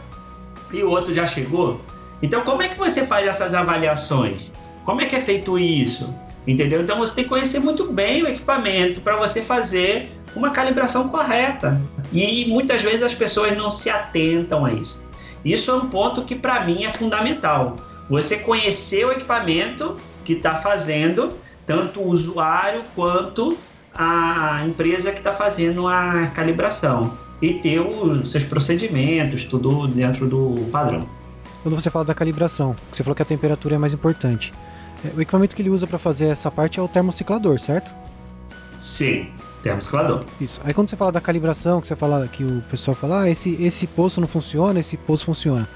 e 0.73 0.83
o 0.83 0.91
outro 0.91 1.13
já 1.13 1.27
chegou. 1.27 1.81
Então, 2.23 2.43
como 2.43 2.63
é 2.63 2.69
que 2.69 2.79
você 2.79 3.07
faz 3.07 3.27
essas 3.27 3.53
avaliações? 3.53 4.51
Como 4.85 5.01
é 5.01 5.07
que 5.07 5.17
é 5.17 5.21
feito 5.21 5.59
isso? 5.59 6.15
Entendeu? 6.47 6.81
Então, 6.83 6.99
você 6.99 7.15
tem 7.15 7.25
que 7.25 7.31
conhecer 7.31 7.59
muito 7.59 7.93
bem 7.93 8.23
o 8.23 8.29
equipamento 8.29 9.01
para 9.01 9.17
você 9.17 9.43
fazer 9.43 10.13
uma 10.37 10.51
calibração 10.51 11.09
correta. 11.09 11.81
E 12.13 12.47
muitas 12.47 12.83
vezes 12.83 13.03
as 13.03 13.15
pessoas 13.15 13.57
não 13.57 13.71
se 13.71 13.91
atentam 13.91 14.65
a 14.65 14.73
isso. 14.73 15.03
Isso 15.45 15.71
é 15.71 15.75
um 15.75 15.89
ponto 15.89 16.23
que 16.23 16.37
para 16.37 16.61
mim 16.61 16.85
é 16.85 16.91
fundamental. 16.91 17.77
Você 18.09 18.39
conhecer 18.39 19.05
o 19.05 19.13
equipamento 19.13 19.97
que 20.25 20.35
está 20.35 20.57
fazendo, 20.57 21.33
tanto 21.67 22.01
o 22.01 22.09
usuário 22.09 22.83
quanto 22.95 23.57
a 23.95 24.65
empresa 24.67 25.13
que 25.13 25.19
está 25.19 25.33
fazendo 25.33 25.87
a 25.87 26.27
calibração 26.29 27.13
e 27.43 27.55
ter 27.55 27.81
os 27.81 28.31
seus 28.31 28.45
procedimentos, 28.45 29.45
tudo 29.45 29.87
dentro 29.89 30.27
do 30.27 30.69
padrão. 30.71 31.01
Quando 31.63 31.75
você 31.75 31.91
fala 31.91 32.05
da 32.05 32.15
calibração, 32.15 32.75
você 32.93 33.03
falou 33.03 33.15
que 33.15 33.23
a 33.23 33.27
temperatura 33.27 33.75
é 33.75 33.79
mais 33.79 33.93
importante. 33.93 34.53
É, 35.05 35.17
o 35.17 35.21
equipamento 35.21 35.55
que 35.55 35.63
ele 35.63 35.71
usa 35.71 35.87
para 35.87 35.99
fazer 35.99 36.27
essa 36.27 36.51
parte 36.51 36.79
é 36.79 36.83
o 36.83 36.89
termociclador, 36.89 37.59
certo? 37.59 37.91
Sim, 38.79 39.29
termociclador. 39.63 40.25
Isso. 40.41 40.61
Aí 40.65 40.73
quando 40.73 40.89
você 40.89 40.97
fala 40.97 41.13
da 41.13 41.21
calibração, 41.21 41.81
que 41.81 41.87
você 41.87 41.97
fala 41.97 42.27
que 42.29 42.45
o 42.45 42.63
pessoal 42.71 42.95
fala, 42.95 43.23
ah, 43.23 43.31
esse, 43.31 43.55
esse 43.63 43.87
poço 43.87 44.21
não 44.21 44.29
funciona, 44.29 44.81
esse 44.81 44.97
poço 44.97 45.25
funciona. 45.25 45.69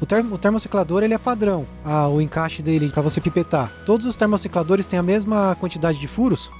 O, 0.00 0.06
termo, 0.06 0.34
o 0.34 0.38
termociclador 0.38 1.02
ele 1.02 1.14
é 1.14 1.18
padrão, 1.18 1.66
ah, 1.84 2.08
o 2.08 2.20
encaixe 2.20 2.62
dele 2.62 2.90
para 2.90 3.02
você 3.02 3.20
pipetar. 3.20 3.70
Todos 3.84 4.06
os 4.06 4.16
termocicladores 4.16 4.86
têm 4.86 4.98
a 4.98 5.02
mesma 5.02 5.56
quantidade 5.56 5.98
de 5.98 6.08
furos? 6.08 6.50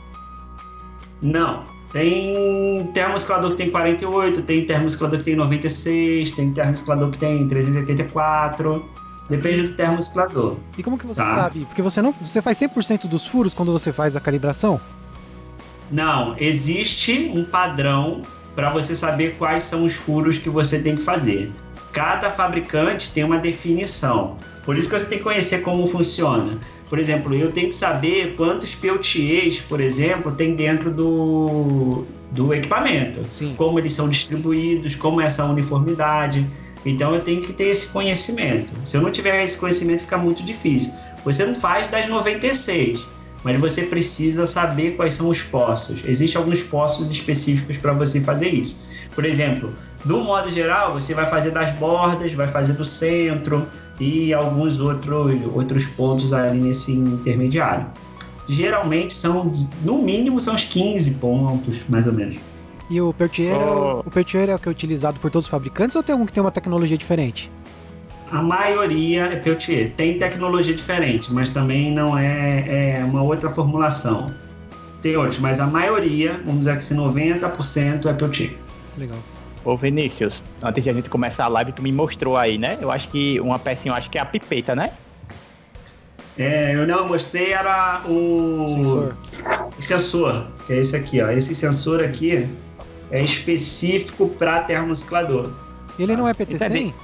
Não. 1.21 1.65
Tem 1.93 2.91
termociclador 2.93 3.53
que 3.53 3.57
tem 3.57 3.71
48, 3.71 4.43
tem 4.43 4.67
termociclador 4.67 5.19
que 5.19 5.25
tem 5.25 5.37
96, 5.37 6.33
tem 6.33 6.53
termociclador 6.53 7.11
que 7.11 7.19
tem 7.19 7.47
384. 7.49 8.85
Depende 9.29 9.63
do 9.63 9.75
termociclador. 9.75 10.57
E 10.77 10.83
como 10.83 10.99
que 10.99 11.07
você 11.07 11.23
tá? 11.23 11.35
sabe? 11.35 11.65
Porque 11.67 11.83
você 11.83 12.01
não, 12.01 12.13
você 12.13 12.41
faz 12.41 12.59
100% 12.59 13.07
dos 13.07 13.27
furos 13.27 13.53
quando 13.55 13.73
você 13.73 13.93
faz 13.93 14.17
a 14.17 14.21
calibração? 14.21 14.81
Não, 15.91 16.35
existe 16.39 17.31
um 17.35 17.45
padrão 17.45 18.23
para 18.55 18.71
você 18.71 18.95
saber 18.97 19.37
quais 19.39 19.65
são 19.65 19.85
os 19.85 19.95
furos 19.95 20.39
que 20.39 20.51
você 20.51 20.79
tem 20.81 20.97
que 20.97 21.03
fazer. 21.03 21.51
Cada 21.93 22.31
fabricante 22.31 23.11
tem 23.13 23.25
uma 23.25 23.39
definição. 23.39 24.37
Por 24.65 24.77
isso 24.77 24.89
que 24.89 24.99
você 24.99 25.07
tem 25.07 25.19
que 25.19 25.25
conhecer 25.25 25.63
como 25.63 25.87
funciona. 25.87 26.59
Por 26.89 26.99
exemplo, 26.99 27.35
eu 27.35 27.53
tenho 27.53 27.69
que 27.69 27.77
saber 27.77 28.35
quantos 28.37 28.75
peltiers, 28.75 29.61
por 29.61 29.81
exemplo, 29.81 30.33
tem 30.33 30.55
dentro 30.55 30.91
do, 30.91 32.05
do 32.33 32.55
equipamento. 32.55 33.21
Sim. 33.31 33.55
Como 33.57 33.79
eles 33.79 33.93
são 33.93 34.09
distribuídos, 34.09 34.97
como 34.97 35.21
é 35.21 35.27
essa 35.27 35.45
uniformidade. 35.45 36.47
Então 36.87 37.15
eu 37.15 37.21
tenho 37.21 37.43
que 37.43 37.53
ter 37.53 37.65
esse 37.65 37.89
conhecimento. 37.89 38.73
Se 38.85 38.97
eu 38.97 39.03
não 39.03 39.11
tiver 39.11 39.45
esse 39.45 39.59
conhecimento, 39.59 40.03
fica 40.03 40.17
muito 40.17 40.43
difícil. 40.43 40.93
Você 41.25 41.45
não 41.45 41.55
faz 41.55 41.89
das 41.89 42.09
96 42.09 43.07
mas 43.45 43.61
você 43.61 43.83
precisa 43.83 44.47
saber 44.47 44.97
quais 44.97 45.15
são 45.15 45.29
os 45.29 45.43
poços. 45.43 46.03
Existem 46.05 46.39
alguns 46.39 46.63
poços 46.63 47.11
específicos 47.11 47.77
para 47.77 47.93
você 47.93 48.21
fazer 48.21 48.49
isso. 48.49 48.77
Por 49.15 49.25
exemplo, 49.25 49.73
do 50.05 50.19
modo 50.19 50.51
geral, 50.51 50.93
você 50.93 51.15
vai 51.15 51.27
fazer 51.27 51.51
das 51.51 51.71
bordas, 51.73 52.33
vai 52.33 52.49
fazer 52.49 52.73
do 52.73 52.85
centro 52.85 53.67
e 54.01 54.33
alguns 54.33 54.81
outros, 54.81 55.35
outros 55.55 55.87
pontos 55.87 56.33
ali 56.33 56.59
nesse 56.59 56.93
intermediário. 56.93 57.87
Geralmente 58.49 59.13
são, 59.13 59.53
no 59.85 60.03
mínimo, 60.03 60.41
são 60.41 60.55
uns 60.55 60.65
15 60.65 61.15
pontos, 61.15 61.83
mais 61.89 62.07
ou 62.07 62.13
menos. 62.13 62.37
E 62.89 63.01
o 63.01 63.13
Peltier, 63.13 63.55
oh. 63.55 63.61
é 63.61 64.07
o, 64.07 64.11
Peltier 64.11 64.49
é 64.49 64.55
o 64.55 64.59
que 64.59 64.69
é 64.69 64.71
utilizado 64.71 65.21
por 65.21 65.31
todos 65.31 65.47
os 65.47 65.51
fabricantes 65.51 65.95
ou 65.95 66.03
tem 66.03 66.15
algum 66.15 66.25
que 66.25 66.33
tem 66.33 66.43
uma 66.43 66.51
tecnologia 66.51 66.97
diferente? 66.97 67.51
A 68.31 68.41
maioria 68.41 69.25
é 69.25 69.37
Peltier. 69.37 69.93
Tem 69.97 70.19
tecnologia 70.19 70.75
diferente, 70.75 71.33
mas 71.33 71.51
também 71.51 71.93
não 71.93 72.17
é, 72.17 72.99
é 72.99 73.05
uma 73.05 73.23
outra 73.23 73.51
formulação. 73.51 74.33
Tem 75.03 75.17
outros, 75.17 75.39
mas 75.39 75.61
a 75.61 75.67
maioria, 75.67 76.41
vamos 76.45 76.61
dizer 76.61 76.79
que 76.79 76.85
se 76.85 76.95
90% 76.95 78.07
é 78.07 78.13
Peltier. 78.15 78.53
Legal. 78.97 79.19
Ô 79.69 79.77
Vinícius, 79.77 80.43
antes 80.63 80.83
de 80.83 80.89
a 80.89 80.95
gente 80.95 81.11
começar 81.11 81.45
a 81.45 81.49
live, 81.49 81.73
tu 81.73 81.83
me 81.83 81.93
mostrou 81.93 82.39
aí, 82.39 82.57
né? 82.57 82.79
Eu 82.81 82.91
acho 82.91 83.07
que 83.09 83.39
uma 83.39 83.59
pecinha, 83.59 83.93
eu 83.93 83.95
acho 83.95 84.09
que 84.09 84.17
é 84.17 84.21
a 84.23 84.25
pipeta, 84.25 84.75
né? 84.75 84.93
É, 86.39 86.75
eu 86.75 86.87
não 86.87 87.07
mostrei, 87.07 87.53
era 87.53 88.01
o 88.07 88.67
sensor. 88.73 89.17
o 89.77 89.83
sensor, 89.83 90.47
que 90.67 90.73
é 90.73 90.77
esse 90.79 90.97
aqui, 90.97 91.21
ó. 91.21 91.31
Esse 91.31 91.55
sensor 91.55 92.03
aqui 92.03 92.49
é 93.11 93.23
específico 93.23 94.31
para 94.39 94.63
termociclador. 94.63 95.53
Ele 95.99 96.17
não 96.17 96.27
é 96.27 96.33
PT100? 96.33 96.95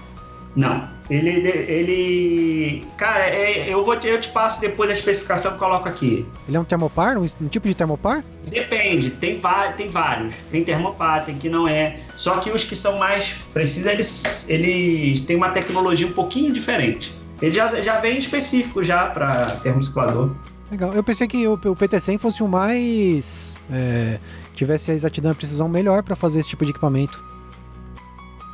Não. 0.57 0.89
Ele, 1.11 1.31
ele, 1.49 2.85
cara, 2.97 3.29
é, 3.29 3.69
eu 3.69 3.85
vou, 3.85 3.99
te, 3.99 4.09
eu 4.09 4.19
te 4.19 4.31
passo 4.31 4.61
depois 4.61 4.89
a 4.89 4.93
especificação 4.95 5.53
que 5.53 5.59
coloco 5.59 5.87
aqui. 5.87 6.27
Ele 6.49 6.57
é 6.57 6.61
um 6.61 6.65
termopar, 6.65 7.19
um, 7.19 7.27
um 7.41 7.49
tipo 7.49 7.69
de 7.69 7.75
termopar? 7.75 8.25
Depende, 8.47 9.11
tem, 9.11 9.39
tem 9.77 9.89
vários. 9.89 10.35
Tem 10.51 10.65
termopar, 10.65 11.27
tem 11.27 11.37
que 11.37 11.51
não 11.51 11.69
é. 11.69 12.01
Só 12.17 12.39
que 12.39 12.51
os 12.51 12.65
que 12.65 12.75
são 12.75 12.99
mais 12.99 13.35
precisos, 13.53 13.87
eles, 13.87 14.49
eles 14.49 15.21
têm 15.23 15.37
uma 15.37 15.51
tecnologia 15.51 16.07
um 16.07 16.13
pouquinho 16.13 16.53
diferente. 16.53 17.15
Ele 17.43 17.53
já, 17.53 17.67
já 17.83 18.01
vem 18.01 18.17
específico 18.17 18.83
já 18.83 19.07
para 19.07 19.57
termociclador. 19.57 20.31
Legal. 20.71 20.93
Eu 20.95 21.05
pensei 21.05 21.29
que 21.29 21.47
o, 21.47 21.53
o 21.53 21.77
PT100 21.77 22.19
fosse 22.19 22.43
o 22.43 22.49
mais. 22.49 23.59
É, 23.71 24.19
tivesse 24.55 24.91
a 24.91 24.95
exatidão 24.95 25.31
e 25.31 25.33
a 25.33 25.35
precisão 25.35 25.69
melhor 25.69 26.03
para 26.03 26.17
fazer 26.17 26.41
esse 26.41 26.49
tipo 26.49 26.65
de 26.65 26.71
equipamento. 26.71 27.23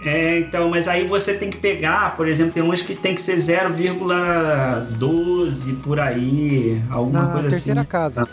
É, 0.05 0.39
então, 0.39 0.71
mas 0.71 0.87
aí 0.89 1.07
você 1.07 1.35
tem 1.35 1.51
que 1.51 1.59
pegar, 1.59 2.17
por 2.17 2.27
exemplo, 2.27 2.53
tem 2.53 2.63
uns 2.63 2.81
que 2.81 2.95
tem 2.95 3.15
que 3.15 3.21
ser 3.21 3.37
0,12 3.37 5.77
por 5.83 6.01
aí, 6.01 6.83
alguma 6.91 7.23
na 7.23 7.33
coisa 7.33 7.49
assim. 7.49 7.75
Na 7.75 7.85
terceira 7.85 7.85
casa. 7.85 8.27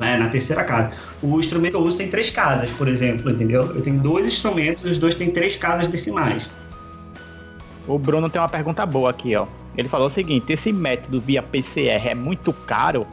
É, 0.00 0.16
na 0.16 0.28
terceira 0.28 0.64
casa. 0.64 0.92
O 1.22 1.38
instrumento 1.38 1.72
que 1.72 1.76
eu 1.76 1.82
uso 1.82 1.98
tem 1.98 2.08
três 2.08 2.30
casas, 2.30 2.70
por 2.70 2.88
exemplo, 2.88 3.30
entendeu? 3.30 3.74
Eu 3.74 3.82
tenho 3.82 3.98
dois 3.98 4.26
instrumentos, 4.26 4.82
os 4.84 4.96
dois 4.98 5.14
têm 5.14 5.30
três 5.30 5.54
casas 5.56 5.88
decimais. 5.88 6.48
O 7.86 7.98
Bruno 7.98 8.30
tem 8.30 8.40
uma 8.40 8.48
pergunta 8.48 8.86
boa 8.86 9.10
aqui, 9.10 9.36
ó. 9.36 9.46
Ele 9.76 9.88
falou 9.88 10.08
o 10.08 10.10
seguinte: 10.10 10.52
esse 10.52 10.72
método 10.72 11.20
via 11.20 11.42
PCR 11.42 12.08
é 12.08 12.14
muito 12.14 12.52
caro? 12.52 13.06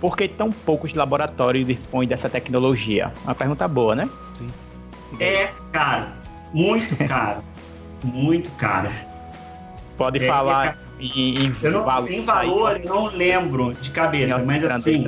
Por 0.00 0.16
que 0.16 0.28
tão 0.28 0.50
poucos 0.50 0.94
laboratórios 0.94 1.66
dispõem 1.66 2.06
dessa 2.06 2.28
tecnologia? 2.28 3.12
Uma 3.24 3.34
pergunta 3.34 3.66
boa, 3.66 3.96
né? 3.96 4.08
Sim. 4.34 4.46
É 5.18 5.50
caro. 5.72 6.06
Muito 6.56 6.96
caro. 6.96 7.44
muito 8.02 8.50
caro. 8.52 8.90
Pode 9.98 10.24
é, 10.24 10.26
falar 10.26 10.78
é, 10.98 11.04
em, 11.04 11.46
em, 11.46 11.56
não, 11.62 11.84
valor, 11.84 12.10
em 12.10 12.20
valor, 12.22 12.80
eu 12.80 12.88
não 12.88 13.06
lembro 13.08 13.74
de 13.74 13.90
cabeça, 13.90 14.38
mas 14.38 14.64
assim. 14.64 15.04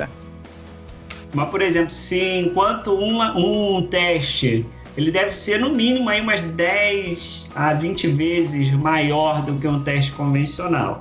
Mas, 1.33 1.49
por 1.49 1.61
exemplo, 1.61 1.89
se 1.89 2.19
enquanto 2.39 2.93
uma, 2.93 3.35
um 3.35 3.81
teste 3.87 4.63
ele 4.95 5.09
deve 5.11 5.35
ser 5.35 5.59
no 5.59 5.71
mínimo 5.73 6.09
aí 6.09 6.21
umas 6.21 6.41
10 6.41 7.49
a 7.55 7.73
20 7.73 8.07
vezes 8.09 8.69
maior 8.71 9.41
do 9.41 9.53
que 9.53 9.67
um 9.67 9.81
teste 9.81 10.11
convencional. 10.11 10.99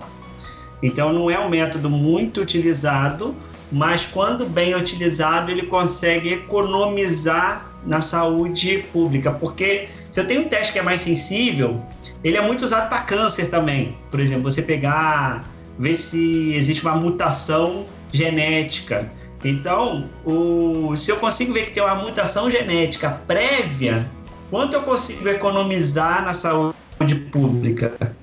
Então 0.82 1.12
não 1.12 1.30
é 1.30 1.38
um 1.38 1.51
método 1.51 1.90
muito 1.90 2.40
utilizado, 2.40 3.34
mas 3.70 4.07
quando 4.07 4.46
bem 4.46 4.74
utilizado 4.74 5.51
ele 5.51 5.62
consegue 5.62 6.32
economizar 6.32 7.70
na 7.84 8.01
saúde 8.01 8.84
pública, 8.92 9.30
porque 9.32 9.88
se 10.11 10.21
eu 10.21 10.27
tenho 10.27 10.43
um 10.43 10.49
teste 10.49 10.73
que 10.73 10.79
é 10.79 10.83
mais 10.83 11.03
sensível, 11.03 11.81
ele 12.25 12.37
é 12.37 12.41
muito 12.41 12.65
usado 12.65 12.89
para 12.89 13.01
câncer 13.01 13.51
também. 13.51 13.97
Por 14.11 14.21
exemplo, 14.21 14.51
você 14.51 14.63
pegar, 14.63 15.45
ver 15.79 15.95
se 15.95 16.55
existe 16.55 16.83
uma 16.83 16.97
mutação 16.97 17.87
genética. 18.13 19.11
Então, 19.45 20.09
o, 20.25 20.97
se 20.97 21.11
eu 21.11 21.17
consigo 21.17 21.53
ver 21.53 21.67
que 21.67 21.73
tem 21.73 21.83
uma 21.83 21.95
mutação 21.95 22.51
genética 22.51 23.11
prévia, 23.27 24.07
quanto 24.51 24.75
eu 24.75 24.83
consigo 24.83 25.29
economizar 25.29 26.25
na 26.25 26.33
saúde 26.33 27.15
pública? 27.31 28.17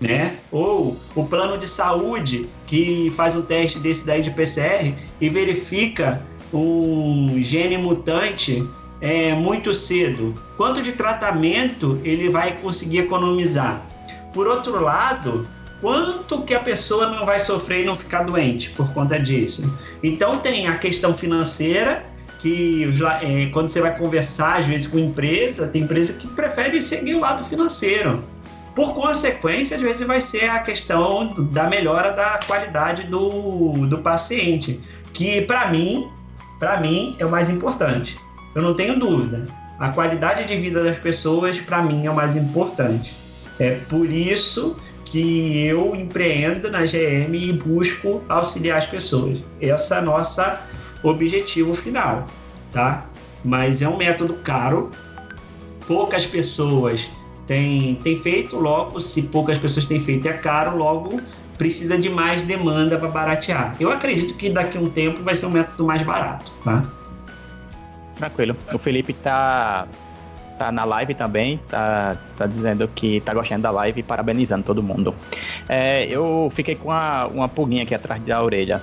Né? 0.00 0.36
Ou 0.52 0.96
o 1.16 1.24
plano 1.24 1.58
de 1.58 1.66
saúde 1.66 2.48
que 2.66 3.12
faz 3.16 3.34
um 3.34 3.42
teste 3.42 3.80
desse 3.80 4.06
daí 4.06 4.22
de 4.22 4.30
PCR 4.30 4.94
e 5.20 5.28
verifica 5.28 6.22
um 6.52 7.34
gene 7.42 7.76
mutante 7.76 8.64
é, 9.00 9.34
muito 9.34 9.72
cedo, 9.72 10.34
quanto 10.56 10.82
de 10.82 10.92
tratamento 10.92 12.00
ele 12.04 12.28
vai 12.28 12.56
conseguir 12.56 12.98
economizar? 12.98 13.82
Por 14.32 14.46
outro 14.46 14.82
lado, 14.82 15.46
quanto 15.80 16.42
que 16.42 16.54
a 16.54 16.60
pessoa 16.60 17.06
não 17.06 17.24
vai 17.24 17.38
sofrer 17.38 17.82
e 17.82 17.86
não 17.86 17.96
ficar 17.96 18.22
doente 18.22 18.70
por 18.70 18.92
conta 18.92 19.18
disso? 19.18 19.72
Então 20.02 20.38
tem 20.38 20.66
a 20.66 20.76
questão 20.76 21.14
financeira 21.14 22.04
que 22.40 22.88
é, 23.22 23.46
quando 23.46 23.68
você 23.68 23.80
vai 23.80 23.96
conversar 23.96 24.58
às 24.58 24.66
vezes 24.66 24.86
com 24.86 24.98
empresa, 24.98 25.66
tem 25.66 25.82
empresa 25.82 26.12
que 26.12 26.26
prefere 26.28 26.80
seguir 26.80 27.14
o 27.14 27.20
lado 27.20 27.44
financeiro. 27.44 28.22
Por 28.74 28.94
consequência, 28.94 29.76
às 29.76 29.82
vezes 29.82 30.06
vai 30.06 30.20
ser 30.20 30.48
a 30.48 30.60
questão 30.60 31.32
da 31.50 31.66
melhora 31.66 32.12
da 32.12 32.38
qualidade 32.46 33.04
do, 33.04 33.86
do 33.88 33.98
paciente, 33.98 34.80
que 35.12 35.42
para 35.42 35.68
mim, 35.68 36.08
para 36.60 36.80
mim 36.80 37.16
é 37.18 37.26
o 37.26 37.30
mais 37.30 37.48
importante. 37.48 38.16
Eu 38.58 38.62
não 38.62 38.74
tenho 38.74 38.98
dúvida. 38.98 39.46
A 39.78 39.90
qualidade 39.90 40.44
de 40.44 40.56
vida 40.56 40.82
das 40.82 40.98
pessoas, 40.98 41.60
para 41.60 41.80
mim, 41.80 42.06
é 42.06 42.10
o 42.10 42.14
mais 42.14 42.34
importante. 42.34 43.14
É 43.56 43.76
por 43.88 44.10
isso 44.10 44.76
que 45.04 45.64
eu 45.64 45.94
empreendo 45.94 46.68
na 46.68 46.80
GM 46.80 47.36
e 47.36 47.52
busco 47.52 48.20
auxiliar 48.28 48.78
as 48.78 48.86
pessoas. 48.88 49.38
Esse 49.60 49.94
é 49.94 50.00
o 50.00 50.02
nosso 50.02 50.42
objetivo 51.04 51.72
final, 51.72 52.26
tá? 52.72 53.06
Mas 53.44 53.80
é 53.80 53.88
um 53.88 53.96
método 53.96 54.34
caro, 54.42 54.90
poucas 55.86 56.26
pessoas 56.26 57.08
têm, 57.46 57.94
têm 58.02 58.16
feito, 58.16 58.56
logo, 58.56 58.98
se 58.98 59.22
poucas 59.22 59.56
pessoas 59.56 59.86
têm 59.86 60.00
feito, 60.00 60.26
é 60.26 60.32
caro, 60.32 60.76
logo 60.76 61.20
precisa 61.56 61.96
de 61.96 62.10
mais 62.10 62.42
demanda 62.42 62.98
para 62.98 63.08
baratear. 63.08 63.76
Eu 63.78 63.92
acredito 63.92 64.34
que 64.34 64.50
daqui 64.50 64.76
a 64.76 64.80
um 64.80 64.90
tempo 64.90 65.22
vai 65.22 65.36
ser 65.36 65.46
um 65.46 65.50
método 65.50 65.84
mais 65.84 66.02
barato, 66.02 66.50
tá? 66.64 66.97
Tranquilo. 68.18 68.56
O 68.72 68.78
Felipe 68.78 69.12
tá, 69.12 69.86
tá 70.58 70.72
na 70.72 70.84
live 70.84 71.14
também, 71.14 71.58
tá, 71.68 72.16
tá 72.36 72.46
dizendo 72.46 72.88
que 72.88 73.20
tá 73.20 73.32
gostando 73.32 73.62
da 73.62 73.70
live 73.70 74.00
e 74.00 74.02
parabenizando 74.02 74.64
todo 74.64 74.82
mundo. 74.82 75.14
É, 75.68 76.04
eu 76.06 76.52
fiquei 76.54 76.74
com 76.74 76.88
uma, 76.88 77.26
uma 77.26 77.48
pulguinha 77.48 77.84
aqui 77.84 77.94
atrás 77.94 78.22
da 78.24 78.42
orelha. 78.42 78.82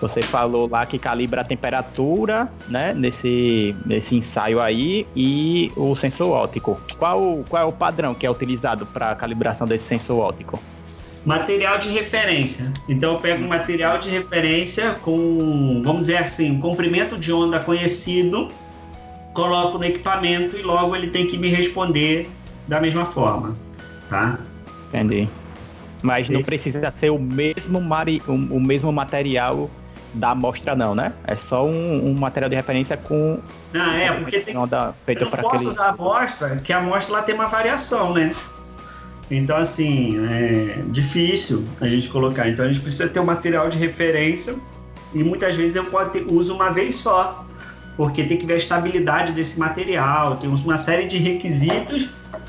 Você 0.00 0.20
falou 0.20 0.68
lá 0.68 0.84
que 0.84 0.98
calibra 0.98 1.42
a 1.42 1.44
temperatura, 1.44 2.48
né, 2.68 2.92
nesse, 2.92 3.74
nesse 3.86 4.16
ensaio 4.16 4.60
aí 4.60 5.06
e 5.14 5.70
o 5.76 5.94
sensor 5.94 6.32
óptico. 6.32 6.80
Qual, 6.98 7.44
qual 7.48 7.62
é 7.62 7.64
o 7.64 7.72
padrão 7.72 8.12
que 8.12 8.26
é 8.26 8.30
utilizado 8.30 8.84
para 8.84 9.14
calibração 9.14 9.68
desse 9.68 9.84
sensor 9.84 10.18
óptico? 10.18 10.58
Material 11.24 11.78
de 11.78 11.90
referência. 11.90 12.72
Então 12.88 13.12
eu 13.12 13.18
pego 13.18 13.44
um 13.44 13.48
material 13.48 13.98
de 13.98 14.08
referência 14.08 14.94
com, 15.02 15.82
vamos 15.84 16.02
dizer 16.02 16.16
assim, 16.16 16.52
um 16.52 16.60
comprimento 16.60 17.18
de 17.18 17.32
onda 17.32 17.58
conhecido, 17.60 18.48
coloco 19.34 19.78
no 19.78 19.84
equipamento 19.84 20.56
e 20.56 20.62
logo 20.62 20.96
ele 20.96 21.08
tem 21.08 21.26
que 21.26 21.36
me 21.36 21.48
responder 21.48 22.28
da 22.66 22.80
mesma 22.80 23.04
forma, 23.04 23.54
tá? 24.08 24.38
Entendi. 24.88 25.28
Mas 26.02 26.28
não 26.28 26.42
precisa 26.42 26.92
ser 26.98 27.10
o 27.10 27.18
mesmo, 27.18 27.80
mari, 27.80 28.22
o, 28.26 28.32
o 28.32 28.60
mesmo 28.60 28.90
material 28.90 29.70
da 30.14 30.30
amostra 30.30 30.74
não, 30.74 30.94
né? 30.94 31.12
É 31.26 31.36
só 31.36 31.66
um, 31.66 32.10
um 32.10 32.18
material 32.18 32.48
de 32.48 32.56
referência 32.56 32.96
com 32.96 33.38
não, 33.72 33.92
é, 33.92 34.12
porque 34.12 34.40
tem, 34.40 34.56
onda 34.56 34.92
feita 35.04 35.22
eu 35.22 35.30
não 35.30 35.38
posso 35.38 35.54
aquele... 35.54 35.70
usar 35.70 35.84
a 35.84 35.88
amostra, 35.90 36.56
que 36.56 36.72
a 36.72 36.78
amostra 36.78 37.16
lá 37.16 37.22
tem 37.22 37.34
uma 37.34 37.46
variação, 37.46 38.12
né? 38.14 38.34
Então, 39.30 39.56
assim, 39.56 40.18
é 40.26 40.82
difícil 40.88 41.64
a 41.80 41.86
gente 41.86 42.08
colocar. 42.08 42.48
Então, 42.48 42.64
a 42.64 42.68
gente 42.68 42.80
precisa 42.80 43.08
ter 43.08 43.20
um 43.20 43.24
material 43.24 43.68
de 43.68 43.78
referência 43.78 44.54
e 45.14 45.22
muitas 45.22 45.56
vezes 45.56 45.76
eu 45.76 45.84
posso 45.84 46.10
ter, 46.10 46.24
uso 46.28 46.54
uma 46.54 46.70
vez 46.70 46.96
só, 46.96 47.46
porque 47.96 48.24
tem 48.24 48.36
que 48.36 48.46
ver 48.46 48.54
a 48.54 48.56
estabilidade 48.56 49.32
desse 49.32 49.58
material, 49.58 50.36
tem 50.36 50.48
uma 50.50 50.76
série 50.76 51.06
de 51.06 51.16
requisitos 51.18 52.08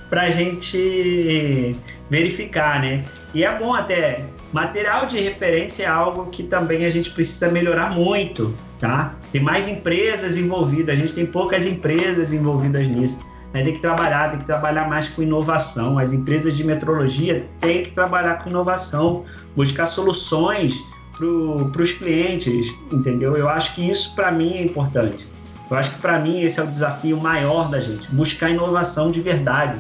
para 0.10 0.24
a 0.24 0.32
gente 0.32 1.76
verificar, 2.10 2.82
né? 2.82 3.04
E 3.34 3.44
é 3.44 3.58
bom 3.58 3.74
até, 3.74 4.26
material 4.52 5.06
de 5.06 5.20
referência 5.20 5.84
é 5.84 5.88
algo 5.88 6.26
que 6.28 6.44
também 6.44 6.86
a 6.86 6.90
gente 6.90 7.10
precisa 7.12 7.50
melhorar 7.50 7.96
muito, 7.96 8.54
tá? 8.80 9.16
Tem 9.32 9.42
mais 9.42 9.68
empresas 9.68 10.36
envolvidas, 10.36 10.96
a 10.96 11.00
gente 11.00 11.14
tem 11.14 11.26
poucas 11.26 11.66
empresas 11.66 12.34
envolvidas 12.34 12.88
nisso. 12.88 13.20
Né? 13.54 13.64
Tem 13.64 13.74
que 13.74 13.82
trabalhar, 13.82 14.30
tem 14.30 14.40
que 14.40 14.46
trabalhar 14.46 14.88
mais 14.88 15.10
com 15.10 15.22
inovação. 15.22 16.00
As 16.00 16.14
empresas 16.14 16.56
de 16.56 16.64
metrologia 16.64 17.46
têm 17.60 17.84
que 17.84 17.92
trabalhar 17.92 18.44
com 18.44 18.50
inovação, 18.50 19.26
buscar 19.56 19.86
soluções 19.86 20.76
para 21.18 21.82
os 21.84 21.92
clientes, 21.92 22.74
entendeu? 22.92 23.36
Eu 23.36 23.48
acho 23.48 23.76
que 23.76 23.88
isso 23.88 24.16
para 24.16 24.32
mim 24.32 24.54
é 24.54 24.64
importante. 24.64 25.28
Eu 25.70 25.78
acho 25.78 25.92
que 25.92 26.00
para 26.00 26.20
mim 26.20 26.42
esse 26.42 26.60
é 26.60 26.64
o 26.64 26.68
desafio 26.68 27.18
maior 27.18 27.70
da 27.70 27.80
gente, 27.80 28.10
buscar 28.12 28.50
inovação 28.50 29.12
de 29.12 29.22
verdade, 29.22 29.80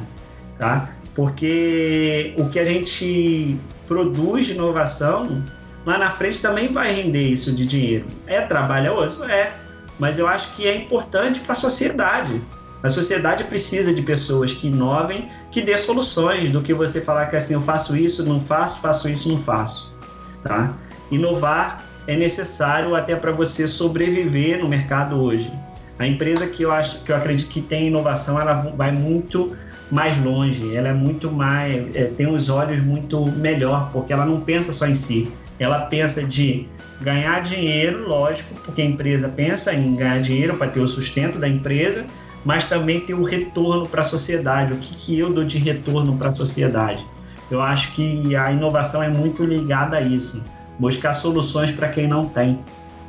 tá? 0.57 0.89
Porque 1.13 2.33
o 2.37 2.47
que 2.47 2.59
a 2.59 2.63
gente 2.63 3.57
produz 3.87 4.45
de 4.45 4.53
inovação 4.53 5.43
lá 5.85 5.97
na 5.97 6.09
frente 6.09 6.39
também 6.39 6.71
vai 6.71 6.93
render 6.93 7.23
isso 7.23 7.51
de 7.51 7.65
dinheiro. 7.65 8.05
É 8.25 8.39
trabalhoso, 8.39 9.23
é, 9.25 9.51
mas 9.99 10.17
eu 10.17 10.27
acho 10.27 10.53
que 10.53 10.65
é 10.65 10.75
importante 10.75 11.39
para 11.41 11.53
a 11.53 11.55
sociedade. 11.57 12.41
A 12.83 12.89
sociedade 12.89 13.43
precisa 13.43 13.93
de 13.93 14.01
pessoas 14.01 14.53
que 14.53 14.67
inovem, 14.67 15.29
que 15.51 15.61
dê 15.61 15.77
soluções, 15.77 16.51
do 16.51 16.61
que 16.61 16.73
você 16.73 16.99
falar 16.99 17.27
que 17.27 17.35
assim, 17.35 17.53
eu 17.53 17.61
faço 17.61 17.95
isso, 17.95 18.25
não 18.25 18.39
faço, 18.39 18.81
faço 18.81 19.07
isso, 19.07 19.29
não 19.29 19.37
faço. 19.37 19.93
Tá? 20.41 20.73
Inovar 21.11 21.83
é 22.07 22.15
necessário 22.15 22.95
até 22.95 23.15
para 23.15 23.31
você 23.31 23.67
sobreviver 23.67 24.59
no 24.59 24.67
mercado 24.67 25.21
hoje. 25.21 25.51
A 25.99 26.07
empresa 26.07 26.47
que 26.47 26.63
eu 26.63 26.71
acho, 26.71 27.03
que 27.03 27.11
eu 27.11 27.15
acredito 27.15 27.49
que 27.49 27.61
tem 27.61 27.87
inovação, 27.87 28.41
ela 28.41 28.53
vai 28.75 28.91
muito 28.91 29.55
mais 29.91 30.17
longe, 30.23 30.75
ela 30.75 30.87
é 30.87 30.93
muito 30.93 31.29
mais, 31.29 31.95
é, 31.95 32.05
tem 32.05 32.25
os 32.25 32.49
olhos 32.49 32.83
muito 32.83 33.23
melhor, 33.33 33.91
porque 33.91 34.11
ela 34.11 34.25
não 34.25 34.39
pensa 34.39 34.73
só 34.73 34.87
em 34.87 34.95
si, 34.95 35.31
ela 35.59 35.81
pensa 35.81 36.23
de 36.23 36.65
ganhar 37.01 37.41
dinheiro, 37.41 38.07
lógico, 38.07 38.55
porque 38.63 38.81
a 38.81 38.85
empresa 38.85 39.27
pensa 39.27 39.73
em 39.73 39.95
ganhar 39.95 40.21
dinheiro 40.21 40.55
para 40.55 40.67
ter 40.67 40.79
o 40.79 40.87
sustento 40.87 41.37
da 41.37 41.47
empresa, 41.47 42.05
mas 42.43 42.65
também 42.65 42.99
ter 43.01 43.13
o 43.13 43.23
retorno 43.23 43.87
para 43.87 44.01
a 44.01 44.05
sociedade. 44.05 44.73
O 44.73 44.77
que, 44.77 44.95
que 44.95 45.19
eu 45.19 45.31
dou 45.31 45.43
de 45.43 45.57
retorno 45.57 46.15
para 46.17 46.29
a 46.29 46.31
sociedade? 46.31 47.05
Eu 47.49 47.61
acho 47.61 47.91
que 47.91 48.35
a 48.35 48.51
inovação 48.51 49.03
é 49.03 49.09
muito 49.09 49.43
ligada 49.43 49.97
a 49.97 50.01
isso, 50.01 50.43
buscar 50.79 51.13
soluções 51.13 51.71
para 51.71 51.89
quem 51.89 52.07
não 52.07 52.25
tem. 52.25 52.59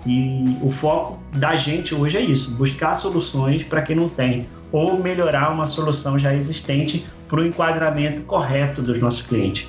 E 0.05 0.57
o 0.61 0.69
foco 0.69 1.19
da 1.37 1.55
gente 1.55 1.95
hoje 1.95 2.19
é 2.19 2.21
isso: 2.21 2.51
buscar 2.53 2.95
soluções 2.95 3.63
para 3.63 3.83
quem 3.83 3.95
não 3.95 4.09
tem, 4.09 4.49
ou 4.73 4.99
melhorar 4.99 5.51
uma 5.53 5.67
solução 5.67 6.19
já 6.19 6.35
existente 6.35 7.07
para 7.29 7.41
o 7.41 7.47
enquadramento 7.47 8.23
correto 8.23 8.83
dos 8.83 8.99
nossos 9.01 9.23
clientes. 9.23 9.69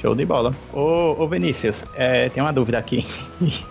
Show 0.00 0.14
de 0.14 0.24
bola. 0.24 0.54
Ô, 0.72 1.16
ô 1.18 1.28
Vinícius, 1.28 1.76
é, 1.94 2.28
tem 2.28 2.42
uma 2.42 2.52
dúvida 2.52 2.78
aqui. 2.78 3.06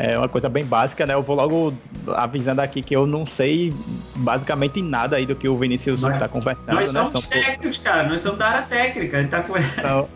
É 0.00 0.16
uma 0.16 0.28
coisa 0.28 0.48
bem 0.48 0.64
básica, 0.64 1.04
né? 1.04 1.14
Eu 1.14 1.24
vou 1.24 1.34
logo 1.34 1.74
avisando 2.14 2.60
aqui 2.60 2.82
que 2.82 2.94
eu 2.94 3.04
não 3.04 3.26
sei 3.26 3.74
basicamente 4.14 4.80
nada 4.80 5.16
aí 5.16 5.26
do 5.26 5.34
que 5.34 5.48
o 5.48 5.56
Vinícius 5.56 6.00
está 6.00 6.28
conversando. 6.28 6.72
Nós 6.72 6.94
né? 6.94 7.00
somos 7.00 7.26
técnicos, 7.26 7.78
cara. 7.78 8.08
Nós 8.08 8.20
somos 8.20 8.38
da 8.38 8.46
área 8.46 8.62
técnica. 8.62 9.26
Tá... 9.26 9.42
São, 9.82 10.08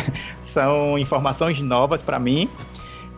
são 0.54 0.98
informações 0.98 1.60
novas 1.60 2.00
para 2.00 2.18
mim. 2.18 2.48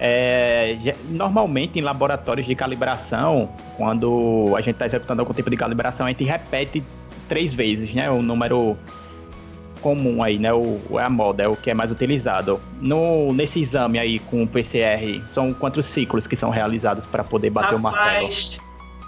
É, 0.01 0.77
normalmente 1.09 1.79
em 1.79 1.83
laboratórios 1.83 2.49
de 2.49 2.55
calibração, 2.57 3.49
quando 3.77 4.55
a 4.57 4.61
gente 4.61 4.73
está 4.73 4.87
executando 4.87 5.23
algum 5.23 5.33
tipo 5.33 5.49
de 5.49 5.57
calibração, 5.57 6.05
a 6.05 6.09
gente 6.09 6.25
repete 6.25 6.83
três 7.29 7.55
vezes, 7.55 7.95
né? 7.95 8.11
O 8.11 8.23
número 8.23 8.77
comum 9.79 10.23
aí, 10.23 10.39
né? 10.39 10.53
O, 10.53 10.81
é 10.99 11.03
a 11.03 11.09
moda, 11.09 11.43
é 11.43 11.49
o 11.49 11.57
que 11.57 11.71
é 11.71 11.75
mais 11.75 11.91
utilizado. 11.91 12.61
No, 12.81 13.33
nesse 13.33 13.61
exame 13.61 13.99
aí 13.99 14.19
com 14.19 14.43
o 14.43 14.47
PCR, 14.47 15.23
são 15.33 15.53
quantos 15.53 15.87
ciclos 15.87 16.27
que 16.27 16.37
são 16.37 16.51
realizados 16.51 17.05
para 17.07 17.25
poder 17.25 17.51
bater 17.51 17.77
Rapaz, 17.77 17.81
o 17.81 17.83
martelo? 17.83 18.29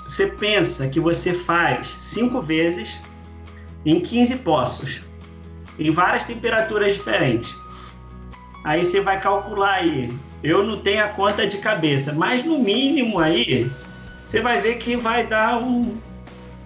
Você 0.07 0.27
pensa 0.27 0.89
que 0.89 0.99
você 0.99 1.33
faz 1.35 1.87
cinco 1.89 2.41
vezes 2.41 2.99
em 3.85 4.01
15 4.01 4.37
poços, 4.37 5.01
em 5.79 5.91
várias 5.91 6.25
temperaturas 6.25 6.95
diferentes. 6.95 7.55
Aí 8.65 8.85
você 8.85 9.01
vai 9.01 9.21
calcular 9.21 9.75
aí 9.75 10.09
eu 10.43 10.65
não 10.65 10.79
tenho 10.79 11.05
a 11.05 11.09
conta 11.09 11.47
de 11.47 11.59
cabeça, 11.59 12.13
mas 12.13 12.45
no 12.45 12.59
mínimo 12.59 13.19
aí 13.19 13.71
você 14.27 14.41
vai 14.41 14.61
ver 14.61 14.77
que 14.77 14.97
vai 14.97 15.27
dar 15.27 15.63
um, 15.63 15.99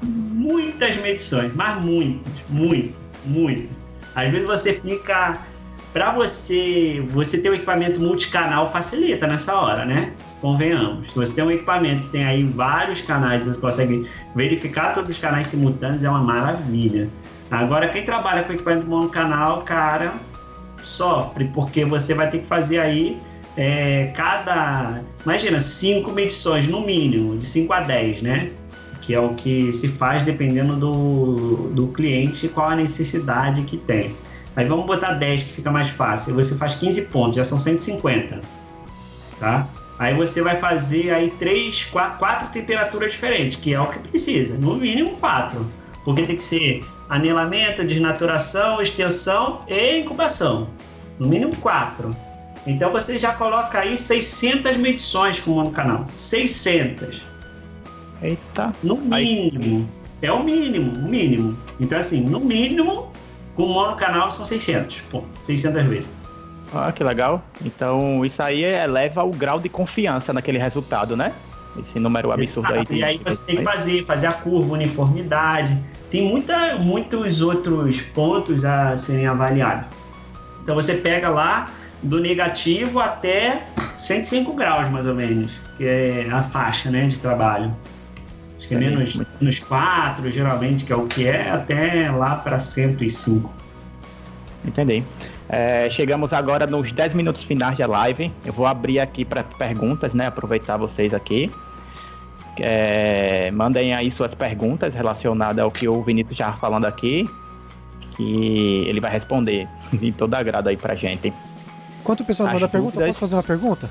muitas 0.03 0.97
medições, 0.97 1.53
mas 1.55 1.83
muitas, 1.85 2.33
muito, 2.49 2.95
muito. 3.25 3.74
Às 4.15 4.31
vezes 4.31 4.47
você 4.47 4.73
fica 4.75 5.39
para 5.93 6.11
você, 6.11 7.05
você 7.09 7.39
ter 7.39 7.51
um 7.51 7.55
equipamento 7.55 8.01
multicanal 8.01 8.69
facilita 8.69 9.29
nessa 9.29 9.55
hora, 9.55 9.85
né? 9.85 10.13
Convenhamos. 10.41 11.13
Você 11.15 11.37
tem 11.37 11.45
um 11.45 11.51
equipamento 11.53 12.03
que 12.03 12.09
tem 12.09 12.25
aí 12.25 12.43
vários 12.43 13.01
canais, 13.01 13.45
você 13.45 13.61
consegue 13.61 14.09
verificar 14.35 14.93
todos 14.93 15.11
os 15.11 15.19
canais 15.19 15.47
simultâneos, 15.47 16.03
é 16.03 16.11
uma 16.11 16.19
maravilha. 16.19 17.09
Agora, 17.49 17.89
quem 17.89 18.05
trabalha 18.05 18.43
com 18.43 18.53
equipamento 18.53 18.87
monocanal, 18.89 19.63
cara, 19.63 20.15
sofre, 20.83 21.45
porque 21.55 21.85
você 21.85 22.13
vai 22.13 22.29
ter 22.29 22.41
que 22.41 22.47
fazer 22.47 22.81
aí 22.81 23.21
é, 23.57 24.13
cada. 24.17 25.01
Imagina, 25.25 25.61
cinco 25.61 26.11
medições 26.11 26.67
no 26.67 26.81
mínimo, 26.81 27.39
de 27.39 27.47
5 27.47 27.73
a 27.73 27.81
10, 27.81 28.23
né? 28.23 28.51
Que 29.05 29.15
é 29.15 29.21
o 29.21 29.35
que 29.35 29.71
se 29.73 29.89
faz 29.89 30.23
dependendo 30.23 30.77
do, 30.77 31.69
do 31.73 31.89
cliente, 31.89 32.49
qual 32.49 32.71
a 32.71 32.75
necessidade 32.75 33.63
que 33.63 33.77
tem. 33.77 34.15
Aí 34.57 34.65
vamos 34.65 34.87
botar 34.87 35.13
10, 35.13 35.43
que 35.43 35.53
fica 35.53 35.71
mais 35.71 35.91
fácil. 35.91 36.35
Você 36.35 36.55
faz 36.55 36.75
15 36.75 37.03
pontos, 37.03 37.37
já 37.37 37.45
são 37.45 37.59
150. 37.59 38.41
Tá? 39.39 39.69
Aí 39.99 40.15
você 40.15 40.43
vai 40.43 40.57
fazer 40.57 41.13
aí 41.13 41.31
três, 41.39 41.85
quatro, 41.85 42.19
quatro 42.19 42.49
temperaturas 42.49 43.13
diferentes, 43.13 43.57
que 43.57 43.75
é 43.75 43.81
o 43.81 43.87
que 43.87 43.99
precisa. 43.99 44.57
No 44.57 44.77
mínimo 44.77 45.17
quatro. 45.17 45.67
Porque 46.03 46.23
tem 46.23 46.37
que 46.37 46.43
ser 46.43 46.85
anelamento, 47.09 47.85
desnaturação, 47.85 48.81
extensão 48.81 49.63
e 49.69 49.99
incubação. 49.99 50.69
No 51.19 51.29
mínimo 51.29 51.55
quatro. 51.57 52.17
Então 52.67 52.91
você 52.91 53.19
já 53.19 53.35
coloca 53.35 53.81
aí 53.81 53.99
600 53.99 54.77
medições 54.79 55.39
com 55.39 55.59
o 55.59 55.71
canal. 55.71 56.07
600. 56.15 57.34
Eita. 58.25 58.73
No 58.83 58.97
mínimo. 58.97 59.87
Aí. 60.01 60.05
É 60.23 60.33
o 60.33 60.43
mínimo, 60.43 60.93
o 60.93 61.09
mínimo. 61.09 61.57
Então 61.79 61.99
assim, 61.99 62.23
no 62.23 62.41
mínimo, 62.41 63.13
com 63.55 63.65
o 63.65 63.69
monocanal 63.69 64.31
são 64.31 64.45
600. 64.45 65.01
Pô, 65.11 65.23
600 65.43 65.83
vezes. 65.85 66.11
Ah, 66.73 66.91
que 66.91 67.05
legal. 67.05 67.45
Então 67.65 68.25
isso 68.25 68.43
aí 68.43 68.65
eleva 68.65 69.23
o 69.23 69.31
grau 69.31 69.61
de 69.61 69.69
confiança 69.69 70.33
naquele 70.33 70.59
resultado, 70.59 71.17
né? 71.17 71.33
Esse 71.77 71.99
número 71.99 72.33
absurdo 72.33 72.73
aí. 72.73 72.85
E 72.91 73.05
aí 73.05 73.21
você 73.23 73.45
tem 73.47 73.57
que 73.57 73.63
fazer, 73.63 74.05
fazer 74.05 74.27
a 74.29 74.33
curva, 74.33 74.73
uniformidade. 74.73 75.79
Tem 76.11 76.23
muita, 76.23 76.77
muitos 76.77 77.43
outros 77.43 78.01
pontos 78.01 78.65
a 78.65 78.97
serem 78.97 79.27
avaliados. 79.27 79.87
Então 80.63 80.75
você 80.75 80.95
pega 80.95 81.29
lá, 81.29 81.67
do 82.03 82.21
negativo 82.21 83.01
até 83.01 83.65
105 83.97 84.53
graus, 84.55 84.89
mais 84.89 85.07
ou 85.07 85.15
menos, 85.15 85.53
que 85.77 85.85
é 85.85 86.29
a 86.31 86.43
faixa 86.43 86.91
né, 86.91 87.07
de 87.07 87.19
trabalho. 87.19 87.75
Acho 88.65 88.69
que 88.69 88.75
é 88.75 88.79
menos, 88.79 89.23
menos 89.39 89.59
4, 89.61 90.31
geralmente, 90.31 90.87
que 90.87 90.93
é 90.93 90.97
o 90.97 91.07
que 91.07 91.27
é, 91.27 91.51
até 91.51 92.11
lá 92.11 92.37
para 92.37 92.59
105. 92.59 93.53
Entendi. 94.65 95.05
É, 95.51 95.91
chegamos 95.91 96.33
agora 96.33 96.67
nos 96.67 96.91
10 96.91 97.13
minutos 97.13 97.45
finais 97.45 97.77
da 97.77 97.87
live. 97.87 98.33
Eu 98.43 98.55
vou 98.55 98.67
abrir 98.67 99.01
aqui 99.01 99.23
para 99.23 99.45
perguntas, 99.45 100.15
né? 100.15 100.29
Aproveitar 100.29 100.79
vocês 100.79 101.13
aqui. 101.13 101.51
É, 102.59 103.51
mandem 103.51 103.93
aí 103.93 104.11
suas 104.11 104.33
perguntas 104.33 104.95
relacionadas 104.95 105.59
ao 105.59 105.71
que 105.71 105.87
o 105.87 106.03
Vinícius 106.03 106.33
estava 106.33 106.57
falando 106.57 106.87
aqui, 106.87 107.29
que 108.13 108.85
ele 108.87 109.01
vai 109.01 109.11
responder 109.11 109.69
de 109.93 110.11
toda 110.13 110.39
agrado 110.39 110.69
aí 110.69 110.77
pra 110.77 110.95
gente. 110.95 111.31
Enquanto 112.01 112.21
o 112.21 112.25
pessoal 112.25 112.47
As 112.47 112.55
manda 112.55 112.69
pergunta, 112.69 113.07
posso 113.07 113.19
fazer 113.19 113.35
uma 113.35 113.43
pergunta? 113.43 113.91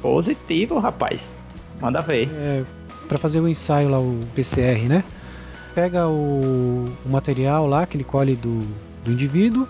Positivo, 0.00 0.78
rapaz. 0.78 1.20
Manda 1.80 2.00
ver. 2.00 2.30
É, 2.32 2.64
para 3.08 3.18
fazer 3.18 3.40
o 3.40 3.48
ensaio 3.48 3.88
lá, 3.88 3.98
o 3.98 4.20
PCR, 4.34 4.88
né? 4.88 5.04
Pega 5.74 6.06
o, 6.06 6.84
o 7.04 7.08
material 7.08 7.66
lá 7.66 7.86
que 7.86 7.96
ele 7.96 8.04
colhe 8.04 8.34
do, 8.34 8.66
do 9.04 9.12
indivíduo, 9.12 9.66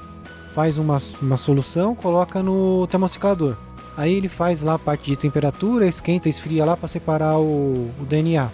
faz 0.54 0.78
uma, 0.78 0.98
uma 1.20 1.36
solução, 1.36 1.94
coloca 1.94 2.42
no 2.42 2.86
termociclador. 2.88 3.56
Aí 3.96 4.14
ele 4.14 4.28
faz 4.28 4.62
lá 4.62 4.74
a 4.74 4.78
parte 4.78 5.10
de 5.10 5.16
temperatura, 5.16 5.86
esquenta, 5.86 6.28
esfria 6.28 6.64
lá 6.64 6.76
para 6.76 6.88
separar 6.88 7.38
o, 7.38 7.90
o, 8.00 8.06
DNA. 8.08 8.48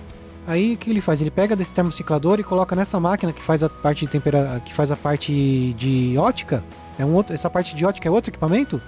Aí 0.46 0.74
o 0.74 0.76
que 0.76 0.90
ele 0.90 1.00
faz? 1.00 1.20
Ele 1.20 1.30
pega 1.30 1.54
desse 1.56 1.72
termociclador 1.72 2.38
e 2.40 2.42
coloca 2.44 2.74
nessa 2.76 2.98
máquina 3.00 3.32
que 3.32 3.42
faz 3.42 3.62
a 3.62 3.68
parte 3.68 4.06
de 4.06 4.12
temperatura, 4.12 4.60
que 4.60 4.74
faz 4.74 4.90
a 4.90 4.96
parte 4.96 5.74
de 5.74 6.16
ótica 6.18 6.62
é 6.98 7.04
um 7.04 7.14
outro, 7.14 7.34
essa 7.34 7.50
parte 7.50 7.74
de 7.74 7.84
ótica 7.84 8.08
é 8.08 8.10
outro 8.10 8.30
equipamento? 8.30 8.80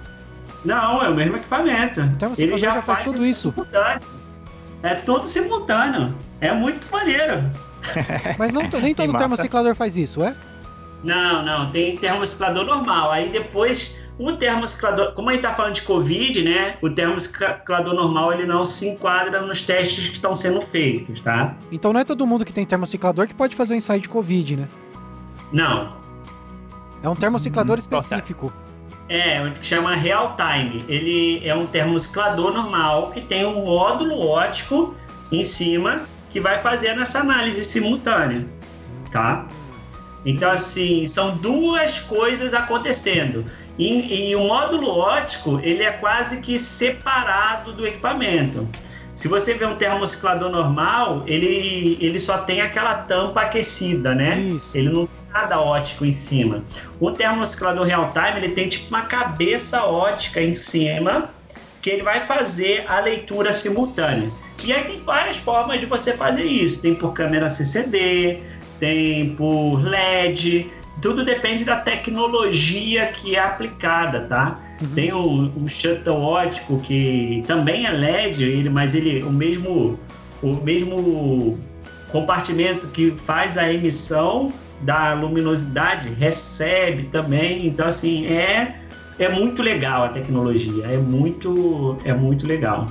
Não, 0.63 1.03
é 1.03 1.09
o 1.09 1.15
mesmo 1.15 1.37
equipamento. 1.37 2.01
Então 2.01 2.33
Ele 2.37 2.57
já, 2.57 2.75
já 2.75 2.81
faz, 2.81 3.03
tudo 3.03 3.25
isso. 3.25 3.53
É 4.83 4.95
tudo 4.95 5.25
simultâneo. 5.25 6.15
É 6.39 6.51
muito 6.53 6.89
maneiro. 6.91 7.43
Mas 8.37 8.53
não, 8.53 8.61
nem 8.81 8.93
todo 8.93 9.15
termociclador 9.17 9.75
faz 9.75 9.97
isso, 9.97 10.23
é? 10.23 10.35
Não, 11.03 11.43
não. 11.43 11.71
Tem 11.71 11.95
termociclador 11.97 12.65
normal. 12.65 13.11
Aí 13.11 13.29
depois, 13.29 13.99
o 14.19 14.33
termociclador... 14.33 15.13
Como 15.13 15.29
a 15.29 15.33
gente 15.33 15.41
tá 15.41 15.53
falando 15.53 15.75
de 15.75 15.81
Covid, 15.83 16.43
né? 16.43 16.77
O 16.81 16.89
termociclador 16.89 17.93
normal, 17.93 18.33
ele 18.33 18.45
não 18.45 18.65
se 18.65 18.87
enquadra 18.87 19.41
nos 19.41 19.61
testes 19.61 20.09
que 20.09 20.15
estão 20.15 20.35
sendo 20.35 20.61
feitos, 20.61 21.21
tá? 21.21 21.55
Então 21.71 21.93
não 21.93 21.99
é 21.99 22.03
todo 22.03 22.25
mundo 22.25 22.45
que 22.45 22.53
tem 22.53 22.65
termociclador 22.65 23.27
que 23.27 23.33
pode 23.33 23.55
fazer 23.55 23.73
o 23.73 23.77
ensaio 23.77 24.01
de 24.01 24.09
Covid, 24.09 24.57
né? 24.57 24.67
Não. 25.51 25.95
É 27.01 27.09
um 27.09 27.15
termociclador 27.15 27.77
hum, 27.77 27.79
específico. 27.79 28.51
É, 29.09 29.49
que 29.51 29.65
chama 29.65 29.95
real 29.95 30.35
time. 30.35 30.83
Ele 30.87 31.47
é 31.47 31.55
um 31.55 31.65
termociclador 31.65 32.53
normal 32.53 33.11
que 33.11 33.21
tem 33.21 33.45
um 33.45 33.63
módulo 33.65 34.19
ótico 34.19 34.95
em 35.31 35.43
cima 35.43 36.01
que 36.29 36.41
vai 36.41 36.57
fazer 36.57 36.87
essa 36.99 37.19
análise 37.19 37.63
simultânea, 37.63 38.45
tá? 39.11 39.47
Então, 40.25 40.51
assim, 40.51 41.07
são 41.07 41.37
duas 41.37 41.99
coisas 41.99 42.53
acontecendo. 42.53 43.45
E, 43.77 44.29
e, 44.29 44.35
o 44.35 44.43
módulo 44.43 44.89
ótico, 44.89 45.59
ele 45.63 45.83
é 45.83 45.91
quase 45.91 46.41
que 46.41 46.59
separado 46.59 47.71
do 47.71 47.87
equipamento. 47.87 48.67
Se 49.17 49.27
você 49.27 49.55
vê 49.55 49.65
um 49.65 49.75
termociclador 49.75 50.51
normal, 50.51 51.23
ele, 51.25 51.97
ele 51.99 52.19
só 52.19 52.37
tem 52.37 52.61
aquela 52.61 52.93
tampa 52.93 53.41
aquecida, 53.41 54.13
né? 54.13 54.39
Isso. 54.39 54.77
Ele 54.77 54.89
não 54.89 55.07
tem 55.07 55.15
nada 55.33 55.59
ótico 55.59 56.05
em 56.05 56.11
cima. 56.11 56.63
O 56.99 57.09
termociclador 57.09 57.83
real-time, 57.83 58.37
ele 58.37 58.49
tem 58.49 58.69
tipo 58.69 58.89
uma 58.89 59.01
cabeça 59.01 59.83
ótica 59.85 60.39
em 60.39 60.53
cima, 60.53 61.31
que 61.81 61.89
ele 61.89 62.03
vai 62.03 62.21
fazer 62.21 62.85
a 62.87 62.99
leitura 62.99 63.51
simultânea. 63.51 64.29
E 64.63 64.71
aí 64.71 64.83
tem 64.83 64.97
várias 64.97 65.37
formas 65.37 65.79
de 65.79 65.87
você 65.87 66.13
fazer 66.13 66.43
isso. 66.43 66.79
Tem 66.79 66.93
por 66.93 67.11
câmera 67.13 67.49
CCD, 67.49 68.39
tem 68.79 69.33
por 69.35 69.79
LED, 69.79 70.71
tudo 71.01 71.25
depende 71.25 71.65
da 71.65 71.77
tecnologia 71.77 73.07
que 73.07 73.35
é 73.35 73.39
aplicada, 73.39 74.27
tá? 74.29 74.59
Uhum. 74.81 74.87
Tem 74.89 75.13
o, 75.13 75.51
o 75.63 75.67
shuttle 75.67 76.15
ótico 76.15 76.79
que 76.79 77.43
também 77.47 77.85
é 77.85 77.91
LED, 77.91 78.43
ele, 78.43 78.69
mas 78.69 78.95
ele 78.95 79.23
o 79.23 79.31
mesmo 79.31 79.99
o 80.41 80.53
mesmo 80.63 81.57
compartimento 82.11 82.87
que 82.87 83.11
faz 83.25 83.57
a 83.57 83.71
emissão 83.71 84.53
da 84.81 85.13
luminosidade 85.13 86.09
recebe 86.09 87.03
também. 87.03 87.67
Então 87.67 87.87
assim 87.87 88.27
é 88.27 88.81
é 89.19 89.27
muito 89.27 89.63
legal 89.63 90.03
a 90.03 90.09
tecnologia, 90.09 90.85
é 90.85 90.97
muito 90.97 91.97
é 92.03 92.13
muito 92.13 92.45
legal. 92.45 92.87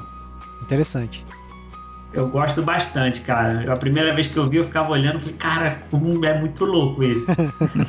Interessante. 0.63 1.26
Eu 2.13 2.29
gosto 2.29 2.63
bastante, 2.63 3.21
cara. 3.21 3.71
A 3.71 3.77
primeira 3.77 4.15
vez 4.15 4.27
que 4.27 4.37
eu 4.37 4.49
vi, 4.49 4.57
eu 4.57 4.65
ficava 4.65 4.91
olhando, 4.91 5.21
falei, 5.21 5.35
cara, 5.35 5.83
como 5.91 6.25
é 6.25 6.39
muito 6.39 6.65
louco 6.65 7.05
isso. 7.05 7.27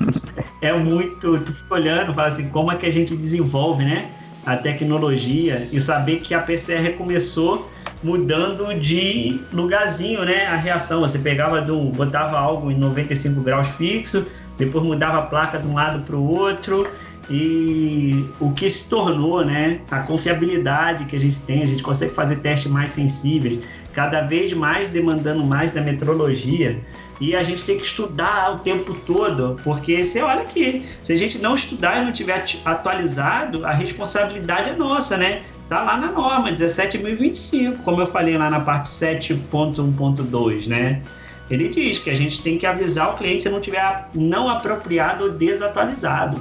é 0.61 0.73
muito. 0.73 1.39
Tu 1.39 1.53
fica 1.53 1.73
olhando, 1.73 2.13
fala 2.13 2.27
assim, 2.27 2.49
como 2.49 2.71
é 2.71 2.75
que 2.75 2.85
a 2.85 2.91
gente 2.91 3.15
desenvolve, 3.15 3.85
né? 3.85 4.09
A 4.45 4.57
tecnologia 4.57 5.67
e 5.71 5.79
saber 5.79 6.19
que 6.21 6.33
a 6.33 6.39
PCR 6.39 6.93
começou 6.97 7.69
mudando 8.03 8.73
de 8.79 9.39
lugarzinho, 9.51 10.23
né? 10.23 10.45
A 10.45 10.55
reação. 10.55 11.01
Você 11.01 11.19
pegava 11.19 11.61
do. 11.61 11.89
botava 11.91 12.37
algo 12.37 12.71
em 12.71 12.77
95 12.77 13.41
graus 13.41 13.67
fixo, 13.69 14.25
depois 14.57 14.83
mudava 14.83 15.19
a 15.19 15.21
placa 15.23 15.57
de 15.57 15.67
um 15.67 15.73
lado 15.73 16.03
para 16.03 16.15
o 16.15 16.27
outro 16.27 16.87
e 17.29 18.25
o 18.39 18.51
que 18.51 18.69
se 18.69 18.89
tornou, 18.89 19.43
né, 19.43 19.81
a 19.91 19.99
confiabilidade 19.99 21.05
que 21.05 21.15
a 21.15 21.19
gente 21.19 21.39
tem, 21.41 21.61
a 21.61 21.65
gente 21.65 21.83
consegue 21.83 22.13
fazer 22.13 22.37
testes 22.37 22.71
mais 22.71 22.91
sensíveis, 22.91 23.59
cada 23.97 24.21
vez 24.21 24.53
mais 24.53 24.87
demandando 24.89 25.43
mais 25.43 25.71
da 25.71 25.81
metrologia 25.81 26.79
e 27.19 27.35
a 27.35 27.41
gente 27.43 27.63
tem 27.65 27.77
que 27.79 27.83
estudar 27.83 28.53
o 28.53 28.59
tempo 28.59 28.93
todo, 28.93 29.59
porque 29.63 30.03
você 30.03 30.21
olha 30.21 30.41
aqui, 30.41 30.85
se 31.01 31.11
a 31.11 31.15
gente 31.15 31.39
não 31.39 31.55
estudar 31.55 31.99
e 31.99 32.05
não 32.05 32.13
tiver 32.13 32.45
atualizado, 32.63 33.65
a 33.65 33.71
responsabilidade 33.71 34.69
é 34.69 34.75
nossa, 34.75 35.17
né? 35.17 35.41
Tá 35.67 35.81
lá 35.81 35.97
na 35.97 36.11
norma 36.11 36.51
17.025, 36.51 37.81
como 37.81 37.99
eu 37.99 38.05
falei 38.05 38.37
lá 38.37 38.51
na 38.51 38.59
parte 38.59 38.87
7.1.2, 38.87 40.67
né? 40.67 41.01
Ele 41.49 41.67
diz 41.67 41.97
que 41.97 42.11
a 42.11 42.15
gente 42.15 42.43
tem 42.43 42.59
que 42.59 42.67
avisar 42.67 43.15
o 43.15 43.17
cliente 43.17 43.41
se 43.41 43.49
não 43.49 43.59
tiver 43.59 44.09
não 44.13 44.47
apropriado 44.47 45.23
ou 45.23 45.31
desatualizado. 45.31 46.39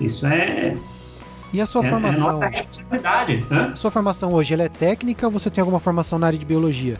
Isso 0.00 0.26
é. 0.26 0.74
E 1.56 1.60
a 1.62 1.64
sua 1.64 1.86
é, 1.86 1.88
formação? 1.88 2.28
É 2.28 2.32
nossa 2.32 2.46
responsabilidade. 2.48 3.44
Hã? 3.50 3.70
A 3.72 3.76
sua 3.76 3.90
formação 3.90 4.34
hoje 4.34 4.52
ela 4.52 4.64
é 4.64 4.68
técnica 4.68 5.24
ou 5.24 5.32
você 5.32 5.48
tem 5.48 5.62
alguma 5.62 5.80
formação 5.80 6.18
na 6.18 6.26
área 6.26 6.38
de 6.38 6.44
biologia? 6.44 6.98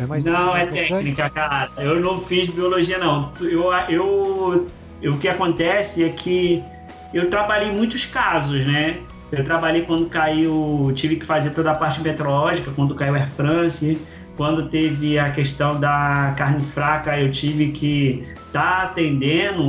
É 0.00 0.06
mais 0.06 0.24
não, 0.24 0.56
é 0.56 0.64
técnica, 0.64 1.28
cara. 1.28 1.70
Eu 1.76 2.00
não 2.00 2.18
fiz 2.18 2.48
biologia, 2.48 2.96
não. 2.96 3.30
Eu, 3.42 3.70
eu, 3.90 4.66
eu, 5.02 5.12
o 5.12 5.18
que 5.18 5.28
acontece 5.28 6.02
é 6.02 6.08
que 6.08 6.64
eu 7.12 7.28
trabalhei 7.28 7.68
em 7.68 7.76
muitos 7.76 8.06
casos, 8.06 8.64
né? 8.66 9.00
Eu 9.30 9.44
trabalhei 9.44 9.82
quando 9.82 10.08
caiu, 10.08 10.90
tive 10.94 11.16
que 11.16 11.26
fazer 11.26 11.50
toda 11.50 11.70
a 11.70 11.74
parte 11.74 12.00
meteorológica, 12.00 12.72
quando 12.74 12.94
caiu 12.94 13.14
Air 13.14 13.28
France, 13.28 14.00
quando 14.40 14.70
teve 14.70 15.18
a 15.18 15.28
questão 15.30 15.78
da 15.78 16.32
carne 16.34 16.64
fraca, 16.64 17.20
eu 17.20 17.30
tive 17.30 17.72
que 17.72 18.24
estar 18.46 18.78
tá 18.78 18.82
atendendo 18.84 19.62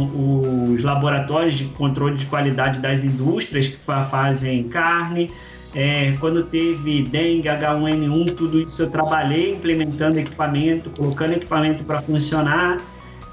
os 0.74 0.82
laboratórios 0.82 1.56
de 1.58 1.66
controle 1.66 2.16
de 2.16 2.26
qualidade 2.28 2.80
das 2.80 3.04
indústrias 3.04 3.68
que 3.68 3.76
fazem 3.76 4.64
carne. 4.70 5.30
É, 5.76 6.16
quando 6.22 6.44
teve 6.44 7.04
dengue, 7.04 7.50
H1N1, 7.50 8.34
tudo 8.34 8.62
isso 8.62 8.84
eu 8.84 8.90
trabalhei 8.90 9.52
implementando 9.52 10.18
equipamento, 10.18 10.90
colocando 10.92 11.34
equipamento 11.34 11.84
para 11.84 12.02
funcionar, 12.02 12.78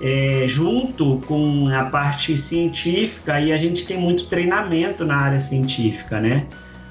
é, 0.01 0.43
junto 0.49 1.19
com 1.29 1.69
a 1.69 1.85
parte 1.85 2.37
científica, 2.37 3.41
e 3.41 3.53
a 3.53 3.59
gente 3.59 3.87
tem 3.87 3.97
muito 3.97 4.27
treinamento 4.27 5.05
na 5.05 5.17
área 5.17 5.39
científica, 5.39 6.21
né? 6.21 6.47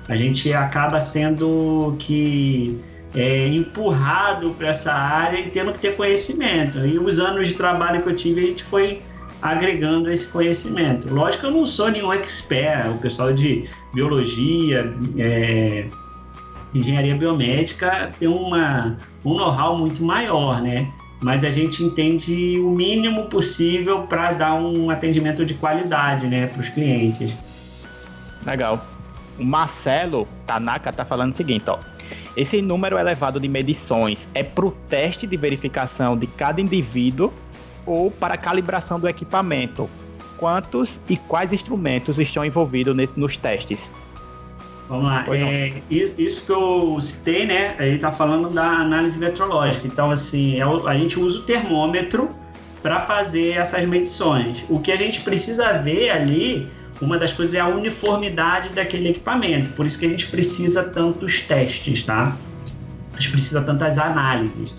A 0.08 0.16
gente 0.16 0.54
acaba 0.54 1.02
sendo 1.02 1.98
que 2.00 2.82
é, 3.16 3.48
empurrado 3.48 4.52
para 4.52 4.68
essa 4.70 4.94
área 4.94 5.40
e 5.40 5.50
tendo 5.50 5.74
que 5.74 5.80
ter 5.80 5.96
conhecimento. 5.96 6.86
E 6.86 6.98
os 7.00 7.20
anos 7.20 7.48
de 7.48 7.54
trabalho 7.54 8.02
que 8.02 8.10
eu 8.10 8.16
tive, 8.16 8.42
a 8.42 8.48
gente 8.48 8.64
foi 8.64 9.02
agregando 9.42 10.12
esse 10.12 10.28
conhecimento. 10.28 11.14
Lógico 11.14 11.42
que 11.42 11.48
eu 11.48 11.52
não 11.52 11.66
sou 11.66 11.90
nenhum 11.90 12.12
expert, 12.12 12.90
o 12.90 12.98
pessoal 12.98 13.32
de 13.32 13.70
biologia, 13.94 14.94
é, 15.18 15.86
engenharia 16.74 17.16
biomédica 17.16 18.12
tem 18.20 18.28
uma, 18.28 18.98
um 19.24 19.36
know-how 19.36 19.78
muito 19.78 20.04
maior, 20.04 20.62
né? 20.62 20.92
Mas 21.22 21.44
a 21.44 21.50
gente 21.50 21.84
entende 21.84 22.60
o 22.60 22.70
mínimo 22.70 23.26
possível 23.26 24.04
para 24.04 24.34
dar 24.34 24.54
um 24.56 24.90
atendimento 24.92 25.46
de 25.46 25.56
qualidade, 25.56 26.28
né, 26.28 26.46
para 26.48 26.62
os 26.62 26.70
clientes. 26.70 27.34
Legal. 28.46 28.86
O 29.40 29.44
Marcelo 29.44 30.28
Tanaka 30.46 30.92
tá 30.92 31.04
falando 31.04 31.34
o 31.34 31.38
seguinte, 31.38 31.64
ó. 31.68 31.80
Esse 32.38 32.62
número 32.62 33.00
elevado 33.00 33.40
de 33.40 33.48
medições 33.48 34.20
é 34.36 34.44
para 34.44 34.68
o 34.68 34.72
teste 34.88 35.26
de 35.26 35.36
verificação 35.36 36.16
de 36.16 36.28
cada 36.28 36.62
indivíduo 36.62 37.34
ou 37.84 38.12
para 38.12 38.36
a 38.36 38.38
calibração 38.38 39.00
do 39.00 39.10
equipamento? 39.10 39.90
Quantos 40.38 40.88
e 41.10 41.18
quais 41.18 41.52
instrumentos 41.52 42.20
estão 42.20 42.46
envolvidos 42.46 42.96
nos 43.16 43.36
testes? 43.38 43.80
Vamos 44.88 45.06
lá. 45.06 45.26
É, 45.36 45.82
isso 45.90 46.46
que 46.46 46.52
eu 46.52 47.02
citei, 47.02 47.48
né? 47.48 47.76
Ele 47.80 47.96
está 47.96 48.12
falando 48.12 48.50
da 48.50 48.68
análise 48.68 49.18
metrológica. 49.18 49.88
Então, 49.88 50.12
assim, 50.12 50.60
é 50.60 50.64
a 50.64 50.94
gente 50.94 51.20
usa 51.20 51.40
o 51.40 51.42
termômetro 51.42 52.30
para 52.84 53.00
fazer 53.00 53.58
essas 53.58 53.84
medições. 53.86 54.64
O 54.70 54.80
que 54.80 54.92
a 54.92 54.96
gente 54.96 55.22
precisa 55.22 55.74
ver 55.80 56.12
ali, 56.12 56.70
uma 57.02 57.18
das 57.18 57.34
coisas 57.34 57.56
é 57.56 57.60
a 57.60 57.68
uniformidade 57.68 58.70
daquele 58.70 59.10
equipamento. 59.10 59.74
Por 59.74 59.86
isso 59.86 60.00
que 60.00 60.06
a 60.06 60.10
gente 60.10 60.28
precisa 60.28 60.84
tantos 60.84 61.42
testes, 61.42 62.04
tá? 62.04 62.36
A 63.14 63.20
gente 63.20 63.32
precisa 63.32 63.62
tantas 63.62 63.98
análises. 63.98 64.74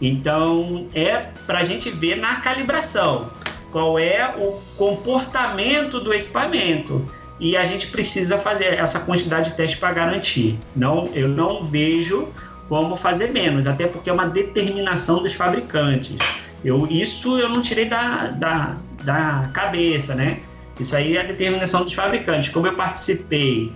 Então, 0.00 0.88
é 0.94 1.28
para 1.46 1.60
a 1.60 1.64
gente 1.64 1.90
ver 1.90 2.16
na 2.16 2.36
calibração 2.36 3.30
qual 3.72 3.98
é 3.98 4.34
o 4.38 4.60
comportamento 4.76 6.00
do 6.00 6.12
equipamento 6.12 7.06
e 7.38 7.56
a 7.56 7.64
gente 7.64 7.88
precisa 7.88 8.38
fazer 8.38 8.74
essa 8.74 9.00
quantidade 9.00 9.50
de 9.50 9.56
testes 9.56 9.78
para 9.78 9.92
garantir. 9.92 10.58
Não, 10.74 11.06
eu 11.14 11.28
não 11.28 11.64
vejo 11.64 12.28
como 12.68 12.96
fazer 12.96 13.30
menos, 13.30 13.66
até 13.66 13.86
porque 13.86 14.10
é 14.10 14.12
uma 14.12 14.26
determinação 14.26 15.22
dos 15.22 15.34
fabricantes. 15.34 16.16
Eu, 16.64 16.86
isso 16.90 17.38
eu 17.38 17.48
não 17.48 17.60
tirei 17.60 17.84
da, 17.84 18.28
da, 18.28 18.76
da 19.04 19.50
cabeça, 19.52 20.14
né? 20.14 20.40
Isso 20.78 20.94
aí 20.94 21.16
é 21.16 21.20
a 21.20 21.24
determinação 21.24 21.84
dos 21.84 21.94
fabricantes. 21.94 22.50
Como 22.50 22.66
eu 22.66 22.74
participei 22.74 23.72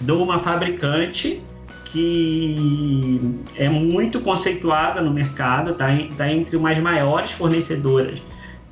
de 0.00 0.12
uma 0.12 0.38
fabricante, 0.38 1.42
que 1.86 3.20
é 3.56 3.68
muito 3.68 4.20
conceituada 4.20 5.00
no 5.00 5.10
mercado, 5.10 5.72
está 5.72 5.88
tá 6.16 6.32
entre 6.32 6.56
umas 6.56 6.78
maiores 6.78 7.32
fornecedoras 7.32 8.22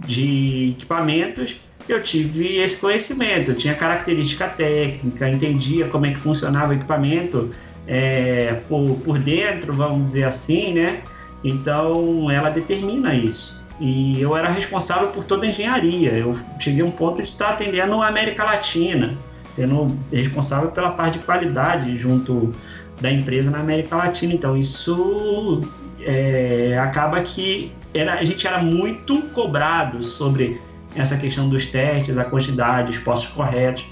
de 0.01 0.71
equipamentos. 0.77 1.57
Eu 1.89 2.03
tive 2.03 2.57
esse 2.57 2.77
conhecimento, 2.77 3.51
eu 3.51 3.57
tinha 3.57 3.75
característica 3.75 4.47
técnica, 4.47 5.29
entendia 5.29 5.89
como 5.89 6.07
é 6.07 6.13
que 6.13 6.21
funcionava 6.21 6.71
o 6.71 6.75
equipamento 6.75 7.51
é, 7.87 8.61
por, 8.69 8.97
por 9.01 9.19
dentro, 9.19 9.73
vamos 9.73 10.05
dizer 10.05 10.25
assim, 10.25 10.75
né? 10.75 11.03
Então 11.43 12.31
ela 12.31 12.51
determina 12.51 13.15
isso. 13.15 13.58
E 13.81 14.21
eu 14.21 14.37
era 14.37 14.49
responsável 14.49 15.09
por 15.09 15.25
toda 15.25 15.47
a 15.47 15.49
engenharia. 15.49 16.11
Eu 16.11 16.39
cheguei 16.59 16.83
a 16.83 16.85
um 16.85 16.91
ponto 16.91 17.23
de 17.23 17.29
estar 17.29 17.51
atendendo 17.51 18.03
a 18.03 18.09
América 18.09 18.45
Latina, 18.45 19.17
sendo 19.55 19.97
responsável 20.13 20.71
pela 20.71 20.91
parte 20.91 21.19
de 21.19 21.25
qualidade 21.25 21.97
junto 21.97 22.53
da 23.01 23.11
empresa 23.11 23.51
na 23.51 23.61
América 23.61 23.97
Latina. 23.97 24.35
Então, 24.35 24.57
isso 24.57 25.61
é, 26.01 26.77
acaba 26.81 27.21
que 27.23 27.73
era, 27.95 28.15
a 28.15 28.25
gente 28.25 28.47
era 28.47 28.59
muito 28.59 29.23
cobrado 29.29 30.03
sobre 30.03 30.61
essa 30.97 31.17
questão 31.17 31.49
dos 31.49 31.67
testes, 31.67 32.19
a 32.19 32.25
quantidade, 32.25 32.91
os 32.91 32.99
postos 32.99 33.29
corretos. 33.31 33.87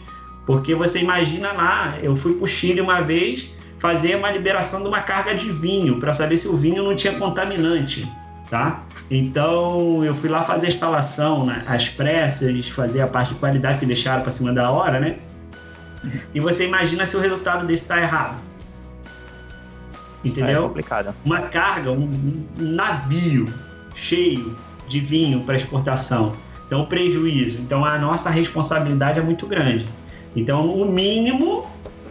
Porque 0.45 0.75
você 0.75 1.01
imagina 1.01 1.53
lá, 1.53 1.99
eu 2.03 2.15
fui 2.15 2.35
para 2.35 2.45
o 2.45 2.47
Chile 2.47 2.81
uma 2.81 3.01
vez 3.01 3.51
fazer 3.79 4.17
uma 4.17 4.31
liberação 4.31 4.81
de 4.83 4.89
uma 4.89 5.01
carga 5.01 5.35
de 5.35 5.51
vinho 5.51 5.99
para 6.01 6.13
saber 6.13 6.37
se 6.37 6.49
o 6.49 6.57
vinho 6.57 6.83
não 6.83 6.95
tinha 6.95 7.15
contaminante, 7.15 8.11
tá? 8.49 8.83
Então 9.11 10.05
eu 10.05 10.15
fui 10.15 10.29
lá 10.29 10.43
fazer 10.43 10.67
a 10.67 10.69
instalação, 10.69 11.47
né, 11.47 11.63
às 11.67 11.89
pressas, 11.89 12.69
fazer 12.69 13.01
a 13.01 13.07
parte 13.07 13.35
de 13.35 13.41
qualidade 13.41 13.79
que 13.79 13.87
deixaram 13.87 14.23
para 14.23 14.33
cima 14.33 14.53
da 14.53 14.71
hora, 14.71 14.99
né? 14.99 15.17
E 16.35 16.41
você 16.41 16.67
imagina 16.67 17.07
se 17.07 17.17
o 17.17 17.21
resultado 17.21 17.67
desse 17.67 17.83
está 17.83 18.01
errado. 18.01 18.37
Entendeu? 20.25 20.65
É 20.65 20.69
complicado. 20.69 21.15
Uma 21.25 21.43
carga, 21.43 21.93
um, 21.93 22.45
um 22.59 22.73
navio 22.73 23.47
cheio 23.95 24.57
de 24.89 25.01
vinho 25.01 25.41
para 25.41 25.57
exportação. 25.57 26.33
Então, 26.67 26.85
prejuízo. 26.85 27.59
Então, 27.59 27.85
a 27.85 27.97
nossa 27.97 28.29
responsabilidade 28.29 29.21
é 29.21 29.23
muito 29.23 29.47
grande. 29.47 29.87
Então, 30.35 30.67
o 30.67 30.91
mínimo, 30.91 31.67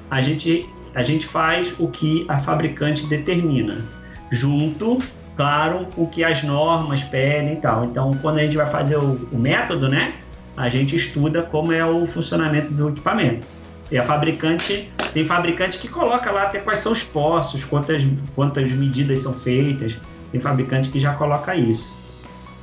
a 0.09 0.21
gente, 0.21 0.67
a 0.93 1.03
gente 1.03 1.25
faz 1.25 1.73
o 1.77 1.89
que 1.89 2.25
a 2.29 2.39
fabricante 2.39 3.05
determina, 3.05 3.81
junto 4.31 4.97
claro, 5.35 5.87
o 5.97 6.07
que 6.07 6.23
as 6.23 6.43
normas 6.43 7.03
pedem 7.03 7.53
e 7.53 7.57
tal. 7.57 7.85
Então, 7.85 8.11
quando 8.21 8.39
a 8.39 8.41
gente 8.41 8.57
vai 8.57 8.69
fazer 8.69 8.97
o, 8.97 9.27
o 9.31 9.37
método, 9.37 9.87
né, 9.87 10.13
a 10.55 10.69
gente 10.69 10.95
estuda 10.95 11.43
como 11.43 11.71
é 11.71 11.85
o 11.85 12.05
funcionamento 12.05 12.71
do 12.73 12.89
equipamento. 12.89 13.45
E 13.91 13.97
a 13.97 14.03
fabricante, 14.03 14.89
tem 15.13 15.25
fabricante 15.25 15.77
que 15.77 15.87
coloca 15.87 16.31
lá 16.31 16.43
até 16.43 16.59
quais 16.59 16.79
são 16.79 16.91
os 16.91 17.03
postos, 17.03 17.63
quantas, 17.63 18.03
quantas 18.33 18.71
medidas 18.71 19.21
são 19.21 19.33
feitas. 19.33 19.99
Tem 20.31 20.41
fabricante 20.41 20.89
que 20.89 20.99
já 20.99 21.13
coloca 21.13 21.55
isso. 21.55 21.93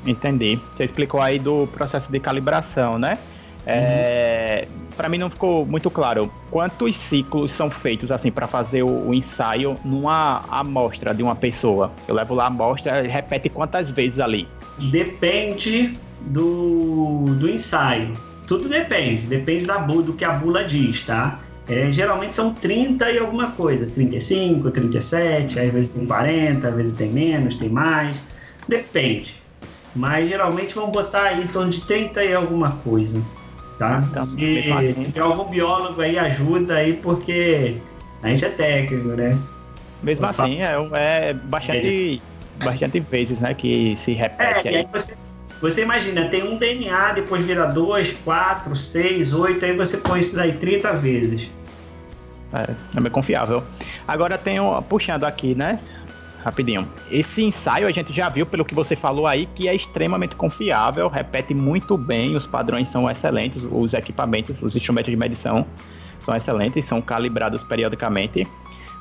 Entendi. 0.05 0.59
Você 0.77 0.85
explicou 0.85 1.21
aí 1.21 1.39
do 1.39 1.69
processo 1.69 2.11
de 2.11 2.19
calibração, 2.19 2.99
né? 2.99 3.19
Uhum. 3.67 4.82
Para 4.97 5.09
mim 5.09 5.19
não 5.19 5.31
ficou 5.31 5.65
muito 5.67 5.91
claro 5.91 6.31
quantos 6.51 6.97
ciclos 7.09 7.53
são 7.53 7.71
feitos 7.71 8.11
assim 8.11 8.31
para 8.31 8.47
fazer 8.47 8.83
o, 8.83 9.09
o, 9.09 9.15
ensaio 9.15 9.77
numa 9.85 10.43
amostra 10.49 11.15
de 11.15 11.23
uma 11.23 11.35
pessoa. 11.35 11.91
Eu 12.07 12.15
levo 12.15 12.35
lá 12.35 12.45
a 12.45 12.47
amostra, 12.49 13.03
repete 13.03 13.49
quantas 13.49 13.89
vezes 13.91 14.21
ali? 14.21 14.49
Depende 14.91 15.95
do, 16.21 17.25
do 17.39 17.49
ensaio. 17.49 18.13
Tudo 18.47 18.69
depende, 18.69 19.27
depende 19.27 19.67
da 19.67 19.79
bula, 19.79 20.03
do 20.03 20.13
que 20.13 20.25
a 20.25 20.33
bula 20.33 20.65
diz, 20.65 21.03
tá? 21.05 21.41
É, 21.69 21.91
geralmente 21.91 22.35
são 22.35 22.53
30 22.53 23.11
e 23.13 23.19
alguma 23.19 23.53
coisa, 23.53 23.87
35, 23.87 24.71
37, 24.71 25.61
às 25.61 25.73
vezes 25.73 25.91
tem 25.91 26.05
40, 26.05 26.69
às 26.69 26.75
vezes 26.75 26.93
tem 26.93 27.09
menos, 27.09 27.55
tem 27.57 27.69
mais, 27.69 28.21
depende. 28.69 29.41
Mas 29.95 30.29
geralmente 30.29 30.75
vamos 30.75 30.91
botar 30.91 31.23
aí 31.23 31.43
em 31.43 31.47
torno 31.47 31.71
de 31.71 31.81
30 31.83 32.25
e 32.25 32.35
alguma 32.35 32.73
coisa, 32.73 33.23
tá? 33.83 34.05
Então, 34.11 34.25
Se 34.25 34.63
tem 35.13 35.23
algum 35.23 35.45
biólogo 35.45 36.01
aí, 36.01 36.19
ajuda 36.19 36.77
aí, 36.77 36.95
porque 36.95 37.77
a 38.23 38.29
gente 38.29 38.45
é 38.45 38.49
técnico, 38.49 39.09
né? 39.09 39.37
Mesmo 40.03 40.27
assim, 40.27 40.63
é, 40.63 40.75
é 40.95 41.33
bastante, 41.33 42.23
é. 42.61 42.65
bastante 42.65 43.01
vezes, 43.01 43.39
né, 43.39 43.55
que 43.55 43.99
se 44.05 44.13
repete. 44.13 44.69
É, 44.69 44.71
aí. 44.71 44.75
e 44.75 44.79
aí 44.79 44.89
você 44.93 45.17
você 45.61 45.85
imagina, 45.85 46.25
tem 46.25 46.43
um 46.43 46.57
DNA, 46.57 47.13
depois 47.13 47.47
vira 47.47 47.67
2, 47.67 48.15
4, 48.25 48.75
6, 48.75 49.33
8, 49.33 49.65
aí 49.65 49.77
você 49.77 49.99
põe 49.99 50.19
isso 50.19 50.35
daí 50.35 50.55
30 50.55 50.93
vezes. 50.95 51.49
É, 52.53 52.75
é 52.97 53.01
bem 53.01 53.13
confiável. 53.13 53.63
Agora 54.07 54.37
tem 54.37 54.59
um, 54.59 54.83
puxando 54.83 55.23
aqui, 55.23 55.55
né? 55.55 55.79
Rapidinho. 56.45 56.89
Esse 57.11 57.43
ensaio 57.43 57.87
a 57.87 57.91
gente 57.93 58.13
já 58.13 58.29
viu, 58.29 58.45
pelo 58.45 58.65
que 58.65 58.75
você 58.75 58.97
falou 58.97 59.27
aí, 59.27 59.47
que 59.55 59.69
é 59.69 59.75
extremamente 59.75 60.35
confiável, 60.35 61.09
repete 61.09 61.55
muito 61.55 61.97
bem, 61.97 62.35
os 62.35 62.47
padrões 62.47 62.91
são 62.91 63.09
excelentes, 63.09 63.63
os 63.71 63.95
equipamentos, 63.95 64.61
os 64.61 64.75
instrumentos 64.75 65.11
de 65.11 65.17
medição 65.17 65.65
são 66.25 66.35
excelentes, 66.35 66.85
são 66.87 67.01
calibrados 67.01 67.63
periodicamente. 67.63 68.47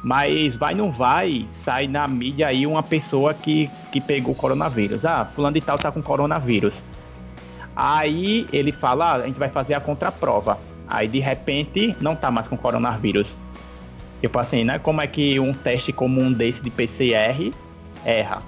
Mas 0.04 0.56
vai 0.56 0.74
não 0.74 0.92
vai, 0.92 1.48
sai 1.64 1.88
na 1.88 2.08
mídia 2.08 2.48
aí 2.48 2.66
uma 2.66 2.82
pessoa 2.82 3.34
que, 3.34 3.70
que 3.92 4.02
pegou 4.02 4.34
coronavírus. 4.34 5.06
Ah, 5.06 5.26
fulano 5.26 5.54
de 5.54 5.62
tal 5.62 5.78
tá 5.78 5.92
com 5.92 6.02
coronavírus. 6.02 6.74
Aí 7.76 8.48
ele 8.52 8.72
fala, 8.72 9.12
ah, 9.12 9.16
a 9.16 9.26
gente 9.26 9.38
vai 9.38 9.50
fazer 9.50 9.74
a 9.74 9.80
contraprova. 9.80 10.58
Aí 10.88 11.08
de 11.08 11.20
repente 11.20 11.96
não 12.02 12.16
tá 12.16 12.30
mais 12.30 12.48
com 12.48 12.58
coronavírus. 12.58 13.28
Tipo 14.22 14.39
assim, 14.39 14.63
né? 14.63 14.80
Como 14.80 15.01
é 15.01 15.07
que 15.07 15.39
um 15.39 15.53
teste 15.53 15.91
comum 15.91 16.32
desse 16.32 16.61
de 16.61 16.69
PCR 16.69 17.51
erra? 18.05 18.41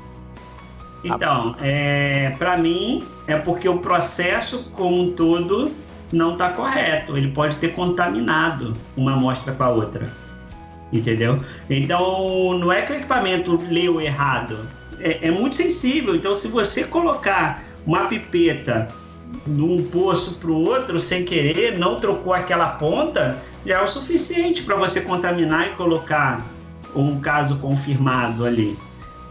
Então, 1.03 1.55
é, 1.59 2.34
para 2.38 2.57
mim 2.57 3.03
é 3.28 3.36
porque 3.36 3.67
o 3.67 3.80
processo 3.80 4.69
como 4.71 5.01
um 5.01 5.11
todo 5.11 5.71
não 6.13 6.34
está 6.34 6.49
correto. 6.49 7.17
Ele 7.17 7.30
pode 7.30 7.57
ter 7.57 7.69
contaminado 7.69 8.74
uma 8.95 9.13
amostra 9.13 9.51
com 9.51 9.63
a 9.63 9.69
outra 9.69 10.09
entendeu? 10.93 11.39
Então, 11.69 12.57
não 12.59 12.71
é 12.71 12.84
que 12.84 12.93
o 12.93 12.95
equipamento 12.95 13.59
leu 13.69 13.99
errado, 13.99 14.59
é, 14.99 15.28
é 15.28 15.32
muito 15.32 15.55
sensível. 15.55 16.15
Então, 16.15 16.34
se 16.36 16.47
você 16.47 16.84
colocar 16.84 17.63
uma 17.86 18.05
pipeta 18.05 18.88
um 19.47 19.84
poço 19.84 20.36
para 20.36 20.49
o 20.49 20.63
outro 20.63 20.99
sem 20.99 21.25
querer, 21.25 21.77
não 21.77 21.99
trocou 21.99 22.34
aquela 22.34 22.67
ponta, 22.67 23.38
já 23.65 23.79
é 23.79 23.81
o 23.81 23.88
suficiente 23.88 24.63
para 24.63 24.75
você 24.75 25.01
contaminar 25.01 25.67
e 25.67 25.69
colocar 25.71 26.45
um 26.95 27.19
caso 27.19 27.57
confirmado 27.57 28.45
ali. 28.45 28.77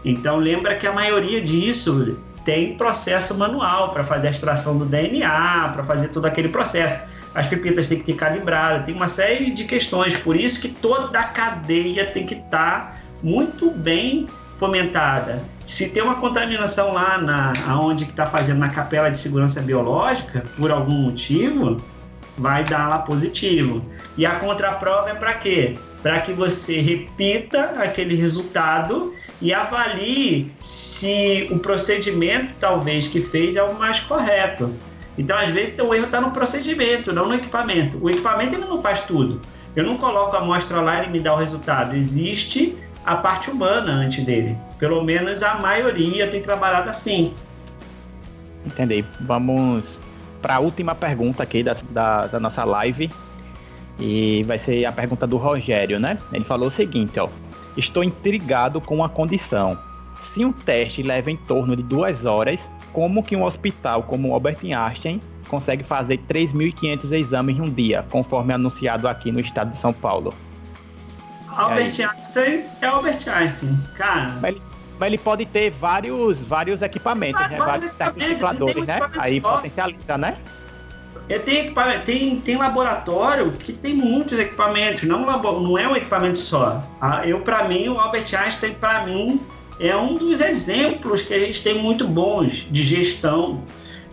Então 0.03 0.37
lembra 0.37 0.75
que 0.75 0.85
a 0.85 0.91
maioria 0.91 1.41
disso 1.41 2.17
tem 2.43 2.75
processo 2.75 3.37
manual 3.37 3.89
para 3.89 4.03
fazer 4.03 4.27
a 4.27 4.31
extração 4.31 4.77
do 4.77 4.85
DNA, 4.85 5.71
para 5.73 5.83
fazer 5.83 6.09
todo 6.09 6.25
aquele 6.25 6.49
processo 6.49 7.13
as 7.33 7.47
pipetas 7.47 7.87
têm 7.87 7.97
que 7.97 8.05
ter 8.05 8.13
calibrada, 8.13 8.83
tem 8.83 8.93
uma 8.93 9.07
série 9.07 9.51
de 9.51 9.63
questões. 9.63 10.15
Por 10.15 10.35
isso 10.35 10.61
que 10.61 10.69
toda 10.69 11.17
a 11.17 11.23
cadeia 11.23 12.05
tem 12.05 12.25
que 12.25 12.35
estar 12.35 12.49
tá 12.49 12.95
muito 13.23 13.71
bem 13.71 14.27
fomentada. 14.57 15.41
Se 15.65 15.89
tem 15.89 16.03
uma 16.03 16.15
contaminação 16.15 16.91
lá 16.93 17.17
na 17.17 17.53
aonde 17.67 18.05
que 18.05 18.11
está 18.11 18.25
fazendo 18.25 18.59
na 18.59 18.69
capela 18.69 19.09
de 19.09 19.17
segurança 19.17 19.61
biológica, 19.61 20.43
por 20.57 20.71
algum 20.71 20.93
motivo, 20.93 21.77
vai 22.37 22.63
dar 22.63 22.89
lá 22.89 22.99
positivo. 22.99 23.83
E 24.17 24.25
a 24.25 24.35
contraprova 24.35 25.09
é 25.09 25.13
para 25.13 25.33
quê? 25.33 25.77
Para 26.01 26.19
que 26.19 26.33
você 26.33 26.81
repita 26.81 27.75
aquele 27.77 28.15
resultado 28.15 29.13
e 29.41 29.53
avalie 29.53 30.51
se 30.61 31.47
o 31.51 31.59
procedimento 31.59 32.53
talvez 32.59 33.07
que 33.07 33.21
fez 33.21 33.55
é 33.55 33.63
o 33.63 33.77
mais 33.77 33.99
correto. 34.01 34.73
Então, 35.17 35.37
às 35.37 35.49
vezes, 35.49 35.77
o 35.77 35.93
erro 35.93 36.05
está 36.05 36.19
no 36.19 36.31
procedimento, 36.31 37.13
não 37.13 37.27
no 37.27 37.35
equipamento. 37.35 37.97
O 38.01 38.09
equipamento 38.09 38.55
ele 38.55 38.65
não 38.65 38.81
faz 38.81 39.01
tudo. 39.01 39.39
Eu 39.75 39.83
não 39.83 39.97
coloco 39.97 40.35
a 40.35 40.39
amostra 40.39 40.81
lá 40.81 41.03
e 41.03 41.09
me 41.09 41.19
dá 41.19 41.33
o 41.33 41.37
resultado. 41.37 41.95
Existe 41.95 42.75
a 43.05 43.15
parte 43.15 43.49
humana 43.49 43.91
antes 43.91 44.23
dele. 44.23 44.57
Pelo 44.77 45.03
menos 45.03 45.43
a 45.43 45.55
maioria 45.55 46.27
tem 46.27 46.41
trabalhado 46.41 46.89
assim. 46.89 47.33
Entendi. 48.65 49.03
Vamos 49.21 49.83
para 50.41 50.55
a 50.55 50.59
última 50.59 50.95
pergunta 50.95 51.43
aqui 51.43 51.63
da, 51.63 51.75
da, 51.89 52.27
da, 52.27 52.39
nossa 52.39 52.63
live. 52.63 53.09
E 53.99 54.43
vai 54.43 54.57
ser 54.57 54.85
a 54.85 54.91
pergunta 54.91 55.27
do 55.27 55.37
Rogério, 55.37 55.99
né? 55.99 56.17
Ele 56.31 56.43
falou 56.45 56.67
o 56.67 56.71
seguinte, 56.71 57.19
ó. 57.19 57.29
Estou 57.77 58.03
intrigado 58.03 58.81
com 58.81 59.03
a 59.03 59.09
condição. 59.09 59.77
Se 60.33 60.43
um 60.43 60.51
teste 60.51 61.03
leva 61.03 61.29
em 61.29 61.37
torno 61.37 61.75
de 61.75 61.83
duas 61.83 62.25
horas 62.25 62.59
como 62.91 63.23
que 63.23 63.35
um 63.35 63.43
hospital 63.43 64.03
como 64.03 64.29
o 64.29 64.33
Albert 64.33 64.59
Einstein 64.63 65.21
consegue 65.47 65.83
fazer 65.83 66.19
3.500 66.29 67.11
exames 67.11 67.57
em 67.57 67.61
um 67.61 67.69
dia, 67.69 68.05
conforme 68.09 68.53
anunciado 68.53 69.07
aqui 69.07 69.31
no 69.31 69.39
estado 69.39 69.71
de 69.71 69.77
São 69.79 69.93
Paulo. 69.93 70.33
Albert 71.55 71.99
Einstein 71.99 72.65
é 72.81 72.85
Albert 72.85 73.27
Einstein, 73.27 73.79
cara. 73.95 74.37
Mas 74.41 74.51
ele, 74.51 74.61
mas 74.99 75.07
ele 75.07 75.17
pode 75.17 75.45
ter 75.45 75.71
vários, 75.71 76.37
vários 76.39 76.81
equipamentos, 76.81 77.41
ah, 77.41 77.47
né? 77.47 77.57
vários 77.57 77.91
termocicladores, 77.93 78.85
né? 78.87 78.99
Aí 79.17 79.41
só. 79.41 79.55
potencializa, 79.55 80.17
né? 80.17 80.37
É, 81.29 81.39
tem, 81.39 81.73
tem, 82.03 82.41
tem 82.41 82.57
laboratório 82.57 83.51
que 83.53 83.71
tem 83.71 83.95
muitos 83.95 84.37
equipamentos, 84.37 85.03
não, 85.03 85.25
não 85.25 85.77
é 85.77 85.87
um 85.87 85.95
equipamento 85.95 86.37
só. 86.37 86.83
Ah, 86.99 87.25
eu, 87.25 87.39
para 87.39 87.63
mim, 87.63 87.87
o 87.87 87.97
Albert 87.97 88.27
Einstein, 88.35 88.73
para 88.73 89.05
mim, 89.05 89.39
é 89.79 89.95
um 89.95 90.15
dos 90.15 90.41
exemplos 90.41 91.21
que 91.21 91.33
a 91.33 91.39
gente 91.39 91.63
tem 91.63 91.81
muito 91.81 92.07
bons 92.07 92.67
de 92.69 92.83
gestão. 92.83 93.63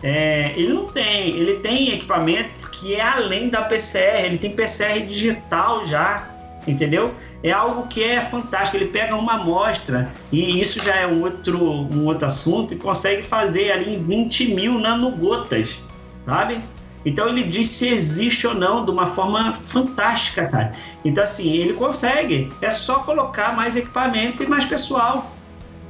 É, 0.03 0.53
ele 0.57 0.73
não 0.73 0.87
tem, 0.87 1.37
ele 1.37 1.59
tem 1.59 1.93
equipamento 1.93 2.71
que 2.71 2.95
é 2.95 3.03
além 3.03 3.51
da 3.51 3.63
PCR, 3.63 4.25
ele 4.25 4.39
tem 4.39 4.53
PCR 4.53 5.05
digital 5.07 5.87
já, 5.87 6.27
entendeu? 6.67 7.13
É 7.43 7.51
algo 7.51 7.87
que 7.89 8.03
é 8.03 8.21
fantástico. 8.21 8.77
Ele 8.77 8.87
pega 8.87 9.15
uma 9.17 9.35
amostra 9.35 10.13
e 10.31 10.61
isso 10.61 10.83
já 10.83 10.97
é 10.97 11.07
um 11.07 11.23
outro, 11.23 11.63
um 11.63 12.07
outro 12.07 12.27
assunto 12.27 12.75
e 12.75 12.77
consegue 12.77 13.23
fazer 13.23 13.73
ali 13.73 13.95
em 13.95 14.03
20 14.03 14.55
mil 14.55 14.79
nanogotas, 14.79 15.83
sabe? 16.27 16.61
Então 17.05 17.29
ele 17.29 17.45
diz 17.45 17.69
se 17.69 17.89
existe 17.89 18.47
ou 18.47 18.55
não 18.55 18.85
de 18.85 18.91
uma 18.91 19.07
forma 19.07 19.55
fantástica, 19.55 20.47
cara. 20.47 20.73
Então 21.05 21.25
assim, 21.25 21.51
ele 21.51 21.73
consegue. 21.73 22.53
É 22.61 22.69
só 22.69 23.01
colocar 23.01 23.57
mais 23.57 23.77
equipamento 23.77 24.43
e 24.43 24.47
mais 24.47 24.67
pessoal. 24.67 25.35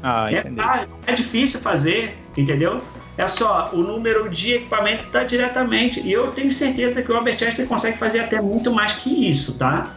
Ah, 0.02 0.32
é, 0.32 0.42
fácil, 0.42 0.88
é 1.06 1.12
difícil 1.12 1.60
fazer, 1.60 2.16
entendeu? 2.36 2.80
É 3.18 3.26
só, 3.26 3.68
o 3.72 3.78
número 3.78 4.30
de 4.30 4.54
equipamento 4.54 5.04
está 5.04 5.24
diretamente. 5.24 6.00
E 6.00 6.12
eu 6.12 6.28
tenho 6.28 6.50
certeza 6.50 7.02
que 7.02 7.12
o 7.12 7.16
Albert 7.16 7.42
Einstein 7.42 7.66
consegue 7.66 7.98
fazer 7.98 8.20
até 8.20 8.40
muito 8.40 8.72
mais 8.72 8.94
que 8.94 9.28
isso, 9.28 9.54
tá? 9.54 9.90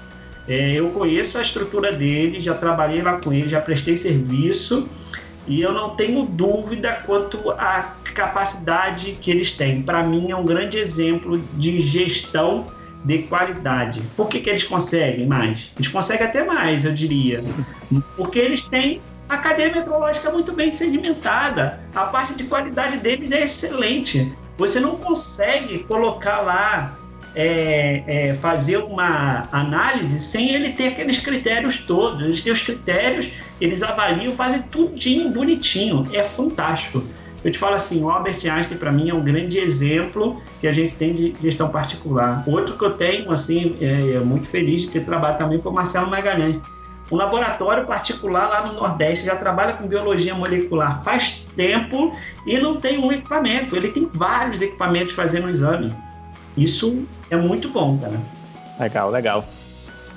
É, 0.47 0.71
eu 0.73 0.89
conheço 0.89 1.37
a 1.37 1.41
estrutura 1.41 1.91
dele, 1.91 2.39
já 2.39 2.53
trabalhei 2.53 3.01
lá 3.01 3.19
com 3.19 3.31
ele, 3.31 3.47
já 3.47 3.61
prestei 3.61 3.95
serviço 3.95 4.89
e 5.47 5.61
eu 5.61 5.73
não 5.73 5.95
tenho 5.95 6.25
dúvida 6.25 6.93
quanto 7.05 7.51
à 7.51 7.95
capacidade 8.13 9.17
que 9.21 9.31
eles 9.31 9.51
têm. 9.51 9.81
Para 9.81 10.03
mim, 10.03 10.31
é 10.31 10.35
um 10.35 10.45
grande 10.45 10.77
exemplo 10.77 11.41
de 11.53 11.79
gestão 11.79 12.67
de 13.03 13.19
qualidade. 13.23 14.01
Por 14.15 14.29
que, 14.29 14.39
que 14.39 14.49
eles 14.49 14.63
conseguem 14.63 15.25
mais? 15.25 15.71
Eles 15.75 15.89
conseguem 15.89 16.25
até 16.25 16.43
mais, 16.43 16.85
eu 16.85 16.93
diria. 16.93 17.43
Porque 18.15 18.39
eles 18.39 18.61
têm 18.63 19.01
a 19.27 19.37
cadeia 19.37 19.73
metrológica 19.73 20.29
muito 20.29 20.53
bem 20.53 20.71
sedimentada, 20.71 21.79
a 21.95 22.05
parte 22.05 22.33
de 22.33 22.43
qualidade 22.43 22.97
deles 22.97 23.31
é 23.31 23.43
excelente. 23.43 24.33
Você 24.57 24.79
não 24.79 24.95
consegue 24.95 25.79
colocar 25.79 26.41
lá 26.41 26.97
é, 27.36 28.03
é, 28.05 28.34
fazer 28.36 28.77
uma 28.77 29.47
análise 29.51 30.19
sem 30.19 30.53
ele 30.53 30.71
ter 30.71 30.89
aqueles 30.89 31.19
critérios 31.19 31.79
todos. 31.79 32.21
Eles 32.21 32.41
têm 32.41 32.53
os 32.53 32.61
critérios, 32.61 33.29
eles 33.59 33.81
avaliam, 33.81 34.34
fazem 34.34 34.61
tudinho 34.63 35.29
bonitinho. 35.29 36.07
É 36.13 36.23
fantástico. 36.23 37.03
Eu 37.43 37.51
te 37.51 37.57
falo 37.57 37.75
assim, 37.75 38.01
o 38.01 38.09
Albert 38.09 38.39
Einstein 38.49 38.77
para 38.77 38.91
mim 38.91 39.09
é 39.09 39.13
um 39.13 39.21
grande 39.21 39.57
exemplo 39.57 40.41
que 40.61 40.67
a 40.67 40.71
gente 40.71 40.95
tem 40.95 41.13
de 41.13 41.36
gestão 41.41 41.67
particular. 41.67 42.43
Outro 42.47 42.77
que 42.77 42.86
eu 42.86 42.91
tenho, 42.91 43.31
assim, 43.31 43.75
é, 43.81 44.15
é 44.15 44.19
muito 44.19 44.47
feliz 44.47 44.84
de 44.84 44.88
ter 44.88 45.03
trabalhado 45.03 45.39
também 45.39 45.59
foi 45.59 45.71
o 45.71 45.75
Marcelo 45.75 46.09
Magalhães. 46.09 46.61
Um 47.11 47.17
laboratório 47.17 47.86
particular 47.86 48.47
lá 48.47 48.65
no 48.65 48.73
Nordeste 48.73 49.25
já 49.25 49.36
trabalha 49.36 49.73
com 49.73 49.86
biologia 49.86 50.34
molecular 50.34 51.03
faz 51.03 51.45
tempo 51.55 52.15
e 52.47 52.57
não 52.57 52.77
tem 52.77 52.97
um 52.97 53.11
equipamento. 53.11 53.75
Ele 53.75 53.89
tem 53.89 54.09
vários 54.11 54.61
equipamentos 54.61 55.13
fazendo 55.13 55.47
o 55.47 55.49
exame. 55.49 55.93
Isso 56.57 57.05
é 57.29 57.35
muito 57.35 57.69
bom, 57.69 57.97
cara. 57.97 58.19
Legal, 58.79 59.09
legal. 59.09 59.45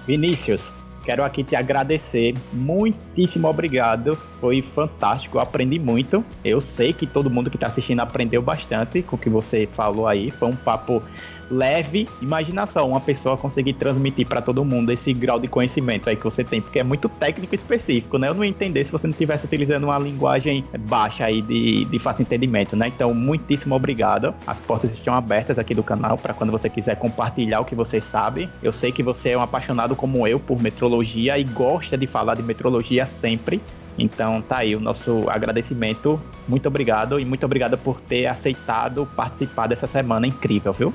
Vinícius, 0.07 0.61
quero 1.05 1.25
aqui 1.25 1.43
te 1.43 1.57
agradecer. 1.57 2.35
Muitíssimo 2.53 3.49
obrigado. 3.49 4.17
Foi 4.41 4.63
fantástico, 4.63 5.39
aprendi 5.39 5.79
muito. 5.79 6.25
Eu 6.45 6.61
sei 6.61 6.93
que 6.93 7.07
todo 7.07 7.31
mundo 7.31 7.51
que 7.51 7.57
está 7.57 7.69
assistindo 7.69 8.01
aprendeu 8.01 8.43
bastante 8.43 9.03
com 9.03 9.17
o 9.17 9.19
que 9.19 9.31
você 9.31 9.69
falou 9.75 10.07
aí. 10.07 10.31
Foi 10.31 10.49
um 10.49 10.57
papo 10.57 11.03
leve. 11.51 12.09
Imagina 12.21 12.67
só, 12.67 12.87
uma 12.87 13.01
pessoa 13.01 13.37
conseguir 13.37 13.75
transmitir 13.75 14.27
para 14.27 14.41
todo 14.41 14.65
mundo 14.65 14.93
esse 14.93 15.13
grau 15.13 15.39
de 15.39 15.49
conhecimento 15.49 16.09
aí 16.09 16.17
que 16.17 16.25
você 16.25 16.45
tem, 16.45 16.61
porque 16.61 16.79
é 16.79 16.83
muito 16.83 17.09
técnico 17.09 17.55
específico, 17.55 18.19
né? 18.19 18.29
Eu 18.29 18.35
não 18.35 18.45
ia 18.45 18.51
entender 18.51 18.85
se 18.85 18.93
você 18.93 19.07
não 19.07 19.13
estivesse 19.13 19.45
utilizando 19.45 19.85
uma 19.85 19.99
linguagem 19.99 20.65
baixa 20.81 21.25
aí 21.25 21.43
de, 21.43 21.85
de 21.85 21.99
fácil 21.99 22.23
entendimento, 22.23 22.77
né? 22.77 22.89
Então, 22.89 23.13
muitíssimo 23.15 23.75
obrigado. 23.75 24.35
As 24.47 24.59
portas 24.59 24.93
estão 24.93 25.15
abertas 25.15 25.59
aqui 25.59 25.75
do 25.75 25.83
canal 25.83 26.17
para 26.19 26.35
quando 26.35 26.51
você 26.51 26.69
quiser 26.69 26.97
compartilhar 26.97 27.61
o 27.61 27.65
que 27.65 27.75
você 27.75 28.01
sabe. 28.01 28.49
Eu 28.63 28.73
sei 28.73 28.93
que 28.93 29.03
você 29.03 29.31
é 29.31 29.39
um 29.39 29.43
apaixonado 29.43 29.95
como 29.95 30.27
eu 30.27 30.39
por 30.39 30.61
metrologia 30.61 31.39
e 31.39 31.45
gosta 31.45 31.97
de 31.97 32.07
falar 32.07 32.35
de 32.35 32.43
metrologia 32.43 33.07
sempre. 33.21 33.61
Então 33.99 34.43
tá 34.43 34.59
aí 34.59 34.77
o 34.77 34.81
nosso 34.81 35.25
agradecimento. 35.29 36.21
Muito 36.47 36.67
obrigado 36.69 37.19
e 37.19 37.25
muito 37.25 37.45
obrigado 37.47 37.79
por 37.79 38.01
ter 38.01 38.27
aceitado 38.27 39.09
participar 39.17 39.67
dessa 39.67 39.87
semana 39.87 40.27
incrível, 40.27 40.73
viu? 40.73 40.93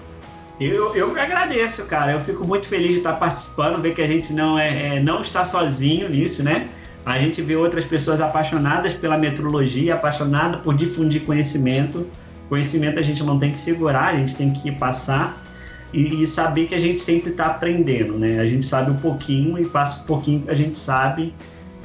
Eu, 0.61 0.95
eu 0.95 1.11
que 1.11 1.19
agradeço, 1.19 1.87
cara. 1.87 2.11
Eu 2.11 2.19
fico 2.19 2.47
muito 2.47 2.67
feliz 2.67 2.91
de 2.91 2.97
estar 2.97 3.13
participando, 3.13 3.81
ver 3.81 3.95
que 3.95 4.01
a 4.01 4.05
gente 4.05 4.31
não, 4.31 4.59
é, 4.59 4.97
é, 4.97 4.99
não 4.99 5.21
está 5.21 5.43
sozinho 5.43 6.07
nisso, 6.07 6.43
né? 6.43 6.69
A 7.03 7.17
gente 7.17 7.41
vê 7.41 7.55
outras 7.55 7.83
pessoas 7.83 8.21
apaixonadas 8.21 8.93
pela 8.93 9.17
metrologia, 9.17 9.95
apaixonadas 9.95 10.61
por 10.61 10.75
difundir 10.75 11.25
conhecimento. 11.25 12.05
Conhecimento 12.47 12.99
a 12.99 13.01
gente 13.01 13.23
não 13.23 13.39
tem 13.39 13.51
que 13.51 13.57
segurar, 13.57 14.13
a 14.13 14.17
gente 14.17 14.35
tem 14.35 14.53
que 14.53 14.71
passar 14.71 15.41
e, 15.91 16.21
e 16.21 16.27
saber 16.27 16.67
que 16.67 16.75
a 16.75 16.79
gente 16.79 17.01
sempre 17.01 17.31
está 17.31 17.47
aprendendo, 17.47 18.13
né? 18.19 18.39
A 18.39 18.45
gente 18.45 18.63
sabe 18.63 18.91
um 18.91 18.97
pouquinho 18.97 19.57
e 19.57 19.65
passa 19.65 20.03
um 20.03 20.05
pouquinho 20.05 20.41
que 20.41 20.51
a 20.51 20.53
gente 20.53 20.77
sabe 20.77 21.33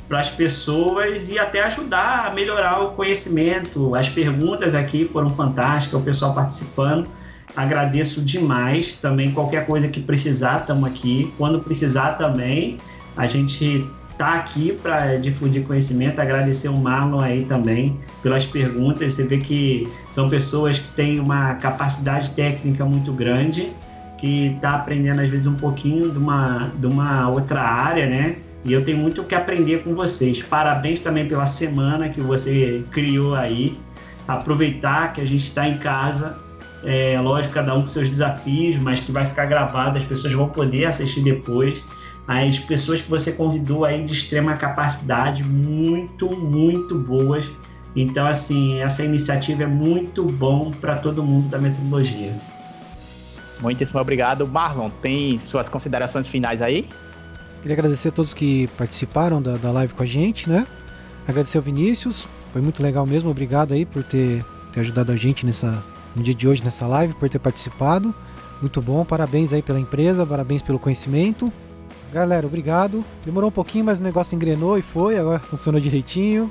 para 0.07 0.21
as 0.21 0.29
pessoas 0.29 1.31
e 1.31 1.39
até 1.39 1.63
ajudar 1.63 2.27
a 2.27 2.31
melhorar 2.31 2.81
o 2.81 2.91
conhecimento. 2.91 3.95
As 3.95 4.11
perguntas 4.11 4.75
aqui 4.75 5.07
foram 5.07 5.31
fantásticas, 5.31 5.99
o 5.99 6.05
pessoal 6.05 6.35
participando. 6.35 7.09
Agradeço 7.57 8.21
demais. 8.21 8.95
Também 8.95 9.33
qualquer 9.33 9.67
coisa 9.67 9.89
que 9.89 9.99
precisar, 9.99 10.61
estamos 10.61 10.85
aqui. 10.85 11.33
Quando 11.39 11.59
precisar 11.59 12.13
também, 12.13 12.77
a 13.17 13.27
gente 13.27 13.89
está 14.11 14.35
aqui 14.35 14.73
para 14.83 15.17
difundir 15.17 15.63
conhecimento. 15.65 16.21
Agradecer 16.21 16.69
o 16.69 16.77
Marlon 16.77 17.21
aí 17.21 17.47
também 17.47 17.99
pelas 18.23 18.45
perguntas. 18.45 19.15
Você 19.15 19.27
vê 19.27 19.39
que 19.39 19.89
são 20.11 20.29
pessoas 20.29 20.79
que 20.79 20.89
têm 20.89 21.19
uma 21.19 21.55
capacidade 21.55 22.31
técnica 22.31 22.85
muito 22.85 23.11
grande, 23.13 23.73
que 24.19 24.49
está 24.55 24.73
aprendendo 24.73 25.21
às 25.21 25.29
vezes 25.31 25.47
um 25.47 25.57
pouquinho 25.57 26.11
de 26.11 26.19
uma, 26.19 26.71
de 26.79 26.87
uma 26.87 27.31
outra 27.31 27.63
área, 27.63 28.07
né? 28.07 28.37
E 28.67 28.73
eu 28.73 28.85
tenho 28.85 28.99
muito 28.99 29.23
o 29.23 29.25
que 29.25 29.35
aprender 29.35 29.83
com 29.83 29.95
vocês. 29.95 30.43
Parabéns 30.43 31.01
também 31.01 31.27
pela 31.27 31.47
semana 31.47 32.09
que 32.09 32.21
você 32.21 32.85
criou 32.91 33.35
aí. 33.35 33.79
Aproveitar 34.27 35.13
que 35.13 35.21
a 35.21 35.25
gente 35.25 35.45
está 35.45 35.69
em 35.69 35.79
casa 35.79 36.45
é, 36.85 37.19
lógico, 37.21 37.55
cada 37.55 37.75
um 37.75 37.83
com 37.83 37.89
seus 37.89 38.09
desafios, 38.09 38.77
mas 38.77 39.01
que 39.01 39.11
vai 39.11 39.25
ficar 39.25 39.47
gravado, 39.47 39.99
as 39.99 40.05
pessoas 40.05 40.33
vão 40.33 40.49
poder 40.49 40.87
assistir 40.87 41.23
depois. 41.23 41.83
As 42.27 42.59
pessoas 42.59 43.01
que 43.01 43.09
você 43.09 43.33
convidou 43.33 43.85
aí 43.85 44.05
de 44.05 44.13
extrema 44.13 44.57
capacidade, 44.57 45.45
muito, 45.45 46.29
muito 46.37 46.99
boas. 46.99 47.49
Então, 47.95 48.27
assim, 48.27 48.79
essa 48.81 49.05
iniciativa 49.05 49.63
é 49.63 49.67
muito 49.67 50.25
bom 50.25 50.71
para 50.71 50.97
todo 50.97 51.23
mundo 51.23 51.49
da 51.49 51.59
metodologia. 51.59 52.33
Muitíssimo 53.61 54.01
obrigado. 54.01 54.47
Marlon, 54.47 54.91
tem 55.01 55.41
suas 55.49 55.69
considerações 55.69 56.27
finais 56.29 56.61
aí? 56.61 56.87
Queria 57.63 57.75
agradecer 57.75 58.09
a 58.09 58.13
todos 58.13 58.35
que 58.35 58.69
participaram 58.77 59.41
da, 59.41 59.57
da 59.57 59.73
live 59.73 59.95
com 59.95 60.03
a 60.03 60.07
gente, 60.07 60.49
né? 60.49 60.67
Agradecer 61.27 61.57
ao 61.57 61.65
Vinícius, 61.65 62.27
foi 62.53 62.61
muito 62.61 62.83
legal 62.83 63.07
mesmo. 63.07 63.31
Obrigado 63.31 63.73
aí 63.73 63.85
por 63.85 64.05
ter, 64.05 64.45
ter 64.73 64.81
ajudado 64.81 65.11
a 65.11 65.17
gente 65.17 65.47
nessa, 65.47 65.83
no 66.17 66.23
dia 66.23 66.35
de 66.35 66.49
hoje 66.49 66.65
nessa 66.65 66.87
live, 66.87 67.15
por 67.15 67.29
ter 67.29 67.39
participado. 67.39 68.15
Muito 68.61 68.81
bom, 68.81 69.05
parabéns 69.05 69.53
aí 69.53 69.61
pela 69.61 69.79
empresa, 69.79 70.25
parabéns 70.25 70.63
pelo 70.63 70.79
conhecimento. 70.79 71.53
Galera, 72.13 72.47
obrigado. 72.47 73.05
Demorou 73.25 73.49
um 73.49 73.53
pouquinho, 73.53 73.85
mas 73.85 74.01
o 74.01 74.03
negócio 74.03 74.35
engrenou 74.35 74.79
e 74.79 74.83
foi, 74.83 75.19
agora 75.19 75.39
funcionou 75.45 75.81
direitinho. 75.81 76.51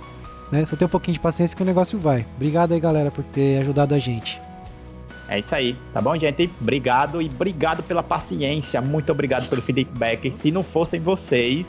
Né? 0.51 0.63
Só 0.66 0.76
tem 0.76 0.86
um 0.86 0.89
pouquinho 0.89 1.13
de 1.13 1.20
paciência 1.20 1.57
que 1.57 1.63
o 1.63 1.66
negócio 1.66 1.97
vai. 1.97 2.26
Obrigado 2.36 2.74
aí, 2.74 2.80
galera, 2.80 3.09
por 3.09 3.24
ter 3.24 3.61
ajudado 3.61 3.95
a 3.95 3.99
gente. 3.99 4.39
É 5.28 5.39
isso 5.39 5.55
aí, 5.55 5.76
tá 5.91 5.99
bom, 5.99 6.16
gente? 6.16 6.51
Obrigado 6.61 7.20
e 7.20 7.26
obrigado 7.26 7.82
pela 7.82 8.03
paciência. 8.03 8.80
Muito 8.80 9.11
obrigado 9.11 9.49
pelo 9.49 9.61
feedback. 9.61 10.36
Se 10.39 10.51
não 10.51 10.61
fossem 10.61 10.99
vocês, 10.99 11.66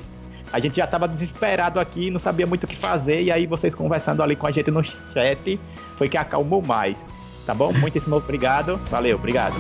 a 0.53 0.61
gente 0.61 0.77
já 0.77 0.85
estava 0.85 1.09
desesperado 1.09 1.81
aqui, 1.81 2.11
não 2.11 2.21
sabia 2.21 2.47
muito 2.47 2.65
o 2.65 2.67
que 2.67 2.77
fazer. 2.77 3.23
E 3.23 3.33
aí, 3.33 3.47
vocês 3.47 3.75
conversando 3.75 4.23
ali 4.23 4.37
com 4.37 4.47
a 4.47 4.51
gente 4.51 4.71
no 4.71 4.85
chat, 4.85 5.59
foi 5.97 6.09
que 6.09 6.19
acalmou 6.19 6.61
mais. 6.61 6.97
Tá 7.47 7.55
bom? 7.55 7.73
Muitíssimo 7.73 8.17
obrigado. 8.17 8.79
Valeu, 8.91 9.17
obrigado. 9.17 9.55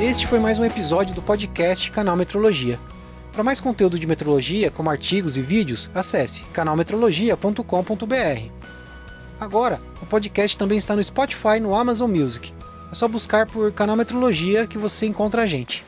Este 0.00 0.26
foi 0.26 0.40
mais 0.40 0.58
um 0.58 0.64
episódio 0.64 1.14
do 1.14 1.22
podcast 1.22 1.90
Canal 1.92 2.16
Metrologia. 2.16 2.80
Para 3.32 3.44
mais 3.44 3.60
conteúdo 3.60 3.98
de 3.98 4.06
metrologia, 4.06 4.70
como 4.70 4.90
artigos 4.90 5.36
e 5.36 5.40
vídeos, 5.40 5.90
acesse 5.94 6.42
canalmetrologia.com.br. 6.52 8.50
Agora, 9.38 9.80
o 10.02 10.06
podcast 10.06 10.58
também 10.58 10.78
está 10.78 10.96
no 10.96 11.02
Spotify 11.02 11.58
e 11.58 11.60
no 11.60 11.74
Amazon 11.74 12.10
Music. 12.10 12.52
É 12.90 12.94
só 12.94 13.06
buscar 13.06 13.46
por 13.46 13.70
Canal 13.72 13.96
Metrologia 13.96 14.66
que 14.66 14.78
você 14.78 15.06
encontra 15.06 15.42
a 15.42 15.46
gente. 15.46 15.84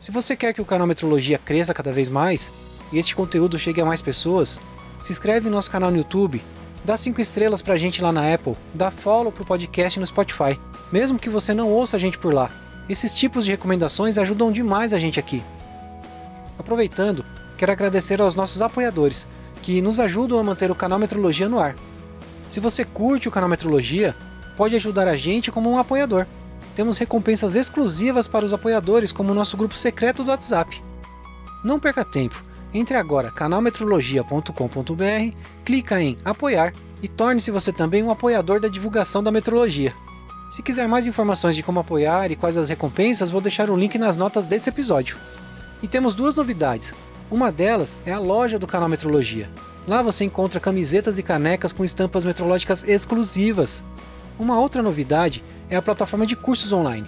Se 0.00 0.12
você 0.12 0.36
quer 0.36 0.52
que 0.52 0.60
o 0.60 0.64
canal 0.64 0.86
Metrologia 0.86 1.38
cresça 1.38 1.74
cada 1.74 1.92
vez 1.92 2.08
mais 2.08 2.52
e 2.92 2.98
este 2.98 3.16
conteúdo 3.16 3.58
chegue 3.58 3.80
a 3.80 3.84
mais 3.84 4.02
pessoas, 4.02 4.60
se 5.00 5.12
inscreve 5.12 5.48
no 5.48 5.56
nosso 5.56 5.70
canal 5.70 5.90
no 5.90 5.96
YouTube, 5.96 6.42
dá 6.84 6.96
5 6.96 7.20
estrelas 7.20 7.62
pra 7.62 7.76
gente 7.76 8.02
lá 8.02 8.12
na 8.12 8.32
Apple, 8.32 8.54
dá 8.74 8.90
follow 8.90 9.32
pro 9.32 9.44
podcast 9.44 9.98
no 9.98 10.06
Spotify, 10.06 10.60
mesmo 10.92 11.18
que 11.18 11.30
você 11.30 11.54
não 11.54 11.70
ouça 11.70 11.96
a 11.96 12.00
gente 12.00 12.18
por 12.18 12.32
lá. 12.32 12.50
Esses 12.88 13.14
tipos 13.14 13.44
de 13.44 13.50
recomendações 13.50 14.18
ajudam 14.18 14.52
demais 14.52 14.92
a 14.92 14.98
gente 14.98 15.18
aqui. 15.18 15.42
Aproveitando, 16.58 17.24
quero 17.56 17.72
agradecer 17.72 18.20
aos 18.20 18.34
nossos 18.34 18.62
apoiadores, 18.62 19.26
que 19.62 19.82
nos 19.82 19.98
ajudam 19.98 20.38
a 20.38 20.44
manter 20.44 20.70
o 20.70 20.74
canal 20.74 20.98
Metrologia 20.98 21.48
no 21.48 21.58
ar. 21.58 21.74
Se 22.48 22.60
você 22.60 22.84
curte 22.84 23.28
o 23.28 23.32
canal 23.32 23.48
Metrologia, 23.48 24.14
pode 24.56 24.76
ajudar 24.76 25.08
a 25.08 25.16
gente 25.16 25.50
como 25.50 25.70
um 25.70 25.78
apoiador 25.78 26.26
temos 26.76 26.98
recompensas 26.98 27.54
exclusivas 27.54 28.28
para 28.28 28.44
os 28.44 28.52
apoiadores, 28.52 29.10
como 29.10 29.32
o 29.32 29.34
nosso 29.34 29.56
grupo 29.56 29.74
secreto 29.74 30.22
do 30.22 30.30
WhatsApp. 30.30 30.82
Não 31.64 31.80
perca 31.80 32.04
tempo, 32.04 32.44
entre 32.72 32.98
agora 32.98 33.30
canalmetrologia.com.br, 33.30 35.34
clica 35.64 36.02
em 36.02 36.18
apoiar 36.22 36.74
e 37.02 37.08
torne-se 37.08 37.50
você 37.50 37.72
também 37.72 38.02
um 38.02 38.10
apoiador 38.10 38.60
da 38.60 38.68
divulgação 38.68 39.22
da 39.22 39.32
metrologia. 39.32 39.94
Se 40.50 40.62
quiser 40.62 40.86
mais 40.86 41.06
informações 41.06 41.56
de 41.56 41.62
como 41.62 41.80
apoiar 41.80 42.30
e 42.30 42.36
quais 42.36 42.58
as 42.58 42.68
recompensas, 42.68 43.30
vou 43.30 43.40
deixar 43.40 43.70
o 43.70 43.76
link 43.76 43.96
nas 43.96 44.18
notas 44.18 44.44
desse 44.44 44.68
episódio. 44.68 45.16
E 45.82 45.88
temos 45.88 46.14
duas 46.14 46.36
novidades. 46.36 46.92
Uma 47.30 47.50
delas 47.50 47.98
é 48.04 48.12
a 48.12 48.18
loja 48.18 48.58
do 48.58 48.66
canal 48.66 48.88
Metrologia. 48.88 49.50
Lá 49.88 50.02
você 50.02 50.24
encontra 50.24 50.60
camisetas 50.60 51.16
e 51.16 51.22
canecas 51.22 51.72
com 51.72 51.84
estampas 51.84 52.22
metrológicas 52.22 52.86
exclusivas. 52.86 53.82
Uma 54.38 54.60
outra 54.60 54.82
novidade 54.82 55.42
é 55.68 55.76
a 55.76 55.82
plataforma 55.82 56.26
de 56.26 56.36
cursos 56.36 56.72
online, 56.72 57.06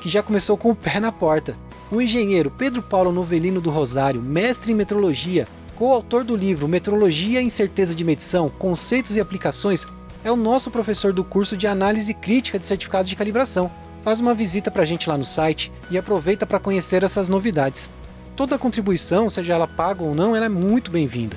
que 0.00 0.08
já 0.08 0.22
começou 0.22 0.56
com 0.56 0.70
o 0.70 0.74
pé 0.74 0.98
na 1.00 1.12
porta. 1.12 1.56
O 1.90 2.00
engenheiro 2.00 2.50
Pedro 2.50 2.82
Paulo 2.82 3.12
Novelino 3.12 3.60
do 3.60 3.70
Rosário, 3.70 4.22
mestre 4.22 4.72
em 4.72 4.74
metrologia, 4.74 5.46
coautor 5.76 6.24
do 6.24 6.36
livro 6.36 6.68
Metrologia 6.68 7.42
e 7.42 7.50
Certeza 7.50 7.94
de 7.94 8.04
Medição, 8.04 8.50
Conceitos 8.50 9.16
e 9.16 9.20
Aplicações, 9.20 9.86
é 10.22 10.30
o 10.30 10.36
nosso 10.36 10.70
professor 10.70 11.12
do 11.12 11.24
curso 11.24 11.56
de 11.56 11.66
Análise 11.66 12.14
Crítica 12.14 12.58
de 12.58 12.66
Certificados 12.66 13.08
de 13.08 13.16
Calibração. 13.16 13.70
Faz 14.02 14.20
uma 14.20 14.34
visita 14.34 14.70
para 14.70 14.82
a 14.82 14.86
gente 14.86 15.08
lá 15.08 15.16
no 15.16 15.24
site 15.24 15.72
e 15.90 15.98
aproveita 15.98 16.46
para 16.46 16.58
conhecer 16.58 17.02
essas 17.02 17.28
novidades. 17.28 17.90
Toda 18.36 18.58
contribuição, 18.58 19.28
seja 19.28 19.54
ela 19.54 19.66
paga 19.66 20.02
ou 20.02 20.14
não, 20.14 20.36
ela 20.36 20.46
é 20.46 20.48
muito 20.48 20.90
bem-vinda. 20.90 21.36